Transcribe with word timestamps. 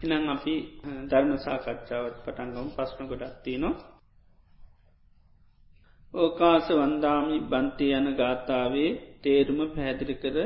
ඉනං 0.00 0.28
අපි 0.28 0.54
ධර්ම 1.06 1.30
සාකච්ඡාවත් 1.38 2.16
පටන්ගම් 2.24 2.68
පස්්න 2.70 3.04
ගොඩක් 3.06 3.34
තියනවා. 3.44 3.74
ඕකාස 6.14 6.66
වන්දාමි 6.72 7.36
බන්ති 7.46 7.86
යන 7.92 8.06
ගාථාවේ 8.14 8.90
තේරුම 9.22 9.60
පැහැදිලි 9.68 10.14
කර 10.16 10.36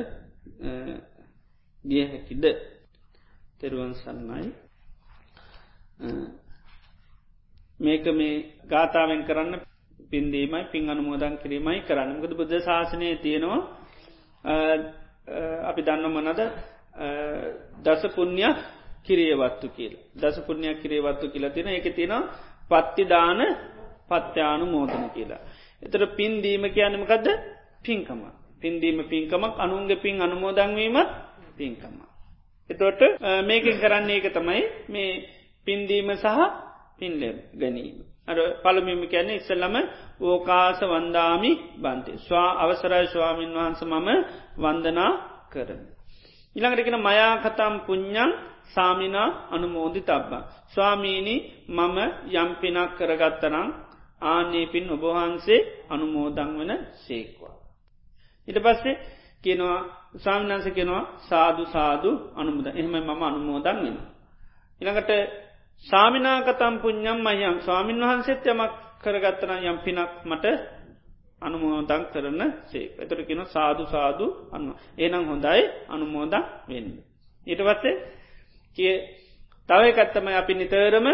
ගිය 1.85 2.05
හැකිද? 2.05 2.45
තෙරුවන් 3.59 3.95
සන්නයි 3.95 4.49
මේක 7.81 8.05
මේ 8.13 8.37
ගාථාවෙන් 8.67 9.23
කරන්න 9.23 9.55
පින්දීමයි 10.11 10.65
පින් 10.67 10.85
අනුමෝදන් 10.89 11.35
කිරීමයි 11.37 11.81
කරන්න. 11.83 12.21
ගද 12.21 12.33
බුද්ධ 12.35 12.55
ශාසනය 12.61 13.09
තියෙනවා 13.19 13.61
අපි 15.65 15.81
දන්න 15.83 16.07
මනද 16.11 16.41
දසපුුණ්්‍ය 17.85 18.45
කිරියවත්තු 19.05 19.67
කියල 19.69 19.95
දසපුුණ්්‍යයක් 20.15 20.79
කිරේවත්තු 20.83 21.27
කියලා 21.29 21.51
තියෙන 21.51 21.69
එක 21.71 21.89
තියෙන 21.91 22.15
පත්තිදාන 22.65 23.41
පත්්‍යානු 24.09 24.65
මෝදන 24.67 25.05
කියලා. 25.11 25.43
එතර 25.83 26.03
පින්දීම 26.11 26.65
කියනමකදද 26.69 27.27
පින්කම. 27.83 28.21
පින්දීම 28.61 28.99
පින්කමක් 29.05 29.55
අනුන්ගේ 29.57 29.97
පින් 29.97 30.17
අනුමෝදංවීමත් 30.19 31.11
පින්කම. 31.53 31.97
එතොට 32.71 33.01
මේකින් 33.43 33.77
කරන්නේ 33.77 34.19
එක 34.19 34.27
තමයි 34.31 34.63
මේ 34.89 35.11
පින්දීම 35.67 36.09
සහ 36.15 36.39
පින්ලෙම් 36.99 37.37
ගැනීම. 37.53 37.97
අර 38.25 38.37
පළමිම 38.63 39.01
කියන්නේ 39.05 39.37
ඉස්සල්ලම 39.37 39.75
ඕකාස 40.21 40.81
වන්දාමි 40.83 41.53
බන්තය. 41.77 42.13
ස්වා 42.19 42.49
අවසරයි 42.59 43.07
ස්වාමීන් 43.07 43.53
වහන්ස 43.53 43.83
මම 43.85 44.09
වන්දනා 44.57 45.13
කරන. 45.51 45.81
ඉළඟටකෙන 46.57 46.99
මයා 46.99 47.33
කතම් 47.45 47.75
පුං්ඥන් 47.87 48.31
සාමිනා 48.67 49.29
අනුමෝදි 49.51 50.01
තබ්බා. 50.01 50.43
ස්වාමීණි 50.69 51.37
මම 51.69 51.99
යම්පිනක් 52.33 52.91
කරගත්තනම් 52.99 53.69
ආනේ 54.23 54.67
පින් 54.67 54.85
ඔබහන්සේ 54.91 55.61
අනුමෝදං 55.89 56.51
වන 56.59 56.73
සේක්වා. 56.97 57.55
ඉට 58.49 58.59
පස්සේ 58.59 59.01
කියනවා 59.45 59.81
සාමිනන්ස 60.17 60.67
කෙනවා 60.69 61.05
සාදු 61.21 61.63
සාදු 61.67 62.11
අනුමුද 62.37 62.67
එහෙම 62.69 62.95
මම 62.99 63.23
අනුමෝදන් 63.23 63.79
වෙන. 63.79 63.97
ඉළඟට 64.81 65.11
සාමිනාකතම් 65.87 66.75
පුං්ඥම් 66.79 67.19
මයම් 67.19 67.57
ස්වාමීන් 67.61 68.01
වහන්සේත් 68.01 68.47
යමක් 68.47 68.73
කරගත්තන 69.03 69.53
යම් 69.63 69.79
පිනක් 69.79 70.11
මට 70.25 70.47
අනුමෝදං 71.43 72.03
කරන 72.07 72.43
සේ 72.67 72.87
එතර 72.99 73.19
කෙන 73.23 73.41
සාදු 73.47 73.83
සාදු 73.87 74.27
අන්න 74.53 74.67
ඒනම් 74.97 75.25
හොඳයි 75.25 75.63
අනුමෝදං 75.89 76.45
වෙන්න. 76.69 76.89
ඊට 77.47 77.61
පස්සේ 77.61 77.95
කිය 78.79 78.95
තව 79.69 79.81
එකත්තම 79.93 80.27
අපි 80.33 80.55
නිතරම 80.55 81.07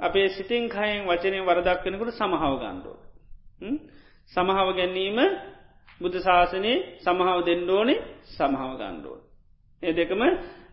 අපේ 0.00 0.28
සිතින් 0.30 0.64
කයෙන් 0.68 1.04
වචනය 1.04 1.38
වරදක් 1.40 1.84
වෙනකුට 1.84 2.12
සමහාව 2.12 2.54
ගණ්ඩෝ. 2.56 2.96
සමහාව 4.32 4.68
ගැනීම 4.72 5.18
බුදු 6.00 6.18
ශාසනයේ 6.18 6.76
සමහාව 6.98 7.38
දෙන්නඩෝනේ 7.42 8.02
සමහාව 8.28 8.72
ගණ්ඩුව. 8.76 9.16
ඒ 9.82 9.92
දෙකම 9.92 10.22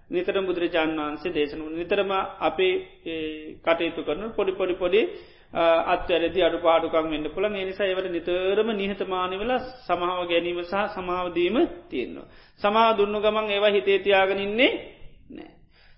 නිතර 0.07 0.35
බුදුරජාණන් 0.39 0.99
වහන්සේ 0.99 1.31
දේශන 1.31 1.61
නිතරම 1.71 2.11
අපේ 2.39 2.75
කටයුතු 3.59 4.01
කරන 4.01 4.23
පොඩි 4.31 4.51
පොඩි 4.51 4.75
පොඩි 4.75 5.01
අත්වැරදි 5.85 6.39
අඩු 6.41 6.57
පාඩුකම් 6.59 7.07
වෙන්න 7.07 7.27
පුළ 7.27 7.47
නිසා 7.49 7.85
ඒවට 7.85 8.09
නිතරම 8.09 8.69
නිහතමානවෙල 8.73 9.51
සමහාව 9.81 10.21
ගැනීම 10.25 10.59
සහ 10.61 10.75
සමාවදීම 10.89 11.57
තියෙන්නවා. 11.89 12.27
සමා 12.61 12.89
දුන්නු 12.93 13.17
ගමන් 13.19 13.47
ඒවා 13.49 13.71
හිතේතියාගෙනන්නේ 13.71 14.53
නෑ. 14.53 14.94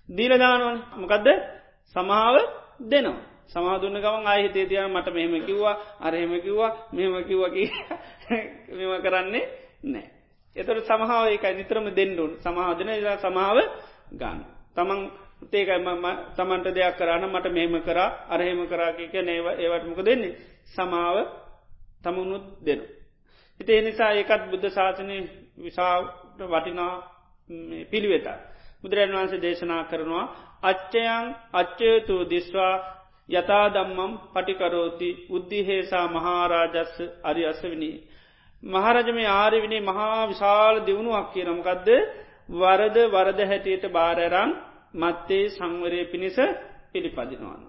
දීලදානුවන් 0.08 0.78
මොකදද 0.96 1.28
සමාව 1.96 2.36
දෙනවා. 2.82 3.22
සමාදුන්න 3.46 3.96
ගමන් 3.96 4.26
ආහිතේ 4.26 4.66
තියන 4.66 4.90
මට 4.90 5.08
මෙහෙම 5.08 5.34
කිව්වා 5.42 5.76
අරහෙම 6.00 6.32
කිව්වා 6.38 6.72
මෙම 6.92 7.14
කිව්වකි 7.24 7.64
මෙම 8.78 8.92
කරන්නේ 9.02 9.44
නෑ. 9.84 10.06
එතට 10.56 10.84
සමහාව 10.84 11.26
එකයි 11.28 11.54
නිතරම 11.54 11.86
දෙන්නුන් 11.90 12.32
සමාධන 12.38 12.90
සමාව 13.18 13.58
ගන්න. 14.12 14.38
තමන් 14.74 15.00
තේකයි 15.42 15.78
තමන්ට 16.36 16.66
දෙයක් 16.68 16.96
කරන්න 16.96 17.24
මට 17.26 17.46
මෙහෙම 17.48 17.76
කරා 17.80 18.10
අරහෙම 18.28 18.60
කරාකික 18.66 19.14
නේව 19.20 19.46
ඒවටමක 19.54 20.00
දෙන්නේ 20.02 20.36
සමාව 20.66 21.16
තමුණුත් 22.02 22.44
දෙනු. 22.60 22.84
හිතේ 23.60 23.80
නිසා 23.80 24.12
ඒකත් 24.12 24.42
බුද්ධ 24.50 24.68
ශාසනය 24.68 25.16
විසාට 25.58 26.38
වටිනා 26.42 26.94
පිළිවෙතා. 27.90 28.38
බුදුරන් 28.84 29.12
වහන්සේ 29.12 29.40
දේශනා 29.40 29.82
කරනවා 29.84 30.26
අච්චයන් 30.62 31.24
අච්චයතු 31.52 32.16
දිස්වා 32.26 32.74
යතා 33.28 33.66
දම්මම් 33.68 34.12
පටිකරෝති 34.28 35.08
උද්ධිහේසා 35.28 36.06
මහාරාජස්ස 36.08 36.94
අරි 37.22 37.42
අසවිනී. 37.44 37.96
මහරජම 38.62 39.18
ආරිවිනේ 39.32 39.82
මහා 39.82 40.22
විශාල 40.26 40.76
දියුණුවක් 40.80 41.26
කියනමකක්ද 41.32 41.88
වරද 42.52 42.96
වරද 43.06 43.40
හැටියට 43.42 43.84
බාරරං 43.90 44.50
මත්තේ 44.94 45.44
සංවරය 45.50 46.00
පිණිස 46.06 46.38
පිළිපදිනවාන. 46.92 47.62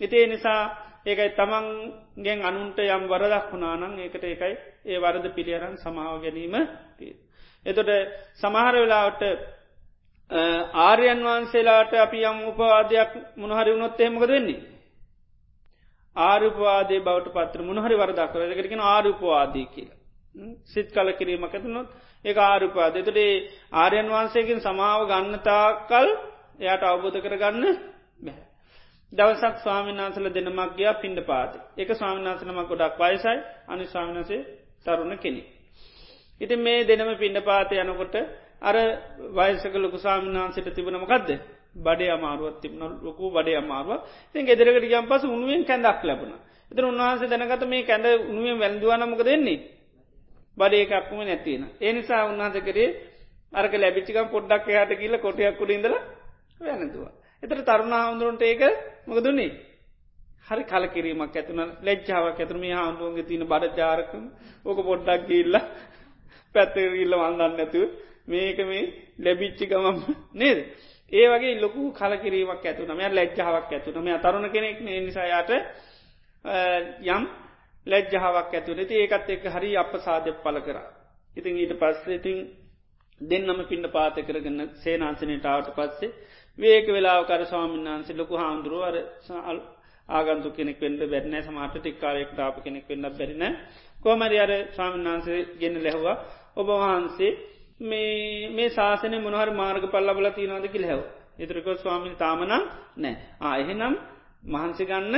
ඉතිේ 0.00 0.26
නිසා 0.26 0.62
ඒකයි 1.04 1.30
තමන්ගෙන් 1.32 2.40
අනුන්ට 2.42 2.78
යම් 2.86 3.04
වරදක් 3.06 3.46
වුණානං 3.52 3.98
ඒකට 3.98 4.24
ඒකයි 4.24 4.54
ඒ 4.84 4.98
වරද 4.98 5.26
පිළියරන් 5.30 5.76
සමාව 5.76 6.16
ගැනීම 6.18 6.54
තිය. 6.98 7.12
එතොට 7.66 7.90
සමහර 8.34 8.74
වෙලාවට 8.74 9.22
ආර්යන් 10.30 11.20
වහන්සේලාට 11.22 11.92
අපි 11.96 12.18
යම් 12.22 12.38
උපවාදයක් 12.44 13.10
මොනහරි 13.36 13.70
වුණොත් 13.70 14.00
එහෙමක 14.00 14.24
දෙන්නේ. 14.26 14.62
ආරුපවාදේ 16.16 17.00
බවට 17.00 17.34
පත්‍ර 17.34 17.60
මොනහරි 17.62 17.94
වරදක් 17.96 18.32
කරදකරගෙන 18.32 18.80
ආරුපවාදී 18.82 19.66
කියලා. 19.66 19.98
සිත් 20.64 20.88
කල 20.90 21.08
කිරීමක් 21.12 21.44
ඇතුනොත් 21.50 21.88
ඒ 22.24 22.34
ආරුපාද 22.42 22.94
එතුටේ 22.96 23.32
ආර්යන් 23.74 24.08
වහන්සේකින් 24.08 24.60
සමාව 24.60 25.00
ගන්නතා 25.06 25.66
කල් 25.84 26.08
එයට 26.62 26.82
අවබෝධ 26.82 27.18
කරගන්න 27.20 27.64
බැහ. 28.20 28.38
දවසක් 29.12 29.56
ස්වාමිනාසල 29.58 30.26
දෙනමක් 30.30 30.70
ගයා 30.74 30.94
පින්ඩ 30.94 31.20
පාත 31.22 31.52
එක 31.76 31.90
ස්වාමිනාසනම 31.92 32.60
ගොඩක් 32.64 32.96
වයසයි 33.00 33.36
අනි 33.66 33.84
ස්වාමිනසේ 33.86 34.40
තරුණ 34.84 35.14
කෙනෙ. 35.16 35.42
ඉති 36.40 36.54
මේ 36.56 36.80
දෙනම 36.84 37.10
පින්ඩ 37.16 37.38
පාතය 37.42 37.74
යනකොට 37.76 38.16
අර 38.64 38.76
වයසක 39.32 39.74
ලොකු 39.76 39.96
ස්වාමිනාන්සට 39.98 40.68
තිබනමකක්ද 40.70 41.30
බඩේ 41.76 42.10
අමාරුවත් 42.10 42.56
තිබන 42.60 42.82
ලොකු 43.02 43.24
බඩේ 43.30 43.56
අමාරුව 43.56 44.00
ති 44.32 44.42
ගෙදරකට 44.42 44.84
ගම් 44.84 45.06
පස 45.06 45.22
උනුවෙන් 45.26 45.62
කැඳක් 45.64 46.02
ලැබුණ 46.02 46.34
එත 46.70 46.78
උන්වහන්සේ 46.80 47.30
දැනගත 47.30 47.64
මේ 47.66 47.82
කැඳ 47.82 48.06
උනුවෙන් 48.24 48.56
වැල්දුවනමක 48.58 49.22
දෙන්නේ 49.22 49.58
බඩේ 50.56 50.82
එකක්ම 50.84 51.18
නැතින. 51.20 51.62
ඒනිසා 51.78 52.22
උන්නාස 52.24 52.56
කරේ 52.60 52.88
අරක 53.52 53.72
ලැබිචිකම් 53.74 54.28
පොඩ්ඩක් 54.28 54.66
එයාට 54.66 54.92
කියල 54.92 55.14
කොටයක් 55.18 55.56
කුඩින්දල 55.56 55.94
වැනතුවා. 56.60 57.12
එතර 57.42 57.58
තරුණ 57.62 57.94
හාමුදුරුන්ට 57.94 58.42
ඒක 58.42 58.62
මොකදුන්නේ. 59.06 59.52
හරි 60.44 60.64
කලකිරීමක් 60.64 61.32
ඇතුන 61.32 61.60
ලෙච්චාවක් 61.80 62.38
ඇතුරම 62.38 62.64
හාමුදුරුවන්ගේ 62.70 63.24
තින 63.24 63.42
බඩ 63.44 63.76
ජාරකම 63.78 64.24
ඕක 64.64 64.78
පොඩ්ඩක් 64.82 65.22
ගිල්ල 65.26 65.54
පැත්තඉල්ල 66.54 67.14
වන්දන්න 67.14 67.58
ඇතුව 67.58 67.88
මේක 68.28 68.58
මේ 68.62 68.84
ලැබිච්චි 69.18 69.64
ගමම් 69.66 69.98
නේද. 70.34 70.58
ඒ 71.12 71.26
වගේ 71.28 71.60
ලොකු 71.60 71.82
කලකිරීමක් 71.92 72.64
ඇතුනම 72.64 73.00
ලැජ්ජාවක් 73.10 73.70
ඇතුනම 73.70 74.08
තරුණ 74.18 74.46
කෙනෙක් 74.50 74.78
නිසායාට 74.80 75.50
යම් 77.06 77.24
ලැජ්ජාවක් 77.86 78.52
ඇතුනති 78.52 78.94
ඒකත් 78.96 79.28
එක් 79.30 79.44
හරි 79.46 79.70
අප 79.76 79.92
සාධ්‍ය 79.98 80.32
පල 80.42 80.58
කර. 80.60 80.78
ඉතින් 81.36 81.54
ඊට 81.56 81.74
පස්සේ 81.74 82.16
ඉතින් 82.16 82.38
දෙන්නම 83.20 83.60
පින්න 83.64 83.86
පාත 83.88 84.16
කරගන්න 84.18 84.60
සේනාන්සනයට 84.76 85.44
ආවට 85.44 85.70
පස්සේ 85.72 86.14
වේක 86.58 86.86
වෙලා 86.88 87.18
කර 87.22 87.42
ස්වාමින්නාන්සේ 87.44 88.16
ලොකු 88.16 88.34
හාමුදුරුව 88.36 88.82
අර 88.82 88.96
සල් 89.20 89.58
ආගන්තු 90.08 90.48
කෙනෙක් 90.50 90.78
වෙන්ට 90.80 91.02
බැරනෑ 91.06 91.42
සමට 91.42 91.74
ටික්කාරයෙක් 91.76 92.30
ටාප 92.30 92.56
කෙනෙක් 92.64 92.88
වෙන්න 92.88 93.06
බැරින 93.10 93.44
කොමරි 94.00 94.38
අර 94.38 94.52
ස්වාමින්නාන්සේ 94.70 95.40
ගෙන්න 95.60 95.76
ලැහවා. 95.78 96.16
ඔබ 96.54 96.68
වහන්සේ 96.72 97.32
මේ 97.80 98.48
මේ 98.50 98.68
ශාසනය 98.70 99.18
මොනහර 99.18 99.50
මාර්ග 99.52 99.84
පල්ලබල 99.86 100.26
තියනවාද 100.30 100.66
කිල් 100.68 100.84
හැව. 100.84 101.00
එතරක 101.36 101.66
ස්වාමිනි 101.76 102.16
තාමනම් 102.16 102.52
නෑ 102.96 103.14
ආයෙනම් 103.42 103.94
මහන්සි 104.44 104.84
ගන්න 104.84 105.16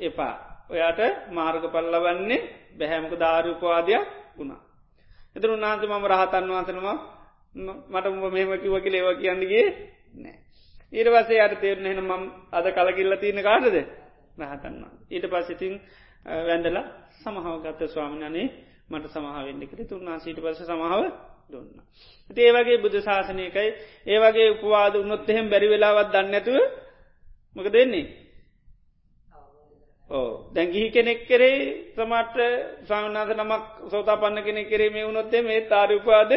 එපා. 0.00 0.34
ඔයාට 0.68 1.00
මාර්ග 1.30 1.62
පල්ලවන්නේ 1.66 2.40
බැහැමක 2.74 3.12
ධාරූපවාදයක් 3.14 4.02
වුණා. 4.36 4.60
එතර 5.36 5.48
උන්නාන්ස 5.50 5.82
මම 5.84 6.04
රහතන් 6.06 6.44
වහන්සනවා 6.48 6.96
මට 7.86 8.06
උඹ 8.06 8.24
මෙම 8.28 8.50
කිව 8.56 8.74
කිල 8.78 8.94
ඒව 8.94 9.08
කියන්නගේ 9.16 9.66
නෑ. 10.14 10.36
ඊට 10.92 11.08
පසේ 11.08 11.40
අයට 11.40 11.60
තේරන 11.60 11.84
හෙන 11.84 12.00
මම් 12.00 12.24
අද 12.50 12.66
කලකිල්ල 12.70 13.12
තියෙන 13.16 13.42
කාටද 13.42 13.76
රහතන්න. 14.38 14.84
ඊට 15.08 15.26
පසිතින් 15.26 15.74
වැැඩල 16.26 16.78
සමහාවගත්ත 17.14 17.80
ස්වාමිනනේ 17.86 18.46
මට 18.88 19.06
සමහාවෙන්ඩිකර 19.08 19.80
තුන්නා 19.84 20.18
සීට 20.18 20.38
පස 20.38 20.60
සමහාව 20.62 21.02
දුන්න. 21.50 21.68
ඒ 22.30 22.50
වගේ 22.54 22.78
බුදු 22.78 22.98
ශාසනයකයි 23.00 23.68
ඒවගේ 24.06 24.48
උපවාද 24.50 24.94
උන්නොත් 24.96 25.28
එහෙම 25.28 25.46
බැරි 25.48 25.68
වෙලාවත් 25.68 26.08
දන්නඇතුව 26.12 26.58
මක 27.56 27.66
දෙන්නේ 27.70 28.06
ඕ 30.10 30.28
දැගිහි 30.50 30.88
කෙනෙක් 30.90 31.20
කරේ 31.22 31.58
සමට 31.94 32.38
සාමනාද 32.84 33.30
නමක් 33.34 33.64
සෝතා 33.86 34.16
පන්න 34.16 34.38
කෙනෙ 34.40 34.62
කරේ 34.64 34.90
මේ 34.90 35.04
වුණොත්තේ 35.04 35.42
මේ 35.42 35.60
තාරඋපාද 35.62 36.30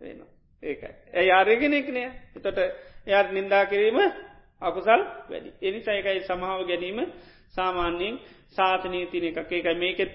වෙන 0.00 0.18
ඒකයි. 0.62 0.92
ඇ 1.10 1.24
යාරගෙනෙක්නය 1.24 2.02
එතොට 2.36 2.58
එයාට 3.06 3.30
නින්දා 3.30 3.64
කිරීම 3.66 3.98
අකුසල් 4.62 5.02
වැඩි. 5.26 5.50
එනි 5.60 5.80
සයකයි 5.80 6.20
සමාව 6.22 6.60
ගැනීම 6.64 6.98
සාමාන්‍යයෙන් 7.50 8.14
සාතනීතින 8.50 9.24
එකක්. 9.26 9.38
ඒකයි 9.48 9.76
මේකෙත් 9.76 10.12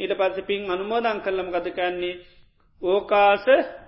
ඊට 0.00 0.12
පස්ස 0.12 0.38
පින් 0.42 0.60
අනුමෝදන් 0.68 1.18
කරලම 1.20 1.48
ගතකන්නේ 1.50 2.20
ඕකාස 2.82 3.44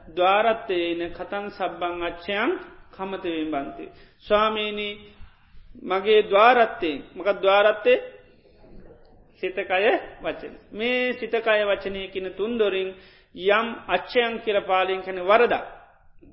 දවාරත්තයන 0.08 1.00
කතන් 1.10 1.46
සබ්බං 1.50 2.02
අච්චයන් 2.02 2.50
කමතවෙන් 2.92 3.50
බන්තේ. 3.52 3.90
ස්වාමීණී 4.20 4.94
මගේ 5.82 6.20
දවාරත්තේ 6.24 6.96
මකත් 7.14 7.38
දවාරත්තේ 7.38 7.98
සිතකය 9.42 9.92
වචන. 10.22 10.54
මේ 10.72 11.12
සිතකය 11.12 11.60
වචනය 11.64 12.08
කියන 12.08 12.28
තුන්දොරින් 12.32 12.90
යම් 13.34 13.66
අච්චයන් 13.88 14.32
කියල 14.40 14.58
පාලින් 14.62 15.02
කැන 15.02 15.20
වරදා. 15.22 15.64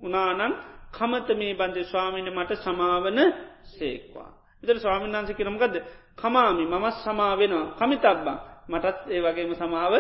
උනානම් 0.02 0.54
කමත 0.92 1.30
මේ 1.32 1.54
බන්ධ 1.54 1.84
ස්වාමීන 1.84 2.30
මට 2.30 2.52
සමාවන 2.58 3.20
සේක්වා. 3.70 4.32
ඉතර 4.64 4.78
ස්වාමීන් 4.80 5.14
වන්ස 5.14 5.32
කරමගද 5.34 5.76
කමාමි 6.16 6.66
මමත් 6.66 6.96
සමාවෙනවා 6.98 7.74
කමිතබ්බා 7.74 8.40
මටත් 8.70 8.98
ඒ 9.10 9.22
වගේම 9.22 9.52
සමාව 9.56 9.94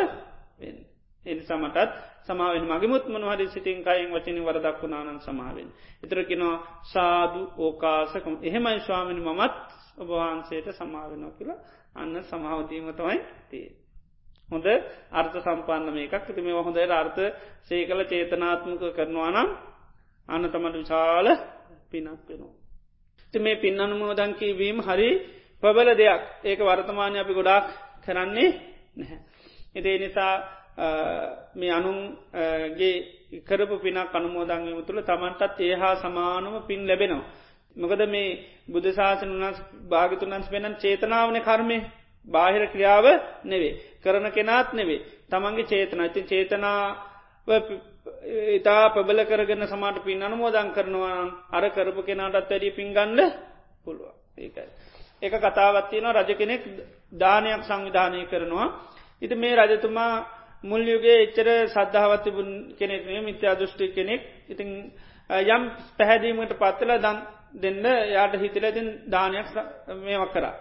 වෙන්. 0.59 0.77
එනිසා 1.25 1.57
මටත් 1.57 2.12
සමාවෙන් 2.27 2.65
මගමුත් 2.65 3.05
මනහරි 3.07 3.45
සිතින් 3.47 3.79
කයින් 3.81 4.09
වචන 4.09 4.39
වරදක් 4.39 4.77
වුණානන් 4.81 5.19
සමාවෙන්. 5.19 5.69
එතරකිනවා 6.03 6.57
සාදු 6.85 7.41
ඕකාසකම 7.57 8.35
එහෙමයි 8.41 8.79
ස්වාමිනි 8.79 9.21
මමත් 9.21 9.55
ඔබවහන්සේට 9.97 10.67
සමාවෙනවා 10.73 11.31
කියලා 11.31 11.59
අන්න 11.95 12.15
සමාවදීම 12.23 12.87
තමයි 12.91 13.19
තිය. 13.49 13.67
හොඳ 14.49 14.67
අර්ථ 15.11 15.37
සම්පන්න 15.37 15.87
මේකක් 15.91 16.25
ති 16.27 16.41
මේ 16.41 16.55
හොඳට 16.57 16.91
අර්ථ 16.93 17.21
සේ 17.61 17.81
කළ 17.83 18.03
චේතනාත්මක 18.05 18.83
කරනවා 18.91 19.31
නම් 19.31 19.49
අන්න 20.29 20.43
තමට 20.45 20.75
විශාල 20.75 21.27
පිනක් 21.89 22.07
වෙනවා. 22.27 22.53
ති 23.33 23.37
මේ 23.39 23.55
පින් 23.55 23.75
අනුමෝදංකී 23.77 24.53
වීම 24.53 24.79
හරි 24.81 25.09
ප්‍රබල 25.63 25.89
දෙයක් 25.93 26.21
ඒක 26.43 26.59
වර්තමානය 26.61 27.17
අපි 27.17 27.33
ගොඩාක් 27.33 27.65
කරන්නේ 28.03 28.49
නැහැ. 28.95 29.19
එදේ 29.75 29.97
නිසා 29.99 30.62
මේ 31.53 31.71
අනුන්ගේ 31.71 32.93
කරපු 33.41 33.75
පිනක් 33.79 34.11
අනුමෝදංගම 34.11 34.81
තුළ 34.83 35.01
තමන්ටත් 35.01 35.59
ඒ 35.59 35.75
හා 35.75 35.95
සමානම 35.97 36.55
පින් 36.63 36.81
ලැබෙනවා. 36.83 37.23
මොකද 37.75 38.01
මේ 38.07 38.39
බුදුසාසන 38.67 39.29
වනස් 39.31 39.59
භාගිතුන්න්ස් 39.85 40.47
පෙනන් 40.47 40.75
චේතනාවන 40.75 41.37
කර්මය 41.41 41.77
බාහිර 42.27 42.63
ක්‍රියාව 42.67 43.05
නෙවේ. 43.43 43.79
කරන 43.99 44.31
කෙනාත් 44.31 44.73
නෙවේ. 44.73 45.01
තමන්ගේ 45.29 45.65
චේතන 45.65 45.99
ඇති 45.99 46.21
චේතනාව 46.23 47.63
ඉතා 48.49 48.83
ප්‍රබල 48.89 49.19
කරගන්න 49.23 49.67
සමාට 49.67 49.97
පින් 50.01 50.21
අනුමෝදං 50.21 50.69
කරනවා 50.71 51.19
අර 51.49 51.63
කරපු 51.69 52.01
කෙනාටත් 52.03 52.35
වැඩිය 52.41 52.71
පින්ගන්න 52.71 53.19
පුළුව 53.83 54.11
ඒකයි. 54.37 54.69
එක 55.21 55.33
කතාවත්තියන 55.35 56.07
රජ 56.07 56.31
කෙනෙක් 56.33 56.61
දානයක් 57.13 57.61
සංවිධානය 57.61 58.25
කරනවා. 58.25 58.67
ඉති 59.21 59.35
මේ 59.35 59.55
රජතුමා 59.55 60.13
මුල්යුගේ 60.63 61.17
එච්චර 61.19 61.47
සද්ධාවත්තිබුන් 61.67 62.49
කෙනෙක්නේ 62.73 63.21
මිත්‍යා 63.21 63.55
දෘෂ්ටි 63.55 63.85
කෙනෙක් 63.91 64.21
ඉතින් 64.49 64.69
යම් 65.47 65.63
පැහැදීමට 65.97 66.53
පත්තල 66.55 66.91
දන් 66.97 67.17
දෙන්න 67.55 67.83
යාට 68.09 68.33
හිතලතින් 68.35 68.87
දානයක් 69.07 69.47
මේවක් 69.97 70.31
කරා. 70.31 70.55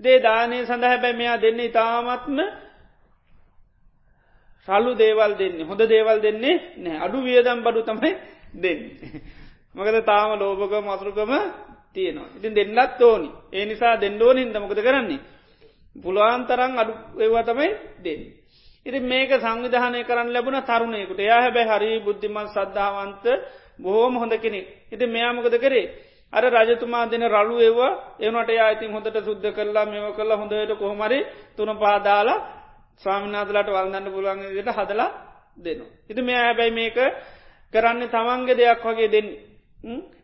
දේ 0.00 0.18
දානය 0.20 0.56
සඳ 0.60 0.84
හැබැ 0.84 1.12
මෙයා 1.14 1.38
දෙන්න 1.38 1.60
ඉතාමත්ම 1.60 2.38
සල්ලු 4.68 4.92
දේවල් 4.94 5.32
දෙන්නේ 5.34 5.64
හොඳ 5.64 5.82
දේවල් 5.86 6.18
දෙන්නේ 6.20 6.56
නෑ 6.76 6.98
අඩු 7.00 7.18
වියදම් 7.20 7.60
බඩු 7.60 7.80
තමයි 7.82 8.10
දෙන්න. 8.54 8.80
මකද 9.74 9.96
තාම 10.02 10.30
ලෝභක 10.34 10.74
මතුරුකම 10.80 11.32
තියෙනවා. 11.92 12.28
ඉතින් 12.36 12.54
දෙන්නත් 12.54 13.00
ඕනි 13.00 13.30
ඒ 13.52 13.64
නිසා 13.64 13.94
දෙන්නඩෝන 13.96 14.38
හිද 14.38 14.56
මොකද 14.56 14.80
කරන්නේ. 14.80 15.20
පුළුවන්තරං 15.96 16.72
අඩු 16.74 16.92
ඒවා 17.16 17.44
තමයි 17.44 17.68
දෙන්න. 18.00 18.22
ඉති 18.86 18.98
මේක 19.02 19.30
සංවිධානය 19.36 20.00
කරන්න 20.02 20.28
ලැබුණ 20.28 20.60
තරුණයකුට 20.62 21.20
එයා 21.20 21.40
හැබැ 21.40 21.66
හරි 21.70 21.90
බුද්ධිමත් 22.00 22.48
සද්ධාවන්ත 22.48 23.24
බොහෝම 23.78 24.14
හොඳ 24.14 24.34
කෙනෙක්. 24.36 24.66
ඉති 24.86 25.04
මෙයාමකද 25.06 25.56
කරේ. 25.58 25.86
අර 26.32 26.44
රජතුමා 26.44 27.06
දෙන 27.06 27.24
රලු 27.26 27.56
ඒවා 27.60 27.92
එවනට 28.18 28.50
අයිතින් 28.58 28.90
හොඳට 28.90 29.16
සුද්ධ 29.20 29.48
කරලා 29.50 29.86
මෙව 29.86 30.06
කරලා 30.12 30.36
හොඳට 30.36 30.72
කොහොමරි 30.74 31.18
තුන 31.56 31.70
පාදාලා 31.74 32.44
ස්වාමිනාදලට 33.02 33.68
වල්දන්න 33.68 34.06
පුළුවන්ගට 34.06 34.70
හදලා 34.78 35.10
දෙනවා. 35.56 35.90
ඉති 36.10 36.20
මෙයා 36.22 36.44
හැබැයි 36.44 36.72
මේක 36.72 36.98
කරන්න 37.74 38.02
තමන්ගේ 38.08 38.54
දෙයක් 38.54 38.84
වගේ 38.84 39.08
දෙන්න. 39.08 39.28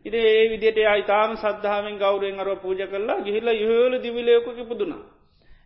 ඉති 0.01 0.17
ඒ 0.29 0.43
විදිට 0.49 0.77
අයිතාම 0.85 1.31
සද්ධාවෙන් 1.35 1.97
ගෞරෙන් 1.97 2.39
අරුව 2.39 2.59
පූජ 2.59 2.81
කරලා 2.83 3.19
ගිහිල්ල 3.19 3.49
යහල 3.55 3.93
දිවිලයකු 3.97 4.51
පුදුනා. 4.63 5.01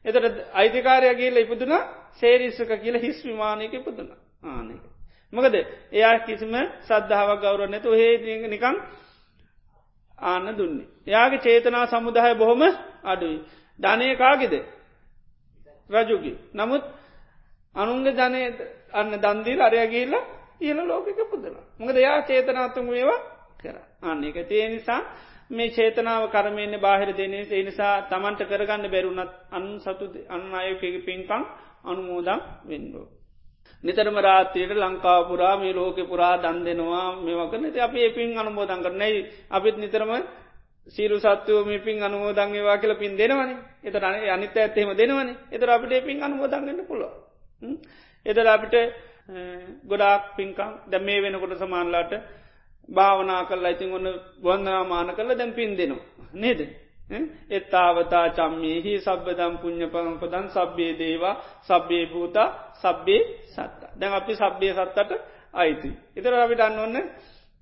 එතට 0.05 0.37
අයිතිකාරයගේල 0.53 1.37
ඉපදුන 1.37 1.73
සේරිස්සක 2.13 2.71
කියල 2.77 2.95
හිස් 2.97 3.17
විමානයක 3.23 3.73
ඉපදුන 3.73 4.09
ආනක. 4.45 4.83
මොකද 5.33 5.55
එයා 5.91 6.15
කිසිම 6.19 6.53
සද්ධාවක් 6.81 7.41
ගෞර 7.41 7.61
නැතු 7.65 7.89
හේ 7.91 8.13
නිකං 8.47 8.75
ආන්න 10.19 10.47
දුන්නේ. 10.53 10.87
එයාගේ 11.07 11.39
චේතනා 11.39 11.85
සමුදාය 11.87 12.33
බොහොම 12.35 12.61
අඩුයි. 13.03 13.39
ධනය 13.79 14.07
කාගෙද 14.15 14.53
රජුගි. 15.89 16.33
නමුත් 16.53 16.83
අනුන්ග 17.75 18.07
ජනය 18.07 18.41
අන්න 18.91 19.11
දන්දීල් 19.15 19.61
අරයගේල්ල 19.61 20.15
ඉහල 20.59 20.79
ලෝකක 20.81 21.19
පුදලා. 21.25 21.63
මොකද 21.75 21.95
එයා 21.95 22.19
චේතනාතුම 22.21 22.87
ඒවා 22.91 23.21
කර. 23.59 23.77
අන්න 24.01 24.23
එක 24.23 24.37
තිය 24.43 24.65
නිසා 24.69 25.01
මේ 25.49 25.69
චේතනාව 25.69 26.23
කරමයන්නේ 26.27 26.79
බාහිර 26.79 27.09
දෙනේ 27.13 27.45
ඒ 27.47 27.63
නිසා 27.63 27.93
තමන්ට 28.03 28.41
කරගන්න 28.43 28.85
බැරුණත් 28.87 29.31
අන් 29.51 29.65
සතු 29.79 30.05
අන්න 30.27 30.53
අයකගේ 30.53 31.01
පින්කං 31.01 31.43
අනුමෝදම් 31.83 32.39
වෙන්ඩෝ. 32.63 33.05
නිතරම 33.83 34.17
රාත්‍රයට 34.17 34.71
ලංකාපුරා 34.75 35.55
මේ 35.55 35.73
ලෝක 35.73 35.97
පුරා 36.03 36.35
දන් 36.37 36.57
දෙනවා 36.63 37.07
මේවකන 37.17 37.63
ති 37.67 37.79
අපි 37.79 38.09
පින් 38.11 38.29
අනුමෝදන් 38.35 38.81
කරනයි 38.81 39.21
අපිත් 39.49 39.75
නිතරම 39.75 40.11
සීරු 40.87 41.17
සත්වෝ 41.19 41.61
මේ 41.63 41.79
පින් 41.79 41.97
අනුමෝදන්ගේවා 41.99 42.77
කියල 42.77 42.93
පින් 42.95 43.13
දෙනවන. 43.13 43.51
එත 43.81 43.95
අනිත 44.29 44.55
ඇත්තේම 44.55 44.89
දෙනවන. 44.93 45.29
එතර 45.51 45.69
අපිට 45.69 46.05
පින් 46.05 46.17
අනුමෝදන්ගන්න 46.19 46.81
පුලො 46.83 47.09
එතර 48.25 48.47
අපිට 48.47 48.75
ගොඩාක් 49.83 50.23
පින්කං 50.35 50.71
දැ 50.85 50.99
මේ 50.99 51.19
වෙනකොට 51.19 51.53
සමාන්ලාට 51.55 52.13
භාවනා 52.89 53.45
කල්ලා 53.45 53.69
ඉතින් 53.69 53.93
ඔන්න 53.93 54.07
වන්දනාමාන 54.39 55.09
කල 55.11 55.29
දැම් 55.31 55.53
පින් 55.53 55.71
දෙනවා. 55.73 56.05
නේද. 56.35 56.61
එත්තාවතා 57.49 58.25
චම්මේහි 58.31 58.93
සබ්බදම් 58.99 59.55
පුුණ්්‍ය 59.57 59.87
පරම්පදන් 59.87 60.47
සබ්බේ 60.49 60.91
දේවා 60.95 61.35
සබ්බේ 61.61 62.05
භූත 62.07 62.37
සබ්බේ 62.75 63.21
සත්ත. 63.47 63.81
දැන් 63.95 64.13
අපි 64.13 64.33
සබ්බේ 64.35 64.73
සත්තට 64.73 65.11
අයිති. 65.53 65.89
එතර 66.15 66.33
අපිට 66.35 66.61
අන්න 66.61 66.79
ඔන්න 66.79 66.97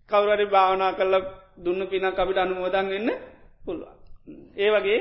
කවුරරි 0.10 0.46
භාවනා 0.48 0.92
කල්ල 0.94 1.16
දුන්න 1.58 1.82
පිනක් 1.86 2.06
අපිට 2.16 2.38
අනුමෝදන් 2.38 2.88
වෙන්න 2.88 3.10
පුළුව. 3.62 3.92
ඒ 4.56 4.70
වගේ 4.72 5.00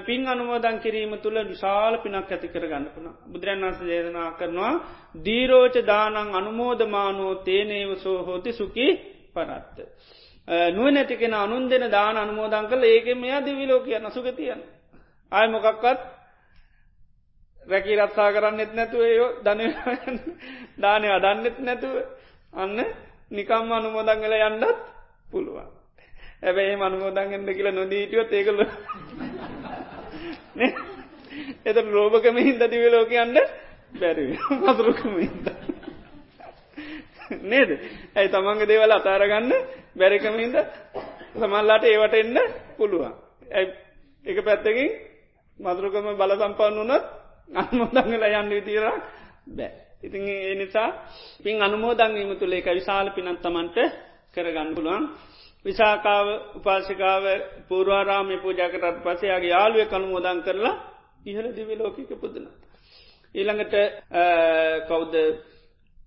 පින් 0.00 0.20
අනුමෝදන් 0.24 0.76
කිරීම 0.78 1.12
තුළ 1.18 1.38
විශාල 1.44 1.94
පිනක් 1.98 2.16
ඇති 2.24 2.48
කර 2.48 2.64
ගන්නපුන. 2.64 3.06
බුදුරන් 3.24 3.60
වන්ස 3.60 3.80
දේදනා 3.82 4.28
කරනවා 4.32 4.74
දීරෝච 5.18 5.74
දානං 5.84 6.16
අනුමෝදමානෝ 6.32 7.34
තේනේව 7.40 7.90
සෝහෝති 7.96 8.52
සුකි 8.52 8.88
පනත්ත. 9.36 9.78
නුව 10.70 10.88
නැතිකෙන 10.88 11.34
අනුන් 11.34 11.68
දෙන 11.68 11.90
දාන 11.90 12.16
අනුමෝදන් 12.16 12.66
කල 12.66 12.82
ඒක 12.84 13.06
මෙයා 13.14 13.40
දිවිලෝ 13.40 13.80
කිය 13.80 13.98
නසුක 13.98 14.26
තියන. 14.32 14.60
ආය 15.32 15.46
මොකක්වත් 15.48 16.00
රැකී 17.66 17.96
රත්සා 17.96 18.32
කරන්නෙත් 18.32 18.72
නැතුව 18.72 19.02
ඒ 19.02 19.18
ධන 19.44 19.60
දානය 20.82 21.06
අදන්නෙත් 21.10 21.56
නැතුව 21.60 21.94
අන්න 22.52 22.78
නිකම් 23.30 23.72
අනුමෝදංගල 23.72 24.34
යන්නත් 24.40 24.64
පුළුවන්. 25.30 25.68
ඇබැයි 26.42 26.76
මනුමෝදන්ගෙන්ද 26.76 27.48
කියලා 27.50 27.72
නොදීටියොත් 27.72 28.32
ඒකල 28.32 28.60
එත 31.64 31.76
ලෝභකම 31.88 32.36
හින්ද 32.38 32.62
දිවලෝක 32.66 33.10
යන්න 33.16 33.38
බැරි 33.94 34.26
මතුරුකම 34.60 35.14
හින්ද. 35.18 35.46
නේද? 37.44 37.70
ඇයි 38.12 38.28
තමන්ගේ 38.28 38.66
දේවල් 38.66 38.92
අතාරගන්න 38.92 39.52
බැරිකමින්ද 39.94 40.56
සමල්ලාට 41.34 41.84
ඒවට 41.84 42.14
එන්න 42.14 42.38
පුළුවන්. 42.76 43.12
ඇයි 43.50 43.68
එක 44.24 44.38
පැත්තකින් 44.42 44.90
මදුරුකම 45.58 46.06
බල 46.14 46.32
සම්පන්න 46.34 46.78
වනත් 46.82 47.04
අනුමෝදංගල 47.54 48.24
යන්න 48.30 48.50
විතීර 48.50 48.86
බෑ. 49.48 49.70
ඉතින් 50.02 50.22
ඒ 50.28 50.54
නිසා 50.54 50.88
පින් 51.42 51.62
අනුමෝදංගීම 51.62 52.36
තුළ 52.36 52.52
එක 52.52 52.68
විශාල 52.70 53.10
පිනත් 53.10 53.40
තමන්ට 53.40 53.78
කරගන්න 54.34 54.74
පුළුවන්. 54.74 55.04
විසාකාව 55.64 56.26
උපාසිකාව 56.56 57.24
පූර්වාරාමය 57.68 58.36
පූජාකටත් 58.38 59.02
පසයාගේ 59.04 59.50
යාළුව 59.50 59.88
කනු 59.88 60.06
මොදන් 60.08 60.38
කරලා 60.42 60.74
ඉහළ 61.24 61.48
දිවි 61.50 61.74
ලෝකික 61.74 62.10
පුදන. 62.14 62.46
ඊළඟට 63.34 63.74
කෞද්ද 64.88 65.14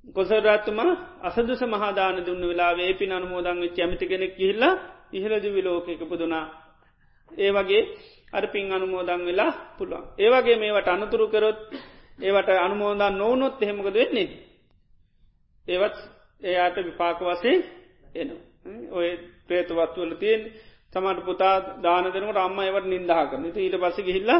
කොසරාත්තුමා 0.05 0.91
අසදුස 1.21 1.61
මහදාන 1.63 2.17
දුන්න 2.25 2.43
වෙලා 2.43 2.71
පින 2.99 3.11
අනුමෝදන් 3.11 3.57
වෙච්ච 3.59 3.77
ඇමති 3.77 4.05
කෙනෙක් 4.05 4.33
කිහිල්ලා 4.35 4.73
ඉහළ 5.11 5.35
දිවි 5.37 5.61
ලෝකක 5.61 6.01
පුදුනා. 6.01 6.45
ඒ 7.31 7.51
වගේ 7.51 7.83
අර 8.33 8.43
පින් 8.47 8.65
අනුමෝදන් 8.71 9.21
වෙලා 9.21 9.51
පුළුවන්. 9.77 10.05
ඒවගේ 10.17 10.57
මේවට 10.57 10.87
අනතුරු 10.87 11.25
කරොත් 11.27 11.59
ඒවට 12.19 12.49
අනුමෝදන් 12.57 13.13
නොවනොත් 13.13 13.55
එහෙමකද 13.59 13.95
වෙන්නේ. 13.95 14.29
ඒවත් 15.65 15.97
එයාට 16.41 16.77
විපාක 16.79 17.19
වසේ 17.21 17.57
එනවා. 18.15 18.43
ඔය 18.91 19.07
ප්‍රේතවත්වල 19.47 20.13
තියෙන් 20.15 20.41
තමට 20.93 21.19
පුතා 21.21 21.55
දාන 21.79 22.05
දෙනකට 22.05 22.37
අම්ම 22.37 22.59
එවට 22.61 22.87
නින්දහා 22.87 23.23
කරන 23.25 23.45
ඊට 23.47 23.75
පස 23.77 23.97
ගිහිල්ල 23.99 24.31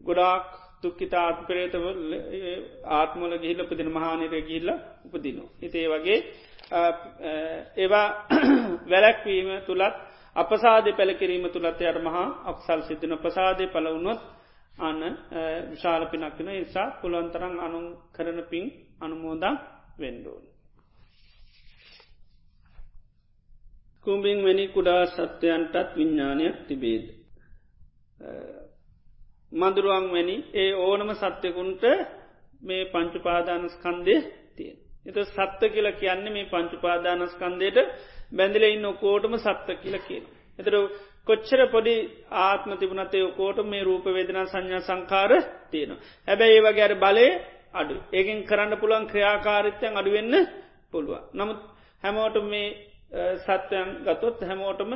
ගොඩාක් 0.00 0.46
තුක්කිතා 0.82 1.24
ආත් 1.24 1.40
පෙරේතව 1.46 1.84
ආත්මල 2.90 3.32
ගිහිල්ල 3.38 3.60
උපදින 3.62 3.90
මහානිර 3.90 4.34
ගිල්ල 4.42 4.68
උපදිනවා. 5.06 5.50
හිතේ 5.58 5.86
වගේ 5.88 6.18
ඒවා 7.76 8.06
වැලැක්වීම 8.90 9.48
තුළත් 9.66 9.96
අපසාධ 10.36 10.88
පැළකිරීම 10.92 11.44
තුළත් 11.48 11.80
යට 11.80 11.98
මහා 12.00 12.26
අක්සල් 12.44 12.80
සිද්ධන 12.82 13.18
ප්‍රසාධය 13.18 13.66
පලවුණොත් 13.68 14.20
අන්න 14.78 15.02
විශාල 15.70 16.02
පිනක්තින 16.06 16.48
නිසා 16.48 16.88
පුළොන්තරං 17.00 17.54
අනුම් 17.58 17.86
කරන 18.12 18.38
පින් 18.44 18.64
අනුමෝදම් 19.00 19.56
වෙන්ඩෝන්. 19.98 20.44
කුම්බින් 24.06 24.38
වැනි 24.44 24.64
කුඩා 24.68 25.02
සත්‍යයන්ටත් 25.08 25.96
විඤ්ඥානයක් 25.96 26.56
තිබේද. 26.66 27.04
මදුරුවන් 29.52 30.06
වැනි 30.08 30.36
ඒ 30.54 30.72
ඕනම 30.76 31.10
සත්‍යකුන්ට 31.14 31.82
මේ 32.62 32.84
පංචුපාදානස්කන්දය 32.86 34.14
තියෙන්. 34.52 34.76
එත 35.06 35.16
සත්ත 35.26 35.60
කියලා 35.66 35.92
කියන්නේ 35.94 36.32
මේ 36.32 36.46
පංචුපාදානස්කන්දයට 36.46 37.78
බැඳල 38.32 38.64
ඉන්න 38.64 38.86
කෝටම 38.96 39.34
සත්ත 39.36 39.68
කියල 39.82 39.96
කියන. 40.00 40.24
එතර 40.58 40.74
කොච්චර 41.26 41.60
පොඩි 41.68 41.94
ආත්ම 42.40 42.70
තිබුණතේ 42.72 43.24
කෝට 43.32 43.58
මේ 43.64 43.82
රූප 43.82 44.04
වේදනා 44.06 44.46
සංඥා 44.46 44.82
සංකාර 44.82 45.32
තියෙනවා. 45.70 46.02
හැබැයි 46.28 46.56
ඒ 46.56 46.62
වගේ 46.62 46.84
අර 46.84 46.94
බලය 46.96 47.26
අඩු 47.72 47.94
ඒකින් 48.12 48.38
කරන්න 48.44 48.72
පුළුවන් 48.76 49.06
ක්‍රියාකාරිත්‍යයන් 49.06 49.94
අඩුවෙන්න 49.96 50.34
පුළුවන්. 50.90 51.22
නමුත් 51.32 51.60
හැමෝට 52.04 52.36
මේ 52.44 52.68
සත්‍යයන් 53.38 53.88
ගතොත් 54.06 54.38
හැමෝටම 54.40 54.92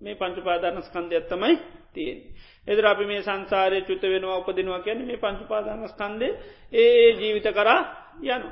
මේ 0.00 0.14
පංචුපාදානස්කන්ධය 0.14 1.20
තමයි 1.22 1.54
තියෙන්. 1.98 2.18
එදර 2.66 2.84
අපි 2.86 3.04
මේ 3.04 3.22
සංසාරය 3.22 3.78
චුත 3.82 4.02
වෙනවා 4.04 4.38
උපදිනවා 4.38 4.80
කියන 4.80 5.00
මේ 5.02 5.18
පංචුපාදානස්කන්දේ 5.18 6.32
ඒ 6.72 7.08
ජීවිත 7.12 7.48
කරා 7.50 7.80
යනු. 8.26 8.48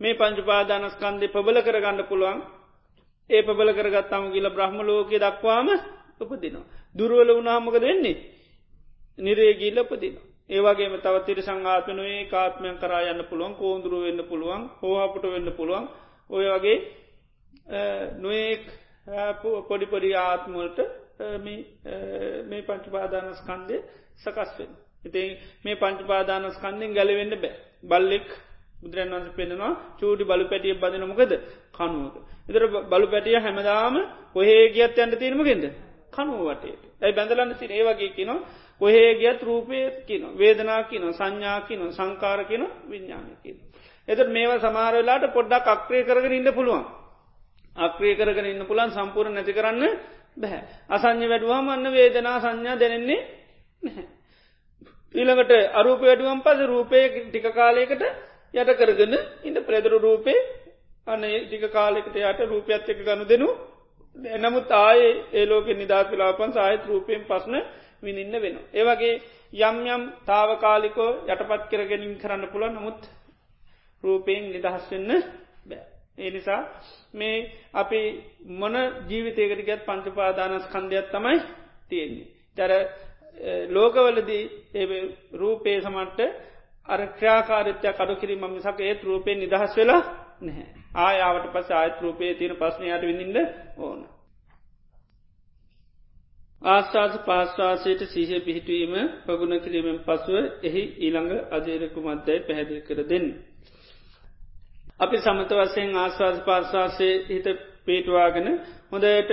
මේ 0.00 0.14
පංචුපාදානස්කන්දය 0.14 1.26
පබල 1.28 1.58
කරගන්න 1.60 2.00
පුළුවන් 2.04 2.40
ඒ 3.30 3.42
පබල 3.42 3.70
කරගත්තම 3.72 4.24
ගිල 4.32 4.46
බ්‍රහ්ම 4.50 4.78
ලෝකය 4.82 5.16
දක්වාම 5.18 5.68
උපදිනවා. 6.20 6.66
දුරුවල 6.94 7.30
වුණහමක 7.30 7.76
දෙන්නේ 7.78 8.16
නිරේගීල 9.18 9.78
උපදින. 9.80 10.14
ඒවගේම 10.50 10.94
තවතිර 10.98 11.38
සංඝාත්මනුවේ 11.42 12.20
කාත්මයන් 12.26 12.76
කරා 12.76 13.02
යන්න 13.06 13.22
පුළුවන් 13.24 13.54
කෝන්දුරුව 13.54 14.02
වෙන්න 14.02 14.20
පුළුවන් 14.24 14.62
හෝහපුට 14.78 15.24
වෙන්න 15.26 15.50
පුළුවන් 15.52 15.86
ඔය 16.30 16.46
වගේ 16.46 16.76
නොඒක් 18.18 18.64
පොඩිපොඩි 19.68 20.14
ආත්මවලට 20.16 20.78
මේ 21.18 22.62
පංචපාදානස්කන්දය 22.62 23.76
සකස්වෙන්. 24.16 24.70
ඉතින් 25.04 25.36
මේ 25.64 25.76
පංචපාදානස්කන්දෙන් 25.76 26.94
ගැලවෙන්න 26.94 27.34
බෑ 27.36 27.54
බල්ලෙක් 27.82 28.28
බුදුරන් 28.76 29.10
වන්ස 29.10 29.32
පෙන්නවා 29.32 29.72
චූඩි 29.98 30.24
බලු 30.24 30.44
පැටිය 30.44 30.74
බඳනමකද 30.74 31.32
කනුවක. 31.72 32.14
එතර 32.48 32.64
බලු 32.86 33.06
පැටිය 33.06 33.36
හැමදාම 33.36 33.94
කොහේ 34.32 34.64
ගියත් 34.70 34.96
යන්න 34.96 35.12
තිීනමගෙන්ද 35.14 35.64
කනුවටට. 36.12 36.64
ඇයි 36.96 37.14
බැඳලන්න 37.14 37.54
සිට 37.54 37.72
ඒවගේ 37.72 38.10
කින 38.10 38.30
කොහේ 38.80 39.10
ගියත් 39.14 39.40
රූපය 39.42 39.78
කියන 40.06 40.24
වේදනා 40.34 40.80
කියන 40.84 41.04
සංඥා 41.12 41.58
කියන 41.60 41.82
සංකාර 41.92 42.40
කියන 42.44 42.64
විඤ්ඥාන 42.84 43.36
කියන. 43.42 43.58
එතට 44.08 44.28
මේවා 44.28 44.60
සමාරවෙලාට 44.60 45.24
පොඩ්ඩක් 45.32 45.66
අක්්‍රය 45.66 45.98
කරගෙන 46.04 46.34
ඉන්න 46.34 46.50
පුළුවන්. 46.52 46.84
අක්‍රිය 47.76 48.14
කරගෙන 48.16 48.46
ඉන්න 48.46 48.66
පුළන් 48.66 48.90
සම්පූර් 48.90 49.26
නැති 49.28 49.52
කරන්න 49.52 49.84
බැහැ. 50.38 50.62
අසං්‍ය 50.88 51.26
වැඩුවහම 51.26 51.68
අන්න 51.68 51.92
වේදනා 51.92 52.38
සංඥා 52.40 52.76
දැනෙන්නේ 52.76 53.20
නැහැ. 53.82 54.06
ඊළඟට 55.14 55.52
අරූප 55.74 56.00
වැඩුවම් 56.02 56.40
පස 56.42 56.60
රූපය 56.66 57.00
ටික 57.24 57.46
කාලයකට 57.52 58.02
යට 58.54 58.70
කරගන්න 58.74 59.14
ඉන්න 59.44 59.58
ප්‍රදරු 59.62 59.98
රූපේ 59.98 60.38
අන්න 61.06 61.24
ටික 61.42 61.64
කාලෙකට 61.70 62.16
යට 62.16 62.40
රූපයත් 62.46 62.88
එක 62.88 63.00
ගණු 63.00 63.24
දෙනු 63.26 63.48
එනමුත් 64.16 64.70
ආය 64.70 65.00
ඒලෝක 65.32 65.66
නිදා 65.72 66.04
පිලාපන් 66.04 66.52
සාහිත 66.52 66.82
රූපයෙන් 66.84 67.24
පස්න 67.24 67.54
විනින්න 68.02 68.34
වෙන. 68.34 68.56
ඒවගේ 68.72 69.14
යම් 69.52 69.76
යම් 69.86 70.02
තාවකාලිකෝ 70.26 71.10
යටපත් 71.26 71.62
කරගෙනින් 71.70 72.14
කරන්න 72.16 72.44
පුළ 72.48 72.64
නමුත් 72.68 73.00
රූපයෙන් 74.02 74.44
නිදහස් 74.50 74.84
වෙන්න 74.90 75.08
බෑ. 75.10 75.47
ඒ 76.18 76.30
නිසා 76.30 76.60
මේ 77.14 77.36
අපි 77.74 78.00
මොන 78.52 78.74
ජීවිතයකටගත් 79.08 79.86
පංචපාදානස් 79.86 80.66
කන්දයක් 80.66 81.06
තමයි 81.08 81.36
තියෙන්නේ. 81.88 82.26
තැර 82.56 82.72
ලෝකවලදී 83.68 84.44
ඒ 84.74 84.86
රූපේ 85.34 85.78
සමට්ට 85.80 86.20
අර 86.88 87.00
ක්‍රාකාරිත්‍ය 87.14 87.88
කඩු 87.90 88.14
කිරීම 88.16 88.44
මිසක 88.48 88.78
ඒත් 88.80 89.00
රූපය 89.02 89.30
නිදහස් 89.34 89.72
වෙලා 89.76 90.02
නැහැ. 90.40 90.68
ආයාවට 90.96 91.52
පස 91.52 91.68
ආයත් 91.70 91.96
රූපය 92.00 92.34
තියෙන 92.34 92.56
පස්්නයට 92.56 93.02
විඳින්න 93.02 93.38
ඕන. 93.78 94.00
ආශාස 96.62 97.14
පාශ්වාසයට 97.20 98.02
සීහ 98.06 98.30
පිහිටුවීම 98.40 98.94
පගුණ 99.26 99.54
කිරීමෙන් 99.60 99.98
පසුව 100.00 100.36
එහි 100.62 100.82
ඊළඟ 100.98 101.32
අජේරකු 101.50 102.00
මත්දයි 102.02 102.38
පැහැදිල් 102.40 102.80
කර 102.80 103.00
දෙන්න. 103.04 103.26
අපි 105.00 105.16
සමත 105.18 105.50
වසයෙන් 105.52 105.96
ආශවාස 105.96 106.38
පාර්ශවාසය 106.42 107.08
හිත 107.26 107.46
පේටවාගෙන 107.84 108.48
හොඳයට 108.90 109.30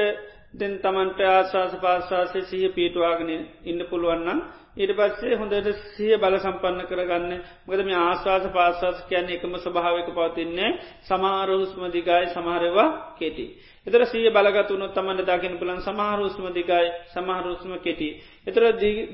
දෙන් 0.55 0.73
තමන්ට 0.79 1.19
ආශවාස 1.27 1.73
පාර්ශවාසය 1.79 2.39
සහ 2.43 2.69
පීටවාගෙන 2.71 3.31
ඉන්න 3.63 3.81
පුළුවන්නම් 3.85 4.39
ඊට 4.75 4.91
පස්සේ 4.93 5.35
හොඳට 5.35 5.69
සිය 5.89 6.13
බල 6.17 6.35
සම්පන්න 6.37 6.85
කරගන්න 6.85 7.33
මකද 7.65 7.81
මේ 7.83 7.97
ආශවාස 7.99 8.45
පාශවාස 8.51 8.99
කියන්න 9.07 9.31
එකම 9.31 9.53
ස්භාවක 9.57 10.09
පවතින්නේ 10.11 10.71
සමාරහුස්ම 11.03 11.81
දිගයි 11.89 12.23
සමහරවා 12.27 12.89
කෙටි. 13.15 13.45
එතර 13.87 14.05
සිය 14.05 14.29
බලගතුනොත් 14.29 14.93
තමන්ට 14.93 15.27
දකින 15.27 15.57
පුලන් 15.57 15.81
සමහරුස්ම 15.81 16.45
දිගයි 16.51 16.87
සමහරුස්ම 17.09 17.71
කෙටි. 17.79 18.09
එතර 18.47 18.63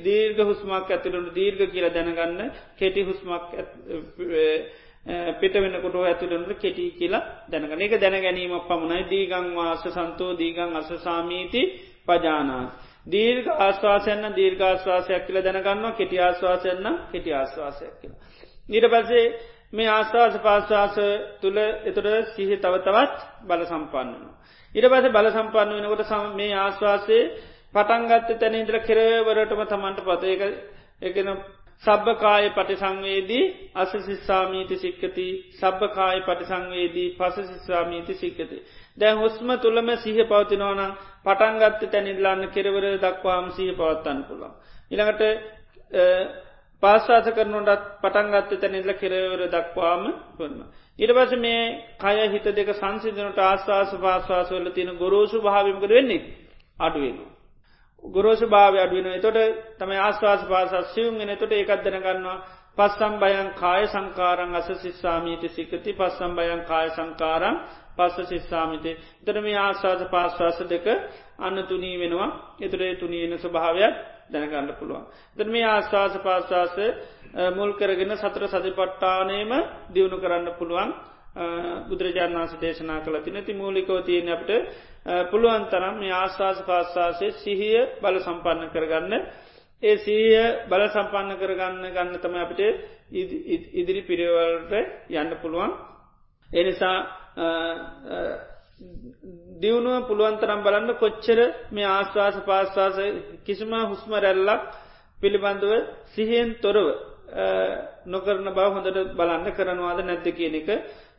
දීර්ග 0.02 0.40
හුස්මක් 0.44 0.88
ඇතුළට 0.90 1.34
දීර්ග 1.34 1.62
කියල 1.70 1.88
දැනගන්න 1.90 2.40
කෙටි 2.76 3.02
හුස්මක් 3.04 3.44
පිට 5.04 5.54
වෙනකොට 5.56 5.96
ඇතුළට 5.98 6.60
කෙටි 6.60 6.86
කියලා 6.92 7.24
දැනගන 7.48 7.82
එක 7.82 7.94
දැන 7.98 8.18
ගැනීම 8.18 8.54
පමණයි 8.62 9.04
දීගං 9.06 9.48
වාස 9.54 9.84
සන්තෝ 9.88 10.32
දීගං 10.36 10.76
අස 10.76 10.90
සාමීති 11.00 11.62
පජානා. 12.06 12.66
දීර්ග 13.06 13.48
ආශවාසයන්න 13.58 14.26
දීර්ඝාශවාසයක් 14.32 15.26
කියල 15.26 15.38
දැනගන්නවා 15.40 15.92
කෙටි 15.94 16.18
ආශවාසයන්න 16.20 16.88
කෙටි 17.12 17.32
ආශවාසයක් 17.34 17.94
කියලා. 18.00 18.20
ඊට 18.70 18.88
පසේ 18.88 19.26
මේ 19.74 19.90
ආශවාස 19.90 20.36
පාශවාස 20.40 20.96
තුළ 21.42 21.58
එතුට 21.84 22.08
සිහි 22.30 22.56
තවතවත් 22.58 23.18
බල 23.44 23.62
සම්පන්නනවා. 23.64 24.36
ඉට 24.76 24.86
පස 24.86 25.06
බල 25.10 25.28
සම්පන්න 25.30 25.74
වෙනකොට 25.78 26.04
සම 26.04 26.26
මේ 26.36 26.54
ආශවාසේ 26.58 27.24
පටන්ගත්ත 27.74 28.30
තැන 28.36 28.56
ඉන්ද්‍ර 28.56 28.78
කෙරවරටම 28.82 29.62
තමන්ට 29.66 30.00
පත 30.04 30.24
එක 30.28 30.42
එකන 31.02 31.30
සබ්භකාය 31.84 32.50
පටිසංවේදී 32.52 33.46
අස 33.76 33.92
සිස්සාමීති 34.00 34.76
සික්කති 34.78 35.26
සබ්භකාය 35.54 36.20
පටිසංවේදී 36.22 37.08
පස 37.12 37.36
සිස්සාමීති 37.44 38.14
සික්කති. 38.16 38.58
දැ 38.98 39.14
හුස්ම 39.14 39.50
තුළම 39.58 39.90
සිහ 39.98 40.18
පවතිනවනම් 40.26 40.94
පටන්ගත්ත 41.24 41.82
තැනිල්ලාන්න 41.88 42.44
කෙරවර 42.50 42.86
දක්වාම 42.98 43.50
සහ 43.52 43.74
පවත්තන්න 43.74 44.24
පුළන්. 44.26 44.54
ඉළඟට 44.92 45.22
පාස්සාස 46.84 47.28
කරනුටත් 47.32 47.84
පටන්ගත්ත 48.00 48.54
තැනිල්ල 48.58 48.94
කෙරවර 48.96 49.42
දක්වාම 49.50 50.04
පන්න. 50.36 50.62
ඉට 51.00 51.12
පස 51.12 51.38
මේ 51.40 51.66
කය 52.00 52.18
හිත 52.30 52.48
දෙක 52.52 52.74
සංසිදනට 52.76 53.40
ආශවාස 53.42 53.92
පාශවාසවල 54.00 54.72
තියෙන 54.72 54.98
ගොරෝසු 54.98 55.42
භාවිමකද 55.42 55.90
වෙන්නේ 55.90 56.26
අඩුවෙනවා. 56.78 57.31
ගොරෝෂ 58.04 58.42
භාව 58.46 58.74
අඩුවෙන 58.78 59.22
තොට 59.22 59.38
තම 59.78 59.92
ආශවාස 59.98 60.42
පාසස් 60.46 60.94
සියුම්ගෙන 60.94 61.38
තොට 61.38 61.52
ඒකත් 61.52 61.84
දෙනගන්නවා. 61.84 62.38
පස්සම් 62.78 63.14
බයන් 63.20 63.48
කාය 63.54 63.84
සංකාරං 63.88 64.56
අස 64.56 64.68
සිස්සාමීට 64.78 65.44
සිකති 65.50 65.92
පස්සම් 65.94 66.32
බයන් 66.34 66.62
කාය 66.64 66.88
සංකාරං 66.90 67.56
පස්ස 67.98 68.30
ශිස්සාමිතේ 68.30 68.98
තරම 69.22 69.46
ආශවාස 69.58 70.02
පාශ්වාස 70.08 70.60
දෙක 70.66 70.86
අන්න 71.38 71.58
තුනී 71.64 71.96
වෙනවා. 71.98 72.30
එතුරේ 72.60 72.96
තුනීන 72.96 73.34
ස්වභාවයක් 73.36 73.94
දැනගන්න 74.32 74.74
පුළුවන්. 74.74 75.06
ද 75.36 75.40
මේ 75.46 75.66
ආශවාස 75.66 76.14
පාශ්වාස 76.20 76.76
මුල් 77.56 77.72
කරගෙන 77.74 78.14
සතර 78.14 78.44
සති 78.48 78.72
පට්ටානයම 78.72 79.52
දියුණු 79.90 80.18
කරන්න 80.18 80.48
පුළුවන්. 80.54 80.90
බුදුරජාණන් 81.88 82.38
වන්ස 82.38 82.54
දේශනා 82.58 83.00
කළ. 83.02 83.18
තින 83.20 83.38
ති 83.40 83.54
මූලිකව 83.54 83.92
තියෙන 84.02 84.30
අපට 84.30 84.50
පුළුවන් 85.06 85.64
තරම් 85.68 85.96
මේ 85.98 86.14
ආශවාස 86.14 86.60
පාශ්වාසය 86.62 87.28
සිහිය 87.36 87.78
බල 88.02 88.16
සම්පන්න 88.20 88.70
කරගන්න. 88.70 89.14
ඒ 89.84 89.98
සීය 89.98 90.68
බල 90.70 90.84
සම්පන්න 90.88 91.38
කරගන්න 91.38 91.86
ගන්න 91.88 92.18
තම 92.18 92.36
අපට 92.38 92.60
ඉදිරි 93.74 94.02
පිරිවල්ට 94.04 94.72
යන්න 95.12 95.32
පුළුවන්. 95.42 95.72
එනිසා 96.50 96.98
දියුණුව 99.58 100.06
පුළුවන්තරම් 100.08 100.62
බලන්න 100.62 100.92
කොච්චර 100.96 101.40
මේ 101.72 101.88
ආශ්වාස 101.88 102.36
පාශ්වාස 102.42 102.98
කිසිම 103.44 103.74
හුස්ම 103.86 104.12
රැල්ලක් 104.16 104.62
පිළිබඳව 105.20 105.72
සිහෙන් 106.08 106.50
තොරව 106.58 106.88
නොකරන 108.06 108.48
බව 108.48 108.68
හොඳට 108.68 108.98
බලන්න 109.14 109.50
කරනවාද 109.52 110.00
නැත්ත 110.02 110.28
කියන 110.32 110.56
එක 110.56 110.70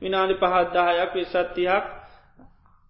විනාඩි 0.01 0.35
පහත්දාහයක් 0.37 1.11
විසත්තියක් 1.15 1.85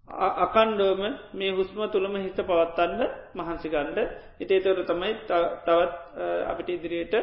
අකණ්ඩෝම 0.08 1.00
මේ 1.32 1.50
හුස්ම 1.50 1.78
තුළම 1.88 2.14
හිත 2.16 2.36
පවත්තන්න 2.38 3.02
මහන්සිකණ්ඩ 3.34 3.98
ඉතේ 4.40 4.60
තොර 4.60 4.84
තමයි 4.84 5.12
තවත් 5.24 5.66
අපිට 6.46 6.68
ඉදිරියට 6.70 7.14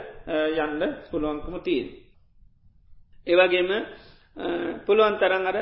යන්න 0.57 0.81
පුළුවන්කම 1.11 1.55
තිීන්. 1.61 1.87
ඒවගේම 3.27 3.69
පුළුවන් 4.85 5.17
තරන් 5.17 5.45
අර 5.45 5.57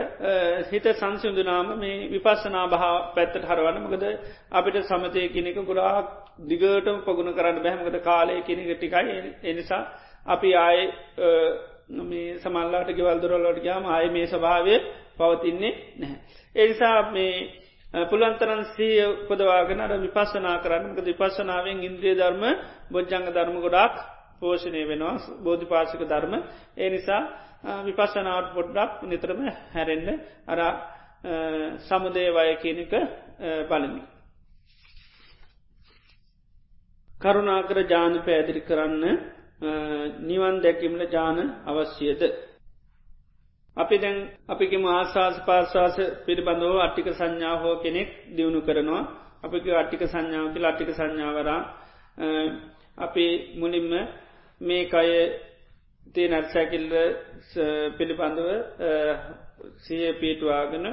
හිත 0.66 0.86
සංසිදුනාම 0.94 1.68
මේ 1.78 2.08
විපස්සනා 2.10 2.68
භා 2.68 2.94
පැත්තට 3.14 3.44
හරවන්න 3.44 3.82
මකද 3.82 4.06
අපිට 4.52 4.78
සමතය 4.84 5.28
කෙනෙක 5.30 5.58
ගොඩාක් 5.62 6.08
දිගටම 6.42 7.02
පගුණ 7.02 7.34
කරන්න 7.34 7.60
බැහමකද 7.60 7.98
කාලය 8.02 8.42
කෙනෙක 8.42 8.70
ටිකයි 8.74 9.18
එනිසා 9.44 9.84
අපි 10.26 10.50
ආය 10.58 10.80
සමල්ලාට 12.38 12.90
ගෙවල්දුරල්ලට 12.92 13.60
ගයාම 13.60 13.84
ආය 13.88 14.10
මේ 14.10 14.28
ස්භාවය 14.28 14.76
පවතින්නේ 15.18 15.74
නැහැ. 15.98 16.20
එනිසා 16.58 17.12
මේ 17.12 17.34
පුළන්තරන් 18.06 18.62
සීය 18.68 19.06
උපදවාගෙන 19.24 19.80
අර 19.80 19.92
විපස්සනා 19.98 20.58
කරන්නක 20.60 20.98
විපස්සනාවෙන් 21.02 21.80
ඉන්ද්‍රිය 21.82 22.16
ධර්ම 22.16 22.44
බොජ්ජංග 22.90 23.26
ධර්ම 23.30 23.58
ගොඩක් 23.60 23.96
පෝෂණය 24.40 24.82
වෙනවා 24.86 25.16
බෝධි 25.40 25.66
පාශක 25.66 26.02
ධර්ම 26.04 26.34
ඒ 26.76 26.90
නිසා 26.90 27.22
විපස්සනාවට 27.86 28.54
පොඩ්ඩක් 28.54 28.92
නිතරම 29.04 29.40
හැරෙන්න්න 29.74 30.20
අර 30.48 30.60
සමුදේවය 31.82 32.56
කියනක 32.58 32.94
බලමි. 33.68 34.02
කරුණාකර 37.12 37.78
ජාන 37.86 38.14
පැදිරි 38.22 38.62
කරන්න 38.62 39.04
නිවන් 40.22 40.56
දැකිමල 40.62 41.02
ජාන 41.08 41.38
අවශ්‍යද. 41.66 42.22
අපි 43.78 43.96
දැන් 43.98 44.18
අපිකම 44.48 44.84
ආශවාස 44.88 45.36
පාශවාස 45.42 45.96
පිළිබඳව 46.26 46.76
අට්ටික 46.80 47.08
සංඥා 47.12 47.56
හෝ 47.58 47.76
කෙනෙක් 47.78 48.10
දියුණු 48.36 48.60
කරනවා 48.62 49.04
අපික 49.44 49.66
අට්ටික 49.74 50.02
සංඥාවති 50.06 50.66
අට්ටික 50.66 50.90
සංඥාවරා 50.92 51.60
අපි 52.98 53.26
මුලින්ම 53.56 53.92
මේ 54.62 54.84
කය 54.86 55.10
තිය 56.16 56.28
නැත්සැකිල්ල 56.28 56.88
පිළිබඳව 57.98 58.50
සිය 59.80 60.06
පීටවාගෙන 60.14 60.86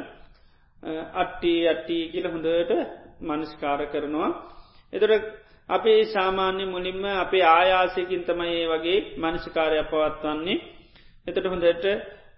අට්ටි 1.15 1.55
අට්ටි 1.67 1.99
කියල 2.13 2.27
හොඳට 2.27 2.73
මනස්කාර 3.21 3.81
කරනවා. 3.87 4.31
එතට 4.93 5.13
අපි 5.69 5.93
සාමාන්‍ය 6.07 6.65
මුලින්ම 6.67 7.05
අපේ 7.17 7.45
ආයාසයකින් 7.49 8.23
තමයි 8.23 8.55
ඒ 8.55 8.69
වගේ 8.69 8.99
මනසිකාරය 9.17 9.79
පවත්වන්නේ. 9.85 10.65
එතට 11.27 11.47
හොඳට 11.47 11.87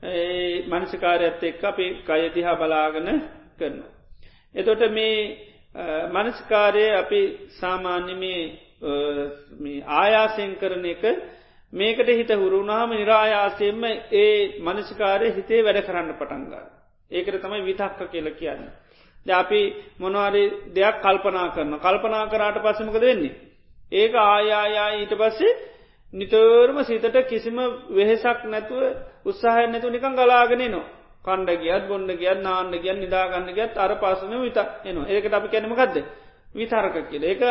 මනසිකාරයත් 0.03 1.43
එක් 1.43 1.65
අපි 1.65 1.87
කයතිහා 2.03 2.57
බලාගන 2.57 3.09
කරන. 3.57 3.83
එතොට 4.55 4.83
මේ 4.91 5.37
මනස්කාරය 6.09 6.85
අපි 6.93 7.21
සාමාන්‍ය 7.51 8.15
මේ 8.15 9.83
ආයාසයෙන් 9.83 10.57
කරන 10.57 10.85
එක 10.87 11.03
මේකට 11.73 12.09
හිත 12.11 12.31
හුරුුණාම 12.31 12.91
නිරායාසයෙන්ම 12.93 13.85
ඒ 14.13 14.61
මනසිකාරය 14.61 15.33
හිතේ 15.33 15.63
වැඩ 15.63 15.81
කරන්න 15.83 16.15
පටන්ගා. 16.15 16.65
ඒකට 17.11 17.41
තමයි 17.41 17.63
විතක්ක 17.63 18.11
කියල 18.11 18.29
කියන්න. 18.33 18.69
ද 19.27 19.31
අපි 19.33 19.61
මොනවාරි 19.99 20.43
දෙයක් 20.71 21.01
කල්පනා 21.01 21.49
කරන 21.51 21.73
කල්පනා 21.79 22.27
කරාට 22.27 22.59
පසමකද 22.59 23.01
වෙන්නේ. 23.03 23.35
ඒක 23.93 24.15
ආයායා 24.15 24.91
ඊට 24.93 25.15
පස්සේ 25.15 25.57
නිතරම 26.13 26.79
සිතට 26.83 27.17
කිසිම 27.25 27.59
වෙහෙසක් 27.89 28.45
නැතුව 28.45 28.83
උත්සාහ 29.25 29.67
නැතු 29.67 29.89
නිකං 29.89 30.15
ගලාගෙන 30.15 30.63
නවා. 30.65 30.87
කණ්ඩ 31.25 31.59
ගියත් 31.59 31.85
බොන්ඩ 31.87 32.11
ගියත් 32.15 32.39
නාන්න 32.41 32.71
ගියන් 32.75 32.99
නිදාගන්න 32.99 33.51
ගත් 33.51 33.77
අර 33.77 33.93
පාසන 33.97 34.35
විත 34.39 34.59
එනවා. 34.85 35.07
ඒකට 35.07 35.35
අපි 35.35 35.49
කැනමකක්ද 35.49 35.97
විතරක 36.55 36.97
කියල. 37.11 37.25
ඒක 37.25 37.43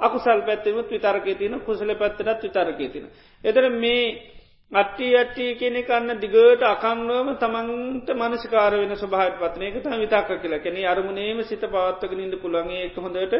අකුසල් 0.00 0.40
පැත්තෙමුත් 0.42 0.88
විතරකේ 0.88 1.34
තින 1.34 1.60
කුසල 1.60 1.90
පැත්තටත් 1.94 2.42
විතරකේ 2.42 2.88
තින. 2.88 3.04
එතර 3.44 3.64
මේ 3.72 4.36
අට්ටි 4.72 5.06
අට්ටි 5.14 5.54
කෙනෙ 5.54 5.82
කන්න 5.82 6.18
දිගට 6.18 6.62
අකන්නුවම 6.64 7.28
තමන්ට 7.36 8.08
මනසිකාර 8.12 8.72
වෙන 8.74 8.92
ස්වභාත් 8.94 9.36
පත්නය 9.36 9.64
එක 9.66 9.76
තම 9.78 10.00
විතක්ක 10.00 10.30
කියලා 10.38 10.58
කෙනෙ 10.60 10.82
අරමුණේම 10.84 11.44
සිත 11.44 11.60
පවත්තක 11.62 12.12
නිද 12.12 12.34
පුළන්ගේ 12.36 12.86
එක 12.86 12.96
හොඳට 12.96 13.34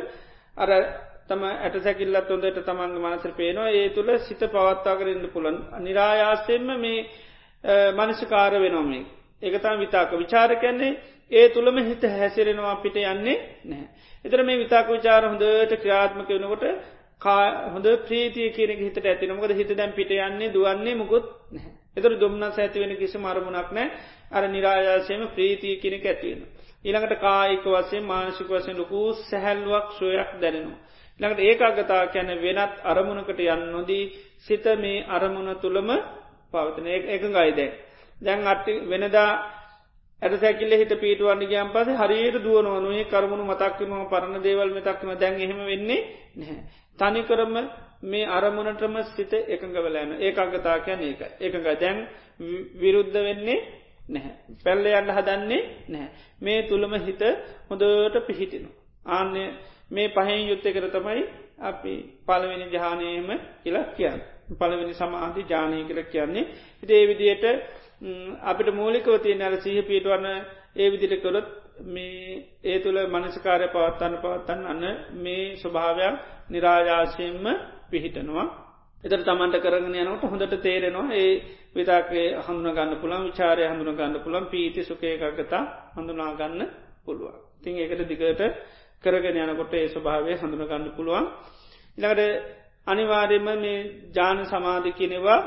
අර 0.56 0.70
තම 1.28 1.42
ඇට 1.46 1.76
සැකිල්ලත් 1.80 2.28
හොඳට 2.28 2.58
තමන්ගේ 2.62 3.04
මනසර 3.04 3.32
පේනවා. 3.32 3.68
ඒ 3.70 3.88
තුළ 3.90 4.10
සිත 4.20 4.42
පවත්තාකරන්න 4.46 5.26
පුළන් 5.28 5.58
නිරායාසයෙන්ම 5.80 6.68
මේ 6.78 6.98
මනසිකාර 7.92 8.52
වෙනොමේ 8.56 9.04
ඒකතම 9.42 9.78
විතාක. 9.78 10.10
විචාර 10.14 10.50
කැන්නේ 10.56 10.98
ඒ 11.30 11.48
තුළම 11.50 11.78
හිත 11.80 12.02
හැසිරෙනවා 12.12 12.76
පිට 12.78 12.96
යන්නේ 12.96 13.36
නැහැ. 13.64 13.88
එතර 14.24 14.42
මේ 14.42 14.58
විතාක 14.58 14.86
විචාර 14.88 15.22
හොඳට 15.24 15.72
ක්‍රියාත්මක 15.76 16.28
වනකොට 16.30 16.64
හොඳ 17.72 17.86
ප්‍රීතිය 18.04 18.50
කියන 18.50 18.70
හිට 18.78 18.98
ඇතිනමකද 19.04 19.52
හිත 19.52 19.70
දැන් 19.72 19.92
පිට 19.92 20.10
යන්නේ 20.12 20.50
දුවන්නේ 20.50 20.94
මුකුත් 20.94 21.26
එතර 21.96 22.12
දුම්න්න 22.16 22.42
ඇතිවෙන 22.44 22.96
කිසි 22.96 23.18
මරමුණක් 23.18 23.70
නෑ 23.72 23.88
අර 24.30 24.48
නිරායාසයම 24.48 25.22
ප්‍රීතිය 25.30 25.76
කෙනෙක 25.76 26.04
ඇතිවෙන. 26.04 26.42
ඊළඟට 26.84 27.20
කායික 27.20 27.64
වසේ 27.66 28.00
මානසික 28.02 28.48
වසයෙන් 28.48 28.76
ලොකු 28.76 29.00
සැහැල්ුවක් 29.22 29.86
සොයක් 29.98 30.30
දැනෙනවා. 30.40 30.78
ළඟට 31.20 31.40
ඒකාගතා 31.40 32.02
කැන 32.08 32.30
වෙනත් 32.38 32.74
අරමුණකට 32.84 33.40
යන්න 33.44 33.62
නොදී 33.70 34.04
සිත 34.40 34.64
මේ 34.76 35.04
අරමුණ 35.08 35.50
තුළම 35.56 35.90
පවතන 36.52 36.86
එක 36.86 37.22
ගයිදැ. 37.28 37.70
දැන් 38.16 38.46
අට්ටි 38.46 38.72
වෙනදා 38.84 39.30
ඇට 40.22 40.34
සැකිල්ල 40.36 40.72
හිට 40.72 40.92
පීටුවන්න 40.96 41.42
ගයන් 41.44 41.68
පස 41.68 41.88
හරියට 41.94 42.36
දුවනුවනුවේ 42.38 43.04
කරමුණු 43.06 43.44
මතක්කම 43.44 43.92
පරණ 44.06 44.42
දේවල් 44.42 44.70
මෙතක්කම 44.70 45.10
දැන් 45.14 45.34
එහෙම 45.36 45.60
වෙන්නේ 45.62 46.00
නැහැ. 46.34 46.62
තනිකරම 46.98 47.54
මේ 48.02 48.26
අරමුණටම 48.28 48.96
සිත 49.06 49.32
එකඟ 49.46 49.76
වෙලෑන 49.76 50.12
ඒ 50.18 50.32
අගතා 50.34 50.78
කියන 50.80 51.00
ඒක 51.02 51.20
එකඟ 51.40 51.68
දැන් 51.74 51.98
විරුද්ධ 52.74 53.18
වෙන්නේ 53.18 53.58
නැහැ. 54.06 54.34
පැල්ල 54.64 54.86
යන්න 54.90 55.10
හදන්නේ 55.10 55.62
නැහැ. 55.88 56.10
මේ 56.40 56.60
තුළම 56.64 56.92
හිත 56.98 57.22
හොඳට 57.68 58.16
පිහිටිනු. 58.26 58.68
ආන්‍ය 59.06 59.42
මේ 59.90 60.08
පහෙන් 60.10 60.40
යුත්ත 60.44 60.66
කර 60.66 60.86
තමයි 60.90 61.22
අපි 61.60 61.94
පළවෙනි 62.22 62.66
ජානයම 62.70 63.28
කියලා 63.62 63.86
කියන්න. 63.92 64.20
පළවෙනි 64.52 64.94
සමාධි 64.94 65.42
ජානය 65.44 65.78
කර 65.84 65.98
කියන්නේ. 66.04 66.46
හිතේ 66.76 67.02
විදියට 67.04 67.44
අපිට 68.42 68.68
මූලිකව 68.72 69.08
තිය 69.18 69.34
නැල 69.34 69.56
සහ 69.56 69.82
පිටවන්න 69.84 70.26
ඒ 70.76 70.90
විදිට 70.90 71.22
කොළොත් 71.22 71.48
මේ 71.86 72.44
ඒ 72.62 72.78
තුළ 72.78 72.98
මනසකාරය 73.06 73.66
පවත්තන්න 73.68 74.14
පවත්තන්න 74.18 74.66
අන්න 74.66 74.84
මේ 75.16 75.56
ස්වභාවයක් 75.56 76.14
නිරාජාශයෙන්ම 76.48 77.46
පිහිටනවා. 77.90 78.46
එතර 79.04 79.20
තමන්ට 79.20 79.56
කරගෙන 79.58 79.94
යනට 79.94 80.24
හොඳට 80.24 80.54
තේරෙනවා 80.58 81.14
ඒ 81.14 81.32
විතාකේ 81.74 82.26
හඳුන 82.38 82.74
ගන්න 82.74 82.96
පුළන් 82.96 83.26
විචාරය 83.26 83.64
හඳුන 83.64 83.96
ගන්න 83.96 84.20
පුළන් 84.20 84.46
පීති 84.46 84.84
සුකේකගතා 84.84 85.62
හඳුනාගන්න 85.94 86.62
පුළුවන්. 87.04 87.36
තිං 87.62 87.74
ඒකට 87.76 88.02
දිගට 88.04 88.42
කරගෙන 89.04 89.36
යනකොට 89.38 89.72
ඒ 89.74 89.88
ස්වභාවය 89.88 90.32
හඳුන 90.34 90.62
ගන්න 90.62 90.94
පුළුවන්. 90.96 91.26
ඉළඟට 91.98 92.22
අනිවාර්යම 92.86 93.46
මේ 93.56 93.78
ජාන 94.12 94.38
සමාධි 94.44 94.90
කියනෙවා 94.92 95.40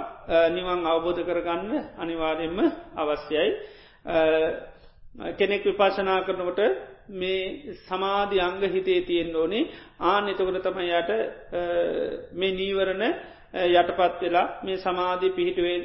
නිවන් 0.49 0.79
අවබෝධ 0.85 1.21
කරගන්න 1.21 1.71
අනිවාර්යෙන්ම 1.97 2.59
අවශ්‍යයි. 2.95 3.49
කෙනෙක් 5.33 5.63
විපාශනා 5.63 6.19
කරනකොට 6.21 6.59
මේ 7.11 7.75
සමාධි 7.81 8.37
අංග 8.39 8.61
හිතේ 8.65 9.01
තියෙන් 9.01 9.35
ඕනේ 9.35 9.69
ආන 10.01 10.25
එතකොට 10.27 10.61
තමයි 10.61 10.91
යට 10.93 11.11
මේ 12.33 12.51
නීවරණ 12.51 13.03
යටපත් 13.53 14.21
වෙලා 14.21 14.47
මේ 14.63 14.77
සමාධී 14.77 15.31
පිහිටුවේ 15.31 15.77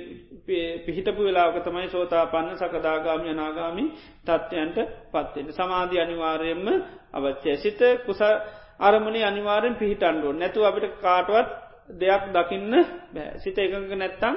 පිහිටපු 0.87 1.23
වෙලාක 1.23 1.57
තමයි 1.61 1.89
සෝතා 1.89 2.27
පන්න 2.27 2.57
සකදාගාමි 2.57 3.31
අනාගාමි 3.31 3.85
තත්ත්වයන්ට 4.23 4.79
පත්වෙන 5.11 5.53
සමාධී 5.53 6.01
අනිවාර්යෙන්ම 6.01 6.67
අවච්චය 7.13 7.57
සිත 7.57 7.81
කුස 8.07 8.21
අරමණි 8.81 9.21
අනිවාරෙන් 9.23 9.75
පිහිටන්ඩුව 9.75 10.33
නැතු 10.35 10.65
අපිට 10.65 11.01
කාටවත් 11.01 11.49
දෙයක් 11.91 12.25
දකින්න 12.29 12.73
බෑ. 13.11 13.39
සිත 13.39 13.59
එකඟ 13.59 13.93
නැත්තං 13.95 14.37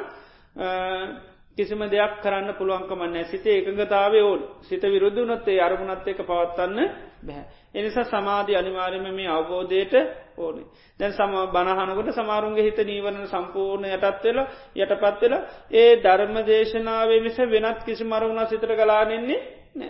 කිසිම 1.57 1.81
දෙයක් 1.87 2.13
කරන්න 2.21 2.53
පුළුවන්කමන්න 2.53 3.25
සිත 3.25 3.45
එකඟතාවේ 3.47 4.23
ඕල් 4.23 4.41
සිත 4.61 4.83
විරුද්ධ 4.83 5.19
වනොත්තේ 5.19 5.59
අරමුණත් 5.59 6.07
එක 6.07 6.19
පවත්වන්න 6.21 6.89
බැහැ. 7.21 7.45
එනිසා 7.73 8.03
සමාධි 8.05 8.55
අනිවාර්යම 8.55 9.07
මේ 9.11 9.29
අවබෝධයට 9.29 9.93
ඕනේ. 10.37 10.65
දැන් 10.99 11.13
සම 11.13 11.33
බණහනකොට 11.47 12.09
සමාරුන්ගේ 12.13 12.63
හිත 12.63 12.79
නීවරණ 12.81 13.27
සම්පූර්ණ 13.27 13.85
යටත් 13.87 14.23
වෙලා 14.23 14.47
යටපත් 14.75 15.21
වෙලා 15.23 15.41
ඒ 15.71 15.91
ධර්ම 15.97 16.35
දේශනාවේ 16.45 17.19
මිස 17.19 17.37
වෙනත් 17.47 17.79
කිසි 17.83 18.03
මරුණ 18.05 18.45
සිතට 18.45 18.67
ගලානෙන්නේ 18.71 19.39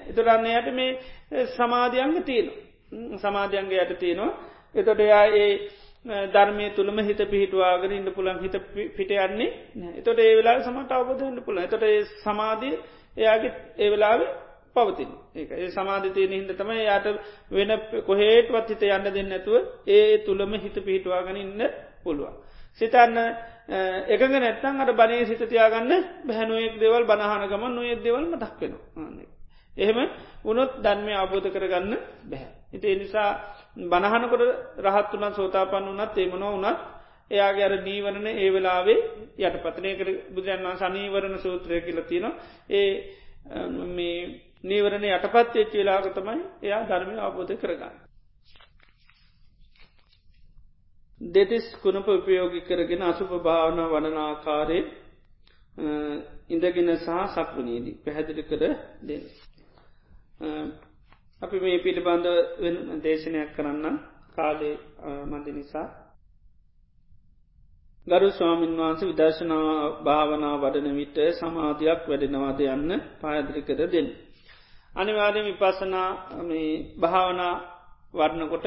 එතුරන්නේ 0.04 0.58
යට 0.58 0.70
මේ 0.74 1.46
සමාධියන්ග 1.50 2.16
තියෙන 2.22 2.48
සමාධියන්ගේ 3.18 3.84
යට 3.84 4.00
තියෙනවා. 4.00 4.32
එතොට 4.76 5.00
එයා 5.00 5.26
ඒ 5.36 5.52
ධර්මය 6.08 6.70
තුළම 6.72 7.00
හිත 7.02 7.22
පිහිටවාගෙන 7.26 7.92
ඉන්න 7.92 8.12
පුළන් 8.12 8.40
හිත 8.40 8.56
පිට 8.94 9.12
යන්නේ 9.18 9.50
එතොට 9.96 10.20
ඒ 10.20 10.36
වෙලා 10.36 10.60
සමට 10.62 10.92
අවබෝධන්න 10.94 11.42
පුළ 11.42 11.60
එතොට 11.60 11.84
ඒ 11.84 12.04
සමාධී 12.20 12.76
එයාගේ 13.18 13.54
ඒ 13.78 13.90
වෙලාවේ 13.90 14.30
පවතින් 14.76 15.12
ඒක 15.36 15.52
ඒ 15.54 15.70
සමාධතියන 15.72 16.34
හිද 16.34 16.52
තම 16.54 16.72
යායට 16.80 17.08
වෙන 17.52 17.72
කොහේටවත් 18.04 18.70
හිත 18.70 18.84
යන්න 18.90 19.12
දෙන්න 19.12 19.32
ඇතුව 19.34 19.56
ඒ 19.90 20.18
තුළම 20.20 20.54
හිත 20.56 20.78
පිහිටවාගෙන 20.82 21.38
ඉන්න 21.38 21.64
පුළුවන්. 22.04 22.36
සිතන්න 22.82 23.18
එකග 24.08 24.24
නැත්තන් 24.36 24.82
අට 24.82 24.94
බනය 24.96 25.24
සිතතියාගන්න 25.26 25.92
බැහැනුවෙක් 26.26 26.78
දෙවල් 26.78 27.04
බනහනගම 27.06 27.64
නොයෙක් 27.72 28.00
දෙවල්ම 28.02 28.38
දක්වෙන 28.38 28.74
එහෙම 29.78 30.00
උනොත් 30.44 30.72
ධර්මය 30.80 31.14
අබෝධ 31.16 31.50
කරගන්න 31.50 31.94
බැහැ. 32.24 32.52
හිට 32.68 32.86
එනිසා 32.86 33.30
බණහනකොට 33.84 34.44
රහත් 34.80 35.12
වනත් 35.14 35.36
සෝතාපන්න 35.36 35.90
වනත් 35.90 36.18
ඒමන 36.18 36.46
වනත් 36.46 36.78
එයාගේ 37.32 37.64
අර 37.64 37.76
නීවරණ 37.82 38.28
ඒ 38.28 38.50
වෙලාවේ 38.50 39.00
යට 39.40 39.56
පතනය 39.60 39.92
කර 39.96 40.10
බුදුරන්වා 40.30 40.76
සනීවරණ 40.78 41.38
සූත්‍රය 41.40 41.82
කියලතින 41.82 42.26
ඒ 42.72 42.90
මේ 43.90 44.20
නීවරණ 44.64 45.08
යටපත් 45.08 45.56
එච්ච 45.56 45.74
වෙලාක 45.74 46.08
තමයි 46.12 46.44
එයා 46.62 46.84
ධර්මය 46.86 47.16
අවබෝධ 47.20 47.56
කරගන්න. 47.56 47.96
දෙතිස් 51.22 51.66
කුණප 51.78 52.08
උපයෝගි 52.10 52.62
කරගෙන 52.62 53.04
අසුප 53.04 53.32
භාවන 53.42 53.80
වනනාකාරය 53.88 54.80
ඉඳගෙන 56.48 56.90
සහ 56.98 57.10
සක්වනීදී 57.36 58.00
පැහැදිලි 58.00 58.44
කර 58.44 58.64
දෙන්න. 59.02 59.24
අපි 61.42 61.58
මේ 61.60 61.78
පිළිබඳ 61.80 62.28
දේශනයක් 63.04 63.50
කරන්න 63.56 63.96
කාලේ 64.36 64.76
මඳ 65.26 65.48
නිසා 65.50 65.88
ගරු 68.08 68.30
ස්වාමීන් 68.30 68.78
වහන්සේ 68.78 69.08
විදර්ශනා 69.08 69.70
භාවනා 70.02 70.56
වඩන 70.58 70.96
විට 70.96 71.18
සමාධයක් 71.34 72.02
වැඩෙනවාද 72.08 72.60
යන්න 72.66 72.92
පායදිරි 73.22 73.62
කර 73.62 73.82
දෙන්න. 73.88 74.08
අනිවාර්ය 74.94 75.42
විපසනා 75.44 76.10
භාවනා 77.00 77.56
වඩනකොට 78.14 78.66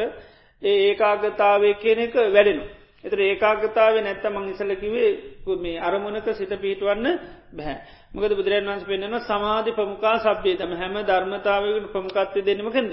ඒ 0.63 0.77
ඒකාගතාවේ 0.81 1.75
කියන 1.75 1.99
එක 1.99 2.15
වැඩෙනු. 2.29 2.65
එතර 3.05 3.19
ඒකාගතාව 3.21 3.95
නැත්ත 3.99 4.25
මං 4.27 4.51
ඉසලකිවේ 4.51 5.11
මේ 5.59 5.81
අරමුණක 5.81 6.29
සිත 6.33 6.53
පිහිටවන්න 6.55 7.07
බැහැ. 7.53 7.77
මොකද 8.13 8.33
බුදුරන් 8.33 8.67
වන්ස 8.67 8.85
පෙන්න්නන 8.85 9.17
සමාධි 9.23 9.73
ප්‍රමුඛා 9.73 10.17
සබ්්‍යේ 10.19 10.57
තම 10.57 10.73
හැම 10.75 10.95
ධර්මතාවකට 11.03 11.87
ප්‍රමුකත්වය 11.89 12.41
දෙනීමකෙන්ද 12.43 12.93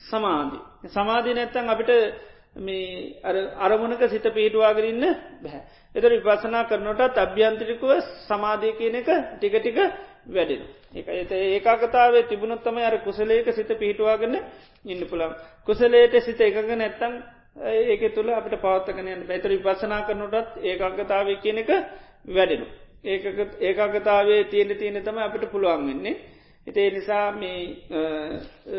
සමාධි. 0.00 0.58
සමාධී 0.86 1.34
නැත්තන් 1.34 1.68
අපිට 1.68 1.90
මේ 2.56 3.20
අරමුණක 3.56 4.02
සිත 4.04 4.26
පිහිටවාගරන්න 4.28 5.04
බැහැ. 5.38 5.62
එතර 5.94 6.10
විපසනා 6.16 6.64
කරනටත් 6.64 7.18
අභ්‍යන්ත්‍රිකුව 7.18 7.90
සමාධය 8.22 8.70
කියන 8.72 8.94
එක 8.96 9.08
ටික 9.34 9.54
ටික 9.56 9.78
වැඩෙන. 10.26 10.62
එක 10.94 11.06
ඒකාකතාවේ 11.30 12.22
තිබුණොත්තම 12.24 12.76
අර 12.80 12.94
කුසලේක 13.00 13.46
සිත 13.50 13.70
පිහිටවාගන්න 13.72 14.38
ඉන්න 14.84 15.02
පුළම්. 15.04 15.32
කුසලේට 15.64 16.14
සිත 16.20 16.40
එකග 16.40 16.70
නැත්තන් 16.72 17.14
ඒක 17.60 18.14
තුළ 18.14 18.30
අපට 18.30 18.54
පවත්තකනයන් 18.56 19.26
පැතර 19.26 19.50
විපසනා 19.50 20.02
කරනටත් 20.02 20.58
ඒකාගතාව 20.62 21.28
කියන 21.38 21.58
එක 21.58 21.70
වැඩෙනු. 22.26 22.66
ඒකාගතාවේ 23.62 24.44
තියෙන 24.44 24.76
තියෙන 24.76 25.02
තම 25.02 25.18
අපිට 25.18 25.50
පුළුවන් 25.50 25.86
වෙන්නේ. 25.86 26.16
එතේ 26.66 26.90
නිසා 26.90 27.32
මේ 27.32 27.60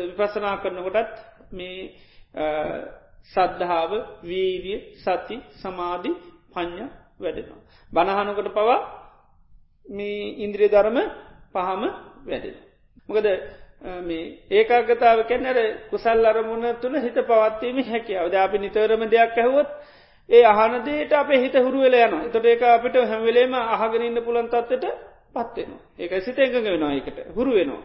විපසනා 0.08 0.56
කරනකොටත් 0.58 1.16
මේ 1.52 1.92
සද්ධාව 3.28 3.92
වීරිය 4.22 4.78
සති 4.96 5.36
සමාධි 5.52 6.10
පඥ්ඥ 6.50 6.86
වැඩෙනවා. 7.20 7.60
බණහනකොට 7.90 8.50
පවා 8.50 8.78
මේ 9.86 10.34
ඉන්ද්‍රිය 10.38 10.68
ධර්ම 10.68 10.98
පහම 11.52 11.82
වැඩෙන. 12.24 12.56
මොකද 13.08 13.26
මේ 13.82 14.24
ඒකාගතාව 14.52 15.20
කැන්නර 15.24 15.58
කුසල් 15.90 16.26
අරමුණ 16.26 16.66
තුළ 16.76 16.96
හිත 16.96 17.18
පවත්වීම 17.22 17.78
හැකියාව 17.84 18.26
ද 18.28 18.34
අපි 18.36 18.58
නිතරම 18.58 19.02
දෙයක් 19.08 19.36
ඇහුවොත් 19.36 19.70
ඒ 20.28 20.42
අහනදේට 20.46 21.12
අප 21.14 21.30
හිත 21.34 21.54
හුරුවල 21.56 21.94
යන 21.96 22.30
තොට 22.30 22.44
ඒක 22.46 22.62
අපිට 22.64 22.96
හැමවෙලේම 23.04 23.54
අහගෙනන්න 23.54 24.20
පුළන්තත්වට 24.22 24.84
පත්වෙනවා 25.32 25.80
ඒක 25.98 26.12
සිත 26.20 26.38
එකඟ 26.38 26.66
වෙනවා 26.66 26.92
එකට 26.94 27.18
හුරු 27.34 27.52
වෙනවා. 27.52 27.82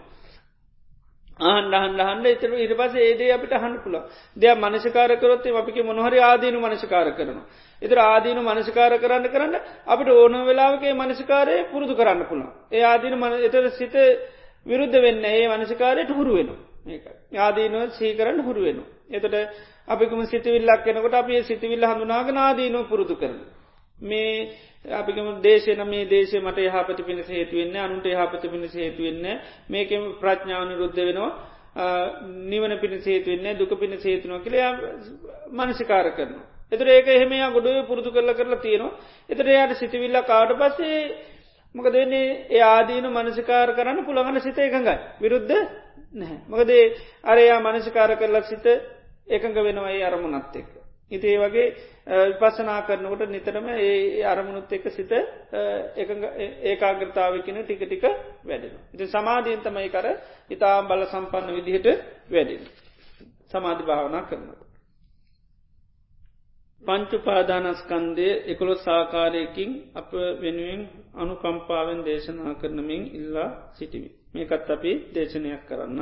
ආහන් 1.40 1.74
හන්ඩ 1.74 2.02
හන්ඩ 2.02 2.28
එතර 2.28 2.52
ඉට 2.56 2.74
පස 2.74 2.94
ඒදේ 2.98 3.32
අපිට 3.32 3.54
හන්න 3.54 3.80
පුළ 3.80 3.98
දෙයක් 4.38 4.58
මනසිකාරකරොත්තේ 4.58 5.54
අපික 5.54 5.78
මොහරි 5.86 6.20
ආදීනු 6.22 6.60
මනසිකාර 6.60 7.08
කරනවා. 7.14 7.46
එතර 7.82 7.98
ආදීනු 8.02 8.42
මනසිකාර 8.44 8.94
කරන්න 8.98 9.28
කරන්න 9.30 9.56
අපිට 9.88 10.10
ඕන 10.12 10.36
වෙලාවගේ 10.46 10.94
මනසිකාරය 10.94 11.56
පුරුදු 11.66 11.94
කරන්න 11.94 12.24
පුළා. 12.26 12.52
ඒ 12.70 12.84
ආදීන 12.84 13.16
මන 13.16 13.34
එතර 13.42 13.70
සිත 13.72 13.96
විරුද්ධ 14.66 14.98
වෙන්න 14.98 15.26
ඒ 15.26 15.48
මනසිකාරයට 15.50 16.12
හුරු 16.12 16.32
වෙනවා. 16.34 16.60
ආදීනුව 17.40 17.82
සීකරන්න 17.92 18.40
හුරු 18.42 18.62
වෙනවා. 18.62 18.90
එතට 19.12 19.36
අපිකම 19.88 20.22
සිතිවිල්ලක් 20.26 20.84
කෙනකොට 20.84 21.16
අපේ 21.16 21.42
සිතිවිල්ල 21.44 21.86
හඳුනාග 21.86 22.28
ආදීනුව 22.38 22.88
පුරුදු 22.88 23.16
කරන. 23.16 23.38
මේ 24.02 24.50
අපිකම 24.94 25.28
දේශන 25.42 25.82
මේ 25.86 26.06
දේශය 26.08 26.38
මට 26.40 26.60
යහපති 26.60 27.04
පිණිස 27.04 27.28
හේතුවෙන්න 27.30 27.76
අනුන්ට 27.78 28.08
යහපති 28.08 28.48
පිණිස 28.48 28.74
හේතුවෙන්න 28.74 29.26
මේකම 29.70 30.04
ප්‍රඥාවන 30.20 30.72
රුද්ධ 30.76 31.00
වෙනවා 31.02 31.32
නිවන 32.46 32.74
පිණි 32.78 33.00
සේතුවෙන්නේ 33.00 33.56
දුක 33.56 33.72
පිණි 33.76 33.98
සේතුනවා 33.98 34.40
කියල 34.40 34.56
මනසිකාර 35.52 36.08
කරනවා. 36.12 36.46
එතර 36.72 36.88
ඒක 36.88 37.08
එහෙමයා 37.10 37.52
ගොඩුව 37.52 37.88
පුරුදු 37.88 38.12
කරල 38.12 38.32
කරලා 38.34 38.60
තියෙනවා. 38.60 38.98
එතර 39.30 39.46
යායට 39.48 39.78
සිතිවිල්ල 39.78 40.18
කාඩ 40.24 40.52
පස්සේ 40.54 41.00
මොක 41.76 41.88
දෙන්නේ 41.90 42.28
ඒ 42.50 42.62
ආදීනු 42.66 43.10
මනසිකාර 43.12 43.70
කරන්න 43.74 44.06
පුළගන 44.06 44.40
සිත 44.42 44.58
එකඟයි 44.60 44.96
විරුද්ධ 45.20 45.54
නැහැ. 46.14 46.40
මොකදේ 46.48 46.84
අරයා 47.24 47.60
මනසිකාර 47.62 48.12
කරලක් 48.16 48.46
සිත 48.46 48.66
එකඟ 49.28 49.58
වෙනවා 49.60 49.92
ඒ 49.92 50.04
අරමුණත් 50.04 50.56
එක්ක. 50.56 50.72
ඉතිේ 51.12 51.38
වගේ 51.40 51.68
විපසනා 52.32 52.82
කරනකොට 52.82 53.28
නිතරම 53.28 53.68
ඒ 53.78 54.24
අරමුණුත් 54.26 54.72
එක්ක 54.72 54.86
සිත 54.90 55.12
ඒකාග්‍රතාවකන 56.66 57.58
ටික 57.60 57.82
ටික 57.82 58.06
වැඩෙන. 58.44 58.76
ඉති 58.94 59.08
සමාධීන් 59.08 59.62
තමයි 59.62 59.90
කර 59.90 60.08
ඉතාම් 60.50 60.88
බල 60.88 61.06
සම්පන්න 61.06 61.56
විදිහට 61.56 61.88
වැඩෙන. 62.30 62.64
සමාධි 63.48 63.84
භාවනා 63.84 64.24
කරනට. 64.24 64.65
පංචුපාදානස්කන්දය 66.88 68.28
එකොළො 68.46 68.76
සාකාරයකින් 68.78 69.72
අප 69.94 70.10
වෙනුවෙන් 70.42 70.82
අනුකම්පාවෙන් 71.14 72.00
දේශනා 72.04 72.54
කරනමින් 72.56 73.04
ඉල්ලා 73.14 73.50
සිටිවි. 73.74 74.10
මේකත් 74.34 74.70
අපි 74.70 74.92
දේශනයක් 75.14 75.62
කරන්න. 75.66 76.00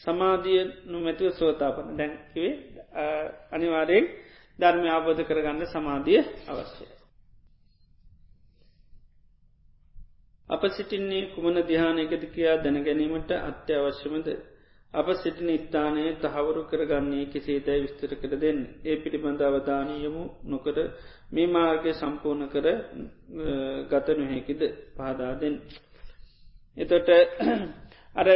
සමාධිය 0.00 0.62
නොමැතිව 0.84 1.28
සෝතාපන 1.32 1.88
දැන්කිවේ 1.98 2.52
අනිවාරයෙන් 3.52 4.04
ධර්මය 4.58 4.88
ආබෝධ 4.88 5.22
කරගන්න 5.22 5.66
සමාධිය 5.66 6.20
අවශ්‍යය. 6.48 6.90
අප 10.48 10.62
සිටින්නේ 10.68 11.30
කුමන 11.32 11.56
දිහානයකද 11.62 12.22
කියා 12.26 12.56
දැනගැනීමට 12.58 13.30
අත්‍යවශ්‍යමද 13.40 14.26
අප 14.94 15.06
සිටින 15.14 15.50
ස්ථානය 15.58 16.04
තහවුරු 16.18 16.62
කරගන්නේ 16.64 17.26
කෙසේදැයි 17.26 17.82
විස්තර 17.82 18.12
කර 18.16 18.32
දෙන්න. 18.36 18.60
ඒ 18.82 18.96
පිළිබඳ 18.96 19.40
අවධානයමු 19.40 20.22
නොකර 20.44 20.76
මේ 21.30 21.46
මාර්ගය 21.48 21.92
සම්පූර්ණ 21.94 22.48
කර 22.48 22.66
ගත 23.88 24.08
නොහැකිද 24.12 24.62
පහදාදෙන්. 24.96 25.54
එතොට 26.76 27.08
අර 28.20 28.28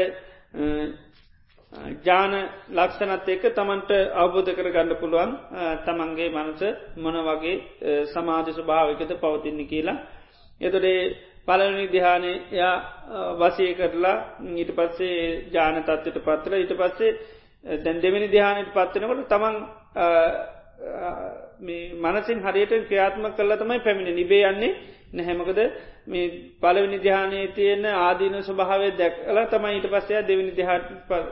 ජාන 2.00 2.32
ලක්ෂණත් 2.70 3.28
එක 3.28 3.44
තමන්ට 3.50 3.90
අවබෝධ 4.14 4.50
කර 4.52 4.68
ගන්න 4.70 4.96
පුළුවන් 4.96 5.32
තමන්ගේ 5.84 6.30
මනස 6.32 6.62
මොන 6.96 7.16
වගේ 7.24 7.56
සමාජ 8.06 8.46
ස්වභාවිකත 8.52 9.12
පවතින්නේ 9.16 9.66
කියලා. 9.66 9.98
එතොඩේ 10.60 11.00
පලනි 11.48 11.86
දිහානය 11.88 12.32
එයා 12.52 12.76
වසය 13.36 13.66
කරලා 13.74 14.16
ඊට 14.54 14.70
පස්සේ 14.72 15.18
ජාන 15.50 15.82
තත්වට 15.82 16.18
පත්‍ර 16.20 16.52
ඊට 16.54 16.74
පස්සේ 16.74 17.12
දැන් 17.78 17.98
දෙවැනි 17.98 18.28
දිහානයට 18.28 18.70
පත්වෙනකොට 18.70 19.28
තමන් 19.28 19.56
මනසින් 22.04 22.38
හරියට 22.40 22.72
ක්‍රියාත්ම 22.84 23.24
කරලා 23.32 23.58
තමයි 23.58 23.80
පැමිණි 23.80 24.12
නිබේ 24.12 24.44
යන්නේ 24.44 24.72
නැහැමකද 25.12 25.60
මේ 26.06 26.26
පලවිනි 26.60 26.98
දිහානයේ 27.00 27.46
තියෙන 27.50 27.84
ආදීන 27.86 28.36
ස්වභාවය 28.42 28.88
දැක්ල 28.94 29.38
තමයි 29.48 29.74
ඊට 29.74 29.88
පස්සය 29.88 30.14
දෙවිනි 30.22 30.52
දිහාට 30.52 30.88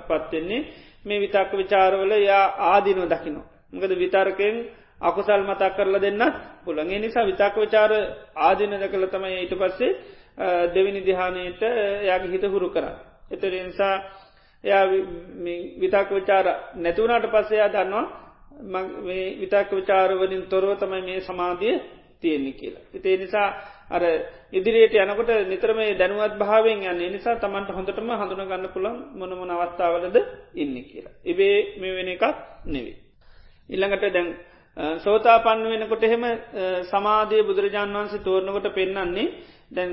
පත්වෙන්නේ 0.06 0.60
මේ 1.04 1.20
විතක්ක 1.20 1.52
විචාරවල 1.54 2.12
යා 2.22 2.44
ආදීනෝ 2.66 3.06
දකිනවා. 3.06 3.46
මකද 3.72 3.92
විතාරකයෙන් 3.96 4.56
අකුසල් 5.02 5.42
මතක් 5.42 5.76
කරලා 5.76 6.00
දෙන්නත් 6.00 6.34
පුළන්ගේ 6.64 6.98
නිසා 6.98 7.24
විතක්ක 7.24 7.56
විචාර 7.56 7.92
ආදීන 8.38 8.74
දකල 8.74 9.04
තමයි 9.06 9.38
ඊට 9.38 9.54
පස්සේ 9.54 9.92
දෙවිනි 10.68 11.00
දිහානයට 11.00 11.62
යාගේ 12.02 12.30
හිත 12.30 12.44
හුරු 12.44 12.68
කර. 12.70 12.86
එතර 13.30 13.52
නිසා 13.60 13.94
එයා 14.64 14.84
විතක් 15.76 16.08
විචාර 16.10 16.46
නැතුවනාට 16.76 17.26
පස්සයා 17.28 17.68
දන්නවා 17.70 18.82
විතක් 19.40 19.70
විචාරවලින් 19.72 20.42
තොරව 20.44 20.70
තමයි 20.76 21.02
මේ 21.02 21.20
සමාධිය 21.20 21.76
තියෙන්නේ 22.20 22.52
කියලා. 22.52 22.84
ඉතිේ 22.94 23.16
නිසා 23.16 23.48
අර 23.88 24.02
ඉදිරියට 24.52 24.94
යනකොට 24.96 25.30
නිතරම 25.44 25.78
දැනුවත් 25.92 26.34
භාවෙන් 26.38 26.84
යන්නේ 26.84 27.10
නිසා 27.10 27.36
තමන්ට 27.36 27.70
හොඳටම 27.70 28.10
හඳුන 28.12 28.42
ගන්න 28.42 28.68
පුළන් 28.68 28.96
මොනමොන 29.12 29.50
අවස්ථාවලද 29.50 30.16
ඉන්න 30.54 30.74
කියලා. 30.84 31.14
ඉබේ 31.24 31.56
මේ 31.76 31.92
වෙන 31.92 32.08
එකක් 32.08 32.24
නෙවේ. 32.66 32.96
ඉල්ළඟට 33.68 34.04
දැන් 34.08 34.28
සෝතා 34.76 35.38
පන්න 35.40 35.68
වෙනකොට 35.72 36.02
එහෙම 36.02 36.24
සමාධය 36.84 37.42
බුදුරජාන් 37.42 37.94
වන්සේ 37.94 38.20
තෝරණකොට 38.20 38.68
පෙන්නන්නේ 38.72 39.28
දැන් 39.70 39.90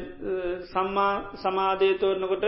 සම්මා 0.65 1.13
සමාධය 1.35 1.89
තෝරණකොට 1.95 2.45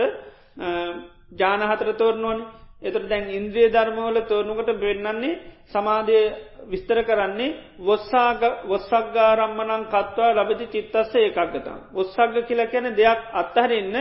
ජානහතර 1.34 1.92
තෝරණුවනි 1.94 2.44
එතට 2.82 3.04
දැන් 3.04 3.28
ඉන්ද්‍රිය 3.30 3.68
ධර්මවල 3.68 4.18
තෝරණුකට 4.24 4.70
පෙන්නන්නේ 4.76 5.40
සමාධය 5.68 6.18
විස්තර 6.66 6.98
කරන්නේ 7.02 7.56
වොස්සාග 7.80 8.42
වොස්සක්ගාරම්මනං 8.64 9.84
කත්වා 9.86 10.34
ලබති 10.34 10.66
චිත්තස්ස 10.68 11.14
ඒකක්ගතම්. 11.16 11.78
ඔස්සක්ග 11.94 12.34
කියලා 12.42 12.66
කියන 12.66 12.88
දෙයක් 12.92 13.20
අත්හරන්න 13.34 13.96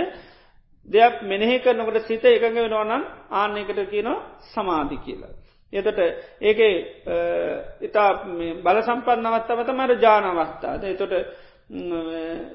දෙයක් 0.87 1.15
මෙනෙහි 1.23 1.57
කරනකට 1.59 2.07
සිත 2.07 2.25
එකඟ 2.27 2.57
වෙනවනන් 2.57 3.03
ආන්නයකට 3.31 3.79
කියනවා 3.85 4.23
සමාධි 4.47 4.97
කියලා. 4.99 5.33
එතට 5.73 5.99
ඒක 6.41 6.59
ඉතා 7.81 8.09
බල 8.59 8.81
සම්පන්න 8.81 9.25
අවත්තවත 9.27 9.69
මර 9.71 9.95
ජානවස්ථාද 9.99 10.83
එතොට 10.85 11.13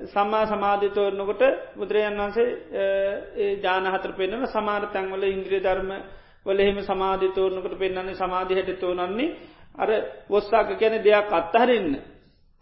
සම්මා 0.07 0.45
සමාධිතෝරනකොට 0.47 1.43
බුදුරජන් 1.75 2.19
වන්සේ 2.19 3.49
ජානහතර 3.61 4.13
පෙන්න්නන 4.13 4.47
සමාර 4.49 4.89
තැන්වල 4.89 5.25
ඉන්ද්‍රිය 5.27 5.61
ධර්ම 5.61 5.93
වල 6.47 6.61
එහෙම 6.61 6.83
සමාධිතෝරනකට 6.83 7.79
පෙන්න්නන්නේ 7.79 8.15
සමාධිහට 8.17 8.79
තෝනන්නේ 8.79 9.35
අර 9.75 9.91
වොස්සාක 10.29 10.69
කැන 10.75 11.01
දෙයක් 11.01 11.33
අත්හරන්න. 11.33 11.97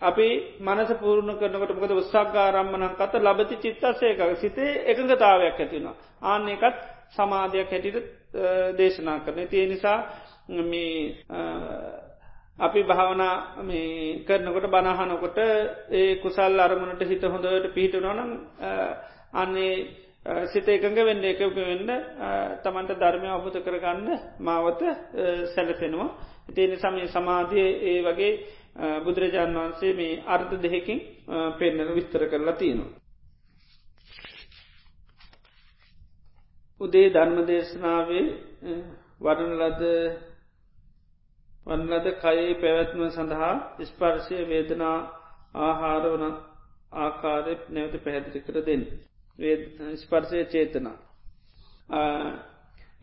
අපි 0.02 0.28
මනස 0.60 0.90
පූර්ණ 0.96 1.34
කරනකට 1.34 1.74
මොකද 1.74 1.92
උත්සක්ගාරම්මනන් 1.92 2.88
කත 2.92 3.14
ලබති 3.18 3.56
චිත්තස්සයක 3.58 4.20
සිතේ 4.36 4.82
එකඟතාවයක් 4.86 5.56
ඇතිෙනවා. 5.56 5.96
ආන්න 6.22 6.48
එකත් 6.48 6.76
සමාධයක් 7.10 7.68
හැටිට 7.68 8.06
දේශනා 8.76 9.18
කරන. 9.20 9.48
තිය 9.48 9.66
නිසා 9.66 9.98
අපි 12.59 12.80
භාවනා 12.85 13.35
කරනකොට 14.24 14.66
බණහනකොට 14.68 15.38
ඒ 15.90 16.16
කුසල් 16.16 16.61
අරමුණට 16.61 17.02
හිත 17.02 17.22
හොඳට 17.24 17.66
පිහිටනොනම් 17.70 18.30
අන්නේ 19.35 19.74
සිත 20.46 20.66
එකඟ 20.66 20.98
වෙන්න 20.98 21.24
එකක 21.24 21.40
වෙන්න 21.50 21.90
තමන්ට 22.62 22.92
ධර්මය 22.94 23.28
අබුත 23.28 23.57
කරගන්න 23.59 24.09
මාවත 24.38 24.83
සැලසෙනවා. 25.54 26.11
ඉතිේනි 26.48 26.76
සමය 26.78 27.09
සමාධිය 27.09 27.68
ඒ 27.85 28.02
වගේ 28.02 28.33
බුදුරජාණන් 29.00 29.57
වහන්සේ 29.57 29.92
මේ 29.92 30.22
අර්ථ 30.26 30.54
දෙහෙකින් 30.57 31.00
පෙන්නල 31.59 31.94
විස්තර 31.94 32.22
කරලා 32.26 32.54
තියෙනවා. 32.54 32.92
උදේ 36.80 37.11
ධර්ම 37.11 37.38
දේශනාවේ 37.44 38.24
වඩන 39.20 39.52
ලද 39.61 39.83
වන්නලද 41.66 42.07
කයේ 42.18 42.55
පැවැත්ම 42.57 43.00
සඳහා 43.11 43.53
ස්පර්ශය 43.83 44.37
වේදනා 44.44 44.96
ආහාරවන 45.61 46.24
ආකාරය 46.98 47.55
නැවත 47.68 47.94
පැහැදිලි 47.98 48.40
කර 48.40 48.57
දෙන්න. 48.62 48.83
ස්පර්ශය 49.96 50.44
චේතනා. 50.46 50.96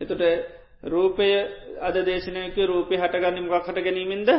එතට 0.00 0.22
රූපය 0.84 1.28
අද 1.80 1.96
දේශනයක 2.02 2.56
රූපය 2.64 2.94
හටගන්න 2.96 3.42
මක් 3.42 3.62
හට 3.62 3.78
ගැනීමෙන්ද 3.80 4.30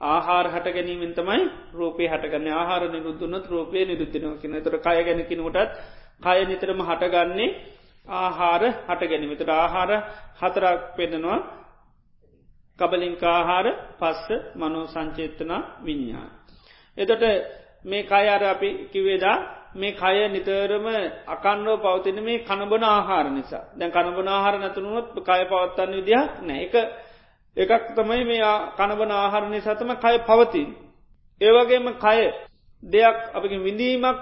ආහාර 0.00 0.46
හට 0.48 0.66
ගැනීමෙන් 0.70 1.12
තමයි 1.12 1.42
රූපය 1.72 2.04
හටගන්න. 2.06 2.52
ආහාර 2.52 2.82
නිරුද්ධනත් 2.88 3.46
රූපය 3.48 3.78
නිරුද්ධනව 3.84 4.40
කියන. 4.40 4.54
තර 4.60 4.76
කය 4.78 4.98
ගැනකිනකොටත් 5.02 5.70
කය 6.22 6.38
නිතරම 6.44 6.80
හටගන්නේ 6.82 7.50
ආහාර 8.06 8.62
හට 8.84 9.02
ගැනීමතට 9.04 9.50
ආහාර 9.50 9.90
හතරක් 10.36 10.80
පෙන්නවා 10.96 11.63
කබලින්කාහාර 12.78 13.66
පස්ස 13.98 14.26
මනෝ 14.54 14.86
සංචේතනා 14.86 15.62
විඤ්ඥාන. 15.80 16.30
එතට 16.96 17.24
මේ 17.84 18.02
කය 18.04 18.26
අර 18.28 18.42
අපි 18.44 18.68
කිවේදා 18.86 19.38
මේ 19.74 19.92
කය 19.92 20.16
නිතරම 20.28 20.86
අකන්නෝ 21.26 21.76
පවතින 21.78 22.18
මේ 22.20 22.38
කණබන 22.40 22.84
ආහාර 22.84 23.26
නිසා 23.30 23.64
දැන් 23.74 23.92
කණබන 23.92 24.28
ආහාර 24.28 24.56
නැතුනුවොත් 24.58 25.06
කය 25.20 25.42
පවත්තන්න 25.44 25.94
විදිහක් 25.94 26.30
නෑ 26.42 26.60
එක 26.62 26.74
එකක් 27.56 27.84
තමයි 27.92 28.24
මේ 28.24 28.52
කණබන 28.72 29.10
ආහාර 29.12 29.44
නිසාතම 29.46 29.90
කය 29.96 30.16
පවතින්. 30.20 30.68
ඒවගේම 31.40 31.86
කය 31.96 32.20
දෙයක් 32.82 33.18
අපිකින් 33.30 33.62
විඳීමක් 33.62 34.18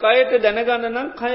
කයට 0.00 0.30
දැනගන්න 0.38 0.86
නම් 0.86 1.08
කය 1.14 1.34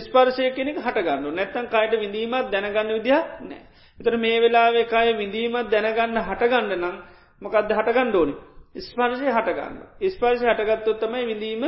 ස්පර්ශය 0.00 0.44
කෙනෙක් 0.50 0.78
හටගන්න 0.78 1.24
නැත්තන් 1.30 1.66
කයට 1.68 1.92
විඳීමත් 1.96 2.50
දැනගන්න 2.50 2.90
විදිහක් 2.90 3.26
නෑ. 3.42 3.62
එතර 4.02 4.16
මේ 4.18 4.40
වෙලාවේ 4.40 4.86
කය 4.86 5.08
විඳීමත් 5.14 5.70
දැනගන්න 5.70 6.18
හටගන්න 6.20 6.72
නම් 6.76 6.96
මොකක්ද 7.42 7.70
හටගන්න 7.70 8.14
ඕනි. 8.14 8.34
ස්පර්ශය 8.82 9.28
හටගන්න. 9.28 9.76
ස්පර්ශය 10.08 10.44
හටගත්තොත් 10.44 10.98
තමයි 11.00 11.26
විඳීම 11.26 11.62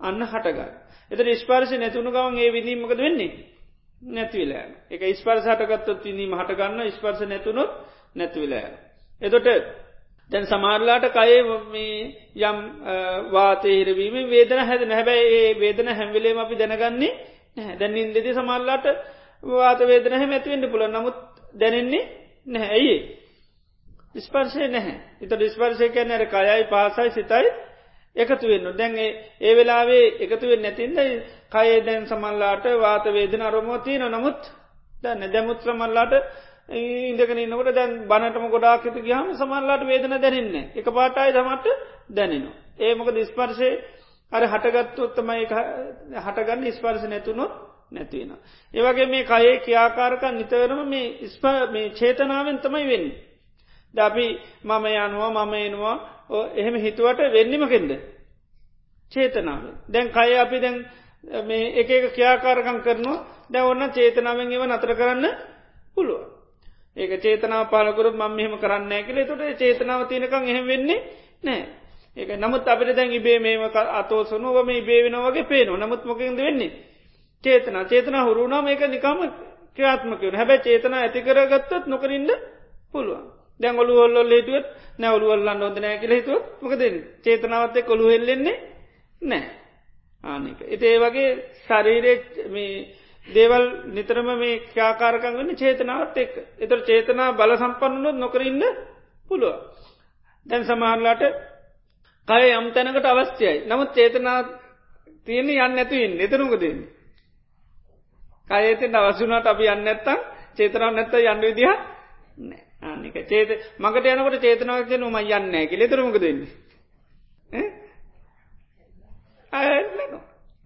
අන්න 0.00 0.20
හටගන්න. 0.22 0.72
එත 1.10 1.38
ස්පර්ශය 1.38 1.76
නැතුුණු 1.76 2.10
ගවන් 2.10 2.36
ඒ 2.38 2.50
විඳීමකද 2.50 2.98
වෙන්නේ. 2.98 3.56
නැතිවිලා 4.02 4.66
එක 4.90 5.02
ස්පර්ස 5.14 5.46
හටගත්තොත් 5.46 6.04
විඳීම 6.04 6.32
හටගන්න 6.34 6.90
ස්පර්ශ 6.92 7.24
නැතුනොත් 7.24 7.70
නැතිවිලා. 8.14 8.70
එතොට 9.22 9.48
දැන් 10.30 10.46
සමාරලාට 10.46 11.06
කයේ 11.10 11.40
යම් 12.42 12.58
වාතේහිරවීම 13.30 14.16
වේදන 14.28 14.60
හැද 14.60 14.82
නැහැබැයි 14.82 15.34
ඒ 15.38 15.54
වේදන 15.56 15.88
හැම්විලේම 15.90 16.38
අපි 16.38 16.54
දැනගන්නේ 16.56 17.12
දැන් 17.76 17.96
ඉන්දෙති 17.96 18.34
සමල්ලාට 18.34 18.86
වාත 19.42 19.80
වේදන 19.82 20.14
හැම 20.14 20.30
ඇතිවෙන්න 20.30 20.70
පුළ 20.70 20.86
නමුත් 20.88 21.16
දැනෙන්නේ 21.54 22.04
නැහැ. 22.46 22.68
ඇයි 22.70 22.96
ස්පර්ශය 24.18 24.68
නැහැ. 24.68 24.96
එත 25.20 25.32
ස්පර්ශය 25.48 25.88
කැන 25.90 26.10
ඇර 26.10 26.24
කයයි 26.26 26.64
පාසයි 26.66 27.10
සිතයි 27.12 27.48
එකතු 28.16 28.46
වෙන්න 28.46 28.66
දැන්ගේ 28.74 29.08
ඒ 29.40 29.54
වෙලාවේ 29.54 30.04
එකතුවෙන් 30.20 30.62
නැතින්ද 30.62 30.98
කයේ 31.48 31.80
දැන් 31.82 32.06
සමල්ලාට 32.06 32.64
වාත 32.76 33.04
වේදන 33.08 33.42
අරමෝතියන 33.42 34.04
නමුත් 34.08 34.42
දැන්න 34.94 35.22
දැමුත්‍රමල්ලාට 35.28 36.14
ඉදකන 36.70 37.38
ඉන්නකට 37.38 37.70
දැන් 37.72 37.92
බනටම 38.06 38.48
ගොඩාකිතු 38.48 39.00
ගහම 39.00 39.28
සමල්ලාට 39.34 39.84
වේදන 39.84 40.14
දැනන්නේ 40.16 40.64
එක 40.74 40.88
පාටයි 40.90 41.32
තමට 41.32 41.66
දැනෙනවා. 42.10 42.56
ඒමක 42.78 43.08
දිස්පර්ශය 43.12 43.70
අර 44.32 44.42
හටගත්තුත්තමයි 44.44 45.46
හටගන්න. 46.16 46.72
ස්පර්ශ 46.72 47.06
නැතුනොත් 47.06 47.52
නැතිවෙන. 47.92 48.32
ඒවගේ 48.74 49.06
මේ 49.06 49.24
කයේ 49.24 49.56
කියාකාරක 49.58 50.22
නිතරම 50.30 50.80
මේ 50.84 51.26
ස්ප 51.26 51.44
මේ 51.72 51.90
චේතනාවෙන් 51.90 52.58
තමයි 52.58 52.86
වෙන්න. 52.86 53.06
ද 53.94 53.98
අපි 53.98 54.26
මම 54.62 54.84
යනවා 54.86 55.30
මම 55.36 55.54
එනවා 55.56 55.96
එහෙම 56.52 56.74
හිතුවට 56.76 57.20
වෙන්නමකෙන්ද. 57.28 57.90
චේතනාව. 59.12 59.62
දැන් 59.86 60.08
කය 60.08 60.30
අපි 60.36 60.58
දැන් 60.58 60.76
මේ 61.42 61.72
එක 61.74 61.90
එක 61.90 62.04
ක්‍යාකාරකං 62.14 62.78
කරනවා 62.80 63.24
දැ 63.50 63.62
ඔන්න 63.62 63.82
චේතනාවෙන් 63.90 64.52
එව 64.52 64.62
නතර 64.64 64.92
කරන්න 64.94 65.26
පුළුව. 65.94 66.20
ඒක 66.96 67.12
චේතනාව 67.18 67.66
පාලකරුත් 67.66 68.14
මම 68.14 68.32
මෙහම 68.32 68.54
කරන්න 68.56 68.92
ඇකලේ 68.92 69.24
තොට 69.24 69.42
චේතනාව 69.56 70.00
තියනකං 70.04 70.44
එහෙම 70.44 70.66
වෙන්නේ 70.66 71.04
නෑ. 71.42 71.62
ඒක 72.16 72.30
නමුත් 72.34 72.64
අපිට 72.64 72.96
දැන් 72.96 73.12
ඉබේ 73.12 73.38
මේම 73.38 73.62
අතෝසනුවම 73.94 74.68
ඉබේ 74.70 75.02
වෙන 75.04 75.16
වගේ 75.16 75.44
පේනවා 75.44 75.78
නමුත් 75.78 76.04
මොකින්ද 76.04 76.36
වෙන්නේ 76.38 76.72
චේතනා. 77.44 77.84
චේතනා 77.84 78.24
හුරුුණාම 78.24 78.66
ඒක 78.66 78.82
නිකම 78.88 79.18
ක්‍රියාත්මකවන 79.76 80.34
හැබැ 80.34 80.58
චේතන 80.60 80.94
ඇති 80.94 81.20
කරගත්තත් 81.22 81.86
නොකරින්ට 81.86 82.30
පුළුවන්. 82.92 83.24
දැන් 83.60 83.78
ඔලු 83.78 83.94
ඔල්ලොල් 83.98 84.30
හිටුවත් 84.30 84.66
නැවලු 84.98 85.26
ඔල්ලන්න 85.30 85.62
ොද 85.62 85.76
නෑ 85.78 85.98
කියල 85.98 86.12
හිතුව 86.12 86.42
මොකද 86.62 86.82
චේතනාවත්තය 87.24 87.80
කොළු 87.82 88.04
හෙල්ලෙන්නේ 88.06 88.56
නෑ. 89.22 89.46
ආනික 90.24 90.58
එතේ 90.66 90.96
වගේ 90.98 91.28
ශරීරය 91.60 92.14
මේ 92.48 92.72
දේවල් 93.28 93.64
නිතරම 93.88 94.28
මේ 94.34 94.60
ක්‍යාකාරකන් 94.68 95.34
වන්න 95.34 95.56
චේතනාවත් 95.56 96.16
එක් 96.16 96.32
එතර 96.58 96.78
චේතනා 96.82 97.30
බල 97.32 97.52
සම්පන්නුත් 97.56 98.16
නොකරන්න 98.16 98.62
පුළුව 99.28 99.56
දැන් 100.46 100.62
සමහරලාට 100.64 101.22
කය 102.28 102.44
යම් 102.50 102.66
තැනකට 102.70 103.06
අවස්්‍යයයි 103.06 103.56
නමුත් 103.66 103.90
චේතනා 103.92 104.38
තියෙන 105.26 105.50
යන්න 105.50 105.78
ඇතුවෙන් 105.78 106.14
එතනුක 106.20 106.54
දෙන්නේ 106.56 106.97
කයතෙන් 108.48 108.94
අවසුනට 108.96 109.46
අපි 109.46 109.64
යන්න 109.66 109.88
ඇත්තම් 109.88 110.18
චේතනාව 110.56 110.92
නැත්ත 110.92 111.14
යන්න 111.14 111.40
විදිහ 111.42 111.74
නෑ. 112.38 112.62
ආනික 112.82 113.16
චේත 113.24 113.50
මකට 113.78 114.06
යනකට 114.06 114.40
චේතනාවක 114.40 114.90
නොම 114.98 115.16
යන්න 115.18 115.54
ඇකි 115.54 115.76
ලෙතරමක 115.76 116.16
දෙන්නේ 116.18 116.68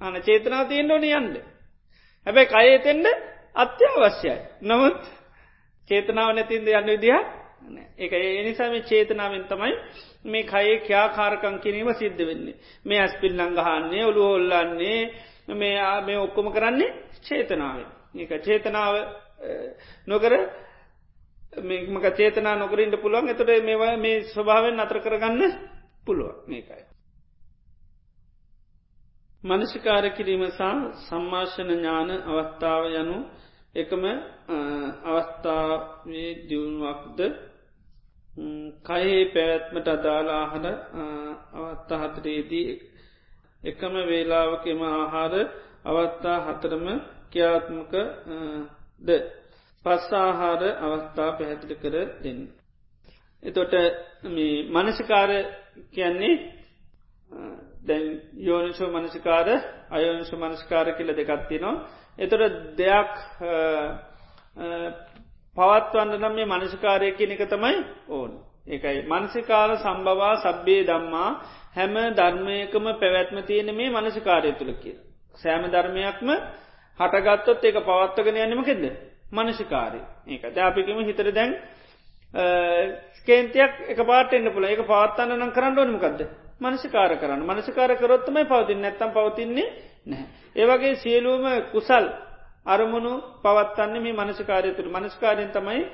අන 0.01 0.15
චේතනාව 0.21 0.69
තියෙන් 0.69 0.91
ඕන 0.91 1.05
යන්න. 1.05 1.37
හැබැයි 2.27 2.79
කයතෙන්ට 2.79 3.07
අත්‍යවශ්‍යයි. 3.55 4.37
නමුත් 4.63 4.99
චේතනාව 5.91 6.35
නැතින්ද 6.35 6.69
යන්න 6.71 6.89
විදිහ 6.89 7.19
එක 7.99 8.13
එනිසාම 8.13 8.75
චේතනාවෙන් 8.83 9.45
තමයි 9.47 9.75
මේ 10.25 10.45
කයේ 10.45 10.79
ක්‍යාකාරකං 10.81 11.61
කිරීම 11.61 11.91
සිද්ධ 11.95 12.19
වෙන්නේ. 12.21 12.59
මේ 12.85 13.01
ඇස්පිල් 13.01 13.35
ලංගහන්නේ 13.35 14.05
ඔළු 14.05 14.23
හොල්ලන්නේ 14.25 15.01
මේ 15.49 16.01
මේ 16.03 16.19
ඔක්කොම 16.19 16.49
කරන්නේ 16.51 16.91
චේතනාවෙන්. 17.21 17.89
ඒක 18.15 18.31
චේතනාව 18.41 18.95
නොකර 20.07 20.33
මේමක 21.61 22.07
චේතනා 22.13 22.57
නොකරින්ට 22.57 22.97
පුළුවන්. 22.97 23.29
එතට 23.29 23.51
මේවා 23.63 23.97
මේ 23.97 24.25
ස්වභාවෙන් 24.25 24.81
අතර 24.81 24.99
කරගන්න 25.01 25.43
පුළුව 26.05 26.49
මේකයි. 26.49 26.85
මනසිකාර 29.45 30.05
කිරීම 30.11 30.45
සහ 30.49 30.63
සම්මාශන 31.07 31.71
ඥාන 31.71 32.11
අවස්ථාව 32.23 32.85
යනු 32.93 33.19
එකම 33.75 34.05
අවස්ථාවේ 35.05 36.31
දියුණුවක්ද? 36.49 37.21
කයේ 38.83 39.23
පැවැත්මට 39.27 39.89
අදාලාහන 39.89 40.67
අවත්තා 41.55 41.99
හතරේදී 42.03 42.69
එකම 43.63 43.95
වේලාවකෙම 44.05 44.81
ආහාර 44.85 45.35
අවස්ථා 45.85 46.39
හතරම 46.47 46.87
ක්‍යාත්මක 47.33 47.93
ද 49.01 49.09
පස්සාහාර 49.85 50.63
අවස්ථා 50.81 51.31
පැහැදිලි 51.33 51.77
කර 51.77 51.95
දෙන්න. 52.23 52.41
එතොට 53.43 53.75
මේ 54.27 54.65
මනසිකාර 54.75 55.31
කියන්නේ 55.91 56.35
දැන් 57.83 58.05
යෝනිශෝ 58.39 58.91
මනසිකාර 58.91 59.49
අයෝනිශ 59.91 60.35
මනස්කාර 60.35 60.87
කියල 60.93 61.11
දෙකත්තිනවා. 61.13 61.83
එතොට 62.19 62.55
දෙයක් 62.77 63.13
පවත්වන්න 65.57 66.15
නම් 66.15 66.35
මේ 66.35 66.47
මනසිකාරය 66.47 67.09
කියන 67.13 67.33
එක 67.33 67.45
තමයි 67.47 67.77
ඕන්. 68.09 68.33
ඒකයි 68.67 68.99
මනසිකාර 69.05 69.71
සම්බවා 69.79 70.35
සබ්බේ 70.39 70.83
දම්මා 70.85 71.31
හැම 71.75 71.95
ධර්මයකම 72.13 72.87
පැවැත්ම 72.95 73.39
තියෙන 73.43 73.71
මේ 73.73 73.91
මනසිකාරය 73.91 74.53
තුළ 74.55 74.73
කිය. 74.75 74.97
සෑම 75.35 75.65
ධර්මයක්ම 75.67 76.29
හටගත්තොත් 76.99 77.65
ඒක 77.65 77.79
පවත්වගෙන 77.81 78.37
යන්නමකෙද. 78.39 78.83
මනසිකාරය 79.31 80.01
ඒක. 80.27 80.43
ජාපිකම 80.51 80.99
හිතර 81.01 81.29
දැන් 81.31 81.57
ස්කේන්තියක් 83.15 83.73
එක 83.89 84.01
පාට 84.03 84.33
එන්න 84.33 84.51
පුළ 84.51 84.65
එක 84.67 84.83
පවත්තන්න 84.83 85.37
නම් 85.37 85.53
කරන්න 85.53 85.79
ඕනමකක්ද 85.79 86.21
මනසිකාර 86.61 87.17
කරන්න. 87.17 87.43
මනසිකාර 87.43 87.97
කරොත්තමයි 87.97 88.45
පවතින් 88.45 88.81
නැත්තම් 88.81 89.11
පවතින්නේ 89.11 89.69
නැහැ. 90.07 90.27
ඒවගේ 90.57 90.95
සියලූම 90.97 91.45
කුසල් 91.73 92.07
අරමුණු 92.67 93.13
පවත්තන්න 93.43 93.97
මේ 93.99 94.13
මනසිකාරය 94.15 94.71
තුළ 94.73 94.91
මනස්කාරයෙන් 94.91 95.51
තමයි 95.51 95.87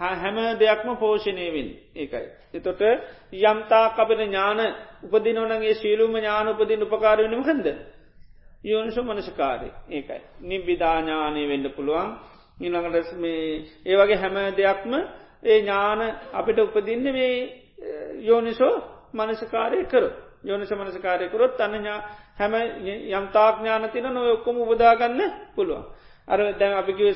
හැම 0.00 0.36
දෙයක්ම 0.56 0.88
පෝෂණයවින් 0.96 1.68
ඒකයි. 1.94 2.26
එතොට 2.52 2.80
යම්තා 3.32 3.86
කපෙන 3.90 4.20
ඥාන 4.20 4.60
උපදිනවනගේ 5.04 5.74
ශීලූම 5.74 6.14
ඥාන 6.14 6.48
උපදින් 6.48 6.82
උපකාරවෙනම 6.82 7.42
කන්ද. 7.42 7.68
යෝනිසු 8.64 9.00
මනසිකාරය 9.02 9.68
ඒකයි. 9.90 10.20
නිබ්විධාඥානය 10.42 11.42
වෙන්න 11.46 11.66
පුළුවන් 11.70 12.10
නිළඟට 12.58 13.12
මේ 13.14 13.64
ඒ 13.86 13.96
වගේ 13.96 14.16
හැම 14.16 14.36
දෙයක්ම 14.54 14.92
ඒ 15.42 15.58
ඥාන 15.58 16.00
අපිට 16.32 16.58
උපදින්න 16.60 17.06
මේ 17.10 17.34
යෝනිසෝ 18.20 18.74
මනසකාරය 19.12 19.84
කර 19.86 20.04
යෝනිස 20.42 20.70
මනසකාරයකරොත් 20.72 21.60
අන්නඥා 21.60 22.00
හැම 22.36 22.54
යම්තාක් 23.10 23.56
ඥානතින 23.58 24.06
නොව 24.06 24.26
ඔක්කොම 24.30 24.56
උබදාගන්න 24.58 25.20
පුළුවන්. 25.54 25.84
අර 26.28 26.40
දැන් 26.54 26.74
අපිකිව 26.74 27.08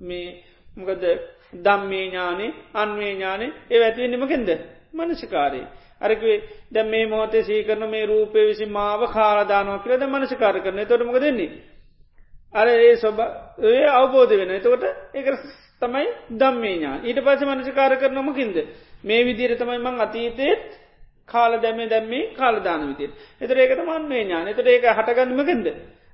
මේ 0.00 0.44
මොකද 0.76 1.04
දම්මේ 1.58 2.04
ඥානේ 2.04 2.50
අන්වේ 2.74 3.12
ඥානේ 3.12 3.50
ඒ 3.70 3.82
ඇතිවෙන්නමකෙන්ද 3.82 4.48
මනසිකාරය. 4.94 5.60
අරකවේ 6.00 6.36
දැ 6.70 6.84
මේ 6.84 7.06
මොහතේ 7.06 7.42
සීකරන 7.42 7.84
මේ 7.88 8.06
රූපය 8.06 8.40
විසි 8.42 8.66
මාව 8.68 9.00
කාරදානෝ 9.08 9.78
කියලද 9.80 10.02
මනසිකාර 10.06 10.56
කරන 10.60 10.80
තොටමක 10.84 11.18
දෙන්නේ. 11.18 11.50
අර 12.54 12.66
ඒ 12.68 12.96
සොබ 12.96 13.18
ඒ 13.64 13.84
අවබෝධ 13.90 14.32
වෙන 14.32 14.50
එතකොට 14.52 14.84
ඒක 15.14 15.26
තමයි 15.82 16.06
දම්මේඥා 16.32 16.96
ඊට 17.00 17.20
පස 17.20 17.42
මනසිකාර 17.44 17.92
කරනමකින්ද 17.96 18.56
මේ 19.02 19.20
විදිර 19.22 19.52
තමයි 19.54 19.78
මං 19.80 20.00
අතීතයත් 20.00 20.68
කාල 21.28 21.52
දැමේ 21.58 21.88
දැම්මේ 21.88 22.24
කාලදාන 22.32 22.82
විතිර 22.88 23.10
එතර 23.40 23.56
ඒකට 23.56 23.80
මන්වේ 23.82 24.22
ඥාන. 24.22 24.48
එතර 24.48 24.66
ඒක 24.66 24.84
හටගන්නමකින්ද 24.90 25.66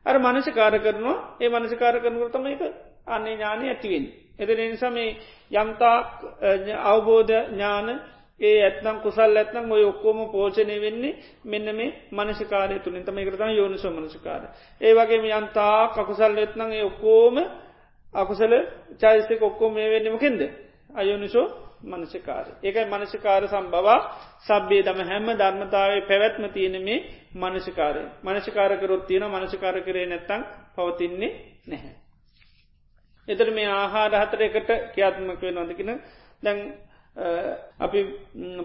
අර 0.06 0.16
මනසිකාර 0.18 0.74
කරනවා. 0.78 1.16
ඒ 1.40 1.48
මනසිකාර 1.50 1.94
කරනකට 1.98 2.32
තම 2.32 2.46
එක 2.48 2.60
අන්නේ 3.06 3.34
ඥානය 3.34 3.64
ඇතිවෙන් 3.68 4.04
එතර 4.40 4.58
නිසා 4.62 4.90
මේ 4.90 5.10
යම්තා 5.52 5.96
අවබෝධ 6.84 7.32
ඥාන 7.48 7.88
ඒ 8.40 8.58
ඇත්නම් 8.60 8.98
කුසල් 9.00 9.36
ඇත්නම් 9.36 9.66
ඔය 9.70 9.84
ඔක්කෝම 9.84 10.18
පෝචනය 10.28 10.76
වෙන්නේ 10.78 11.18
මෙන්න 11.44 11.68
මේ 11.72 11.90
මනසිකාරය 12.12 12.78
තුළින් 12.78 13.04
තම 13.04 13.18
එකරතම 13.18 13.50
යෝනිස 13.50 13.84
මනසිකාර. 13.86 14.42
ඒ 14.80 14.92
වගේ 14.94 15.32
යන්තා 15.32 15.88
කකුසල් 15.90 16.38
එත්නම් 16.38 16.70
ඒ 16.72 16.84
ඔක්කෝම 16.84 17.36
අකුසල 18.14 18.52
චෛසික 18.98 19.42
ඔක්කෝ 19.42 19.70
මේ 19.70 19.88
වෙන්නමකින්ද. 19.90 20.40
අයෝනිසෝ 20.92 21.46
මනසිකාර. 21.82 22.46
ඒකයි 22.60 22.86
මනසිකාර 22.86 23.42
සම්බවා 23.46 24.00
සබ්බේ 24.38 24.82
දම 24.82 25.00
හැම 25.02 25.26
ධර්මතාවේ 25.32 26.02
පැවැත්ම 26.02 26.44
තියෙනමේ 26.48 27.00
මනසිකාරය. 27.34 28.02
මනසිකාරකරොත් 28.24 29.06
තියෙන 29.06 29.24
මනසිකාර 29.26 29.76
කරේ 29.82 30.06
නැත්තං 30.06 30.42
පවතින්නේ 30.74 31.32
නැහැ. 31.66 31.99
එතර 33.30 33.48
මේ 33.50 33.68
ආහාර 33.72 34.12
හතර 34.16 34.40
එකට 34.42 34.70
ක්‍යාත්මක 34.94 35.42
වෙන 35.42 35.54
නොදකින 35.56 35.90
දැන් 36.42 36.58
අපි 37.78 38.00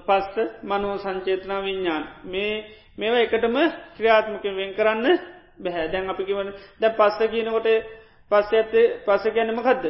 පස්ස 0.01 0.35
මනුව 0.63 0.93
සංචේතනා 0.99 1.61
විඤ්ඥාන් 1.61 2.03
මේ 2.25 2.53
මේවා 2.97 3.21
එකටම 3.21 3.57
ක්‍රියාත්මක 3.97 4.43
වෙන් 4.53 4.71
කරන්න 4.73 5.07
බැහැ 5.57 5.87
දැන් 5.87 6.09
අපි 6.09 6.23
කිවන 6.23 6.49
දැ 6.79 6.91
පස්ස 6.91 7.19
කියනකොට 7.27 7.67
පස්ස 8.31 8.53
ඇත්තේ 8.53 8.85
පස 9.05 9.23
ගැනම 9.29 9.59
කදද. 9.59 9.85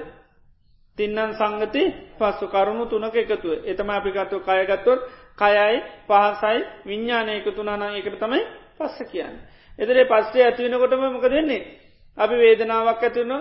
තින්නන් 0.98 1.34
සංගති 1.34 1.84
පස්සු 2.18 2.46
කරුණු 2.48 2.86
තුනක 2.86 3.16
එකතුව 3.16 3.66
එතම 3.66 3.90
අපිකත්ව 3.90 4.40
කයගත්තොත් 4.42 5.00
කයයි 5.38 5.78
පහසයි 6.08 6.60
විඤ්ඥානය 6.86 7.32
එකතු 7.34 7.62
නන 7.64 7.84
එකට 7.92 8.18
තමයි 8.18 8.42
පස්ස 8.78 8.98
කියන්න. 9.06 9.36
එතරේ 9.80 10.06
පස්සේ 10.06 10.44
ඇතිවෙනකොටම 10.44 11.04
මොක 11.08 11.28
දෙන්නේ. 11.28 11.64
අපි 12.18 12.36
වේදනාවක් 12.36 13.04
ඇතිවන 13.04 13.34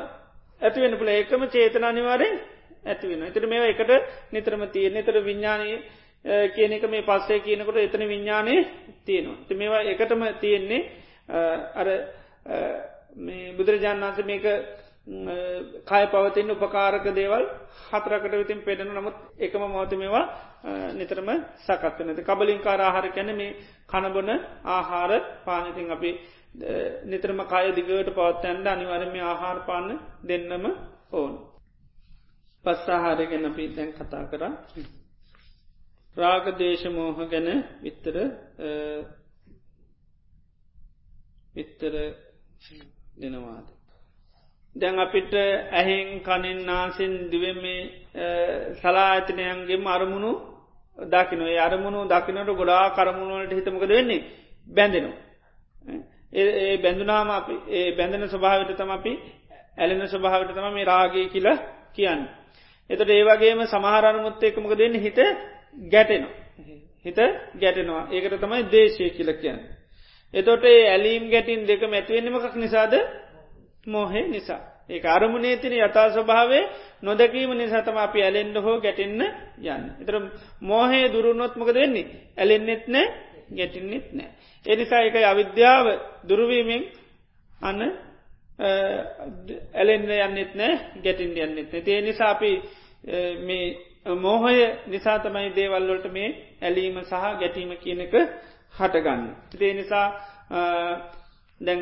ඇතිවෙන 0.60 0.96
පුළ 0.96 1.10
ඒකම 1.10 1.42
චේතනානිවාරෙන් 1.48 2.34
ඇතිවෙන. 2.84 3.22
එතර 3.24 3.46
මේ 3.46 3.68
එකට 3.68 3.90
නිතරම 4.32 4.62
තියෙන 4.68 4.96
එතර 4.96 5.16
විඤ්ඥානය 5.20 5.68
කියනක 6.50 6.84
මේ 6.86 7.02
පස්සේ 7.02 7.40
කියනකොට 7.40 7.76
එතන 7.78 8.02
විඤ්ඥානය 8.04 8.54
තියෙනවා. 9.04 9.44
ති 9.46 9.54
මේවා 9.54 9.82
එකටම 9.84 10.22
තියෙන්නේ 10.40 10.82
අර 11.74 11.88
බුදුරජාණන් 13.56 14.04
වන්ස 14.04 14.24
මේක 14.24 14.46
කය 15.84 16.04
පවතින් 16.06 16.50
උපකාරක 16.50 17.04
දේවල් 17.12 17.44
හතරකට 17.90 18.34
විතින් 18.34 18.60
පෙඩෙන 18.62 18.88
නමුත් 18.90 19.16
එකම 19.38 19.62
මෝත 19.66 19.92
මේවා 19.94 20.24
නිතරම 20.92 21.28
සකත්වනද 21.58 22.20
කබලින් 22.22 22.60
කාර 22.60 22.80
ආහාර 22.80 23.08
කැන 23.10 23.30
මේ 23.34 23.56
කණබන 23.86 24.30
ආහාර 24.66 25.12
පානතින් 25.44 25.90
අපි 25.90 26.10
නිතරම 26.54 27.40
කය 27.44 27.66
දිගට 27.72 28.10
පවත්තැන්ඩ 28.10 28.66
අනිවරම 28.66 29.14
ආහාර 29.22 29.58
පාන්න 29.66 29.88
දෙන්නම 30.22 30.64
ඕන්. 31.12 31.32
පස්සාහාර 32.64 33.20
ගැන 33.22 33.44
අපි 33.44 33.64
දැන් 33.68 33.90
කතා 33.92 34.24
කර 34.24 34.42
රාග 36.16 36.46
දේශමෝහ 36.56 37.18
ගැන 37.26 37.48
විත්තර 37.82 38.16
විත්තර 41.54 41.94
දෙනවාද. 43.16 43.66
දැන් 44.76 44.98
අපිට 44.98 45.34
ඇහෙන් 45.72 46.08
කනින් 46.20 46.60
නාසින් 46.64 47.14
දිවෙම 47.30 47.62
සලා 48.74 49.10
ඇතිනයන්ගේ 49.10 49.84
අරමුණු 49.86 50.32
දකිනොේ 50.98 51.58
අරමුණු 51.58 52.00
දකිනට 52.04 52.50
ගොඩා 52.52 52.84
කරමුණුවලට 52.90 53.52
හිතමකද 53.52 53.90
වෙන්නේ 53.90 54.26
බැඳෙනවා. 54.68 55.33
ඒ 56.34 56.76
බැඳුනාම 56.78 57.28
අපි 57.30 57.54
ඒ 57.70 57.88
බැඳෙන 57.92 58.28
ස්වභාවට 58.28 58.70
තම 58.74 58.90
අපි 58.90 59.12
ඇලෙන 59.78 60.02
ස්වභාවට 60.06 60.50
තම 60.50 60.66
මේ 60.70 60.84
රාගී 60.84 61.26
කියල 61.28 61.48
කියන්න. 61.92 62.22
එතට 62.90 63.10
ඒවගේම 63.10 63.60
සමහරනුමුත් 63.66 64.42
එකමක 64.42 64.72
දෙන්න 64.74 64.94
හිත 64.96 65.18
ගැටෙනවා. 65.86 66.34
හිත 67.04 67.18
ගැටෙනවා 67.54 68.02
ඒකට 68.10 68.36
තමයි 68.36 68.62
දේශය 68.66 69.10
කියල 69.10 69.30
කියන්න. 69.34 69.60
එතොට 70.34 70.64
ඒ 70.64 70.82
ඇලීම් 70.88 71.24
ගැටින් 71.28 71.60
දෙක 71.64 71.82
මැතිවෙන්නමකක් 71.84 72.54
නිසාද 72.56 72.94
මෝහේ 73.86 74.26
නිසා. 74.26 74.62
ඒ 74.86 75.00
අරමුණේ 75.08 75.56
තින 75.56 75.74
යථා 75.74 76.08
ස්වභාවේ 76.10 76.64
නොදැකීම 77.02 77.50
නිසාතම 77.54 77.96
අපි 77.98 78.18
ඇලෙන්ඩ 78.20 78.56
හෝ 78.58 78.76
ගැටෙන්න්න 78.80 79.22
යන්න. 79.64 79.84
එතර 80.00 80.14
මෝහේ 80.62 81.06
දුරුණොත්මක 81.08 81.70
දෙන්නේ 81.70 82.06
ඇලෙන්න්නෙත් 82.36 82.84
නෑ 82.88 83.06
ගැටින්නෙත් 83.50 84.06
නෑ. 84.12 84.30
එනිසා 84.64 85.02
එක 85.02 85.16
අවිද්‍යාව 85.24 85.86
දුරුවීමෙන් 86.28 86.82
අන්න 87.60 87.80
ඇලෙන්න්න 89.74 90.10
යන්නෙත් 90.18 90.54
නෑ 90.54 90.74
ගැටින් 90.96 91.36
යන්නෙත් 91.38 91.72
නෑ. 91.72 91.82
ඒ 91.86 92.00
නිසා 92.02 92.30
අපි 92.30 92.50
මේ 93.40 93.66
මෝහය 94.16 94.56
නිසා 94.86 95.18
තමයි 95.20 95.50
දේවල්වලට 95.52 96.06
මේ 96.12 96.28
ඇලීම 96.62 96.96
සහ 97.02 97.22
ගැටීම 97.40 97.76
කියනක 97.78 98.14
හටගන්න. 98.72 99.22
ඒ 99.60 99.74
නිසා 99.74 100.06
දැන් 101.60 101.80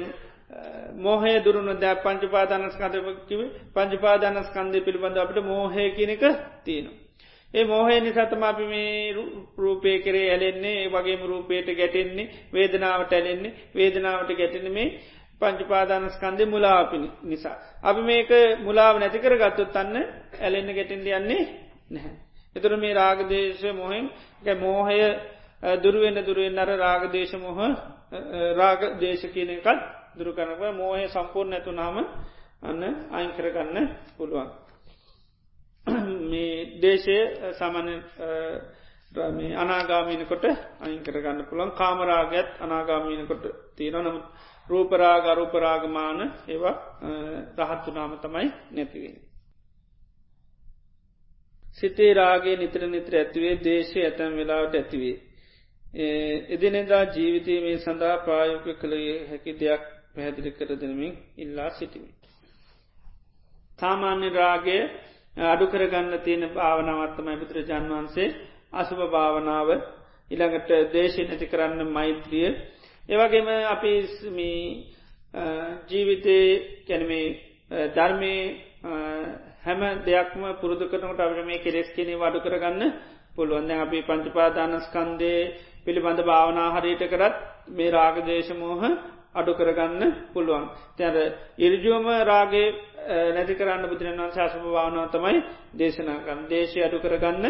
මෝහය 0.96 1.32
දුරුණු 1.40 1.74
දැ 1.76 1.94
පංචපාදානස්කන්දකිව 1.96 3.40
පංචපාදානස්කන්දය 3.74 4.80
පිළිබඳ 4.80 5.18
අපට 5.18 5.38
මෝහය 5.44 5.90
කියනක 5.90 6.24
තියෙනවා. 6.64 7.01
ඒ 7.54 7.64
මෝහය 7.64 8.00
නිසතම 8.00 8.42
අපි 8.42 8.64
මේ 8.64 9.12
රූපය 9.56 9.98
කරේ 10.00 10.28
ඇලෙන්නේ 10.28 10.88
වගේ 10.88 11.16
රූපයට 11.22 11.68
ගැටෙන්නේ 11.72 12.30
වේදනාවට 12.50 13.12
ඇලෙන්නේ 13.12 13.56
වේදනාවට 13.72 14.30
ගැටෙන 14.32 14.68
මේ 14.70 14.88
පංචපාදානස්කන්දය 15.40 16.44
මුලාපිනි 16.46 17.08
නිසා. 17.22 17.56
අපි 17.82 18.02
මේක 18.02 18.30
මුලාව 18.60 18.94
නැතිකර 18.98 19.34
ගත්තොත් 19.36 19.76
අන්න 19.76 19.96
ඇලෙන්න 20.40 20.70
ගැටෙන්ඩ 20.70 21.06
යන්නේ 21.08 21.42
නැහැ. 21.90 22.14
එතුර 22.56 22.76
මේ 22.76 22.94
රාගදේශ 22.94 23.64
මොහෙන් 23.72 24.06
මෝහය 24.58 24.98
දුරුවෙන්න 25.78 26.18
දුරුවෙන් 26.20 26.58
අර 26.58 26.70
රාගදේශ 26.78 27.34
මොහ 27.36 27.58
රාග 28.54 28.80
දේශ 28.98 29.24
කියන 29.28 29.50
එකත් 29.50 29.80
දුරුකරනව 30.16 30.62
මෝහය 30.74 31.04
සම්පූර් 31.08 31.46
නැතු 31.46 31.72
නාම 31.72 31.96
අන්න 32.62 32.82
අයින් 33.10 33.32
කරගන්න 33.32 33.88
පුළුවන්. 34.16 34.61
මේ 36.30 36.80
දේශය 36.80 37.18
සමන 37.52 37.88
අනාගාමීනකොට 39.56 40.44
අයින් 40.80 41.00
කරගන්න 41.00 41.44
පුළන් 41.44 41.72
කාමරාගත් 41.72 42.48
අනාගාමීනකොට 42.60 43.44
තියෙන 43.76 43.98
නමුත් 44.00 44.24
රූපරාග 44.68 45.24
අරූපරාගමාන 45.26 46.20
ඒවා 46.48 46.76
රහත්තු 47.58 47.90
නාම 47.90 48.12
තමයි 48.18 48.48
නැතිවෙන. 48.70 49.16
සිතේ 51.76 52.12
රාගේ 52.14 52.56
නිතර 52.56 52.82
නිත්‍ර 52.86 53.14
ඇතිවේ 53.16 53.54
දේශය 53.60 53.98
ඇතැම් 54.00 54.32
වෙලාවට 54.36 54.74
ඇතිවේ. 54.74 55.16
එදිනෙදා 56.48 57.04
ජීවිතය 57.06 57.60
මේ 57.60 57.76
සඳහා 57.78 58.16
ප්‍රායෝක 58.18 58.66
කළ 58.74 58.94
හැකි 59.28 59.52
දෙයක් 59.54 59.82
පැහැදිලි 60.14 60.50
කර 60.50 60.70
දෙනමින් 60.76 61.14
ඉල්ලා 61.36 61.70
සිටිමි. 61.70 62.10
සාමාන්‍ය 63.78 64.28
රාගේ 64.32 64.82
අඩු 65.34 65.66
කරගන්න 65.66 66.14
තියෙන 66.20 66.44
භාවනාවත්තමයි 66.50 67.36
බුදුරජාන් 67.38 67.88
වහන්සේ 67.88 68.34
අසුභ 68.72 69.04
භාවනාව 69.08 69.68
ඉළඟට 70.30 70.70
දේශය 70.92 71.22
නැති 71.22 71.46
කරන්න 71.46 71.80
මෛත්‍රිය. 71.88 72.48
ඒවගේම 73.08 73.48
අපි 73.66 73.92
ජීවිතය 75.88 76.38
කැනමේ 76.86 77.26
ධර්මය 77.90 78.34
හැම 79.62 79.80
දෙයක්ම 80.02 80.42
පුරුදු 80.54 80.84
කරනට 80.86 81.20
අපට 81.20 81.40
මේ 81.42 81.58
කෙලෙස් 81.58 81.88
කෙනෙ 81.90 82.14
වඩු 82.14 82.38
කරගන්න 82.40 82.82
පුළුවන්ද 83.34 83.70
අපි 83.74 83.98
පංචපාදානස්කන්දේ 84.02 85.40
පිළිබඳ 85.84 86.20
භාවනා 86.22 86.68
හරියට 86.74 87.04
කරත් 87.08 87.36
මේ 87.70 87.90
රාගදේශමෝහ 87.90 88.82
අඩු 89.34 89.52
කරගන්න 89.54 90.02
පුළුවන්. 90.32 90.64
තැර 90.94 91.14
ඉරජුවම 91.58 92.06
රාගේ 92.22 92.68
නැති 93.30 93.54
කරන්න 93.54 93.84
බුදුරන් 93.84 94.18
වන් 94.18 94.30
ශාසම 94.30 94.62
භාවනාව 94.66 95.08
තමයි 95.10 95.38
දේශනාකන් 95.74 96.40
දේශය 96.48 96.78
අඩු 96.80 96.98
කරගන්න 96.98 97.46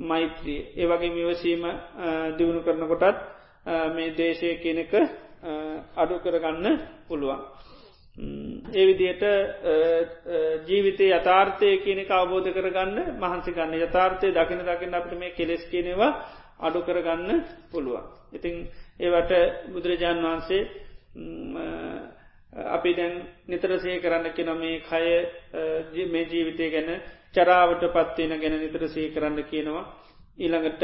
මෛත්‍රී. 0.00 0.60
ඒවගේ 0.74 1.10
මිවසීම 1.10 1.62
දියුණු 2.36 2.60
කරන 2.62 2.82
කොටත් 2.84 3.16
මේ 3.90 4.14
දේශය 4.14 4.48
කියනක 4.56 4.92
අඩු 5.96 6.14
කරගන්න 6.18 6.66
පුළුවන්. 7.06 7.40
ඒ 8.72 8.84
විදියට 8.86 9.22
ජීවිතය 10.64 11.06
යථාර්ථය 11.10 11.68
කියනෙක 11.78 12.10
අවබෝධ 12.10 12.48
කරගන්න 12.50 12.98
මහන්සි 13.14 13.50
ගන්න 13.52 13.74
යථාර්ථය 13.78 14.32
දකින 14.32 14.60
දකින 14.62 14.94
අපට 14.94 15.12
මේ 15.14 15.30
කෙලෙස් 15.32 15.62
කියනවා 15.66 16.12
අඩු 16.58 16.80
කරගන්න 16.80 17.44
පුළුවන්. 17.70 18.04
ඉතිං 18.32 18.54
ඒවට 18.98 19.32
බුදුරජාණන් 19.72 20.24
වහන්සේ 20.24 20.85
අපි 22.70 22.94
දැන් 22.94 23.14
නිතරසේ 23.46 24.00
කරන්න 24.00 24.32
කෙන 24.32 24.50
මේ 24.56 24.80
කය 24.82 26.06
මේ 26.06 26.24
ජීවිතය 26.26 26.70
ගැන 26.70 26.90
චරාවට 27.34 27.84
පත්වන 27.88 28.40
ගැන 28.40 28.58
නිතරසේ 28.58 29.10
කරන්න 29.10 29.44
කියනවා. 29.44 29.84
ඊළඟට 30.38 30.82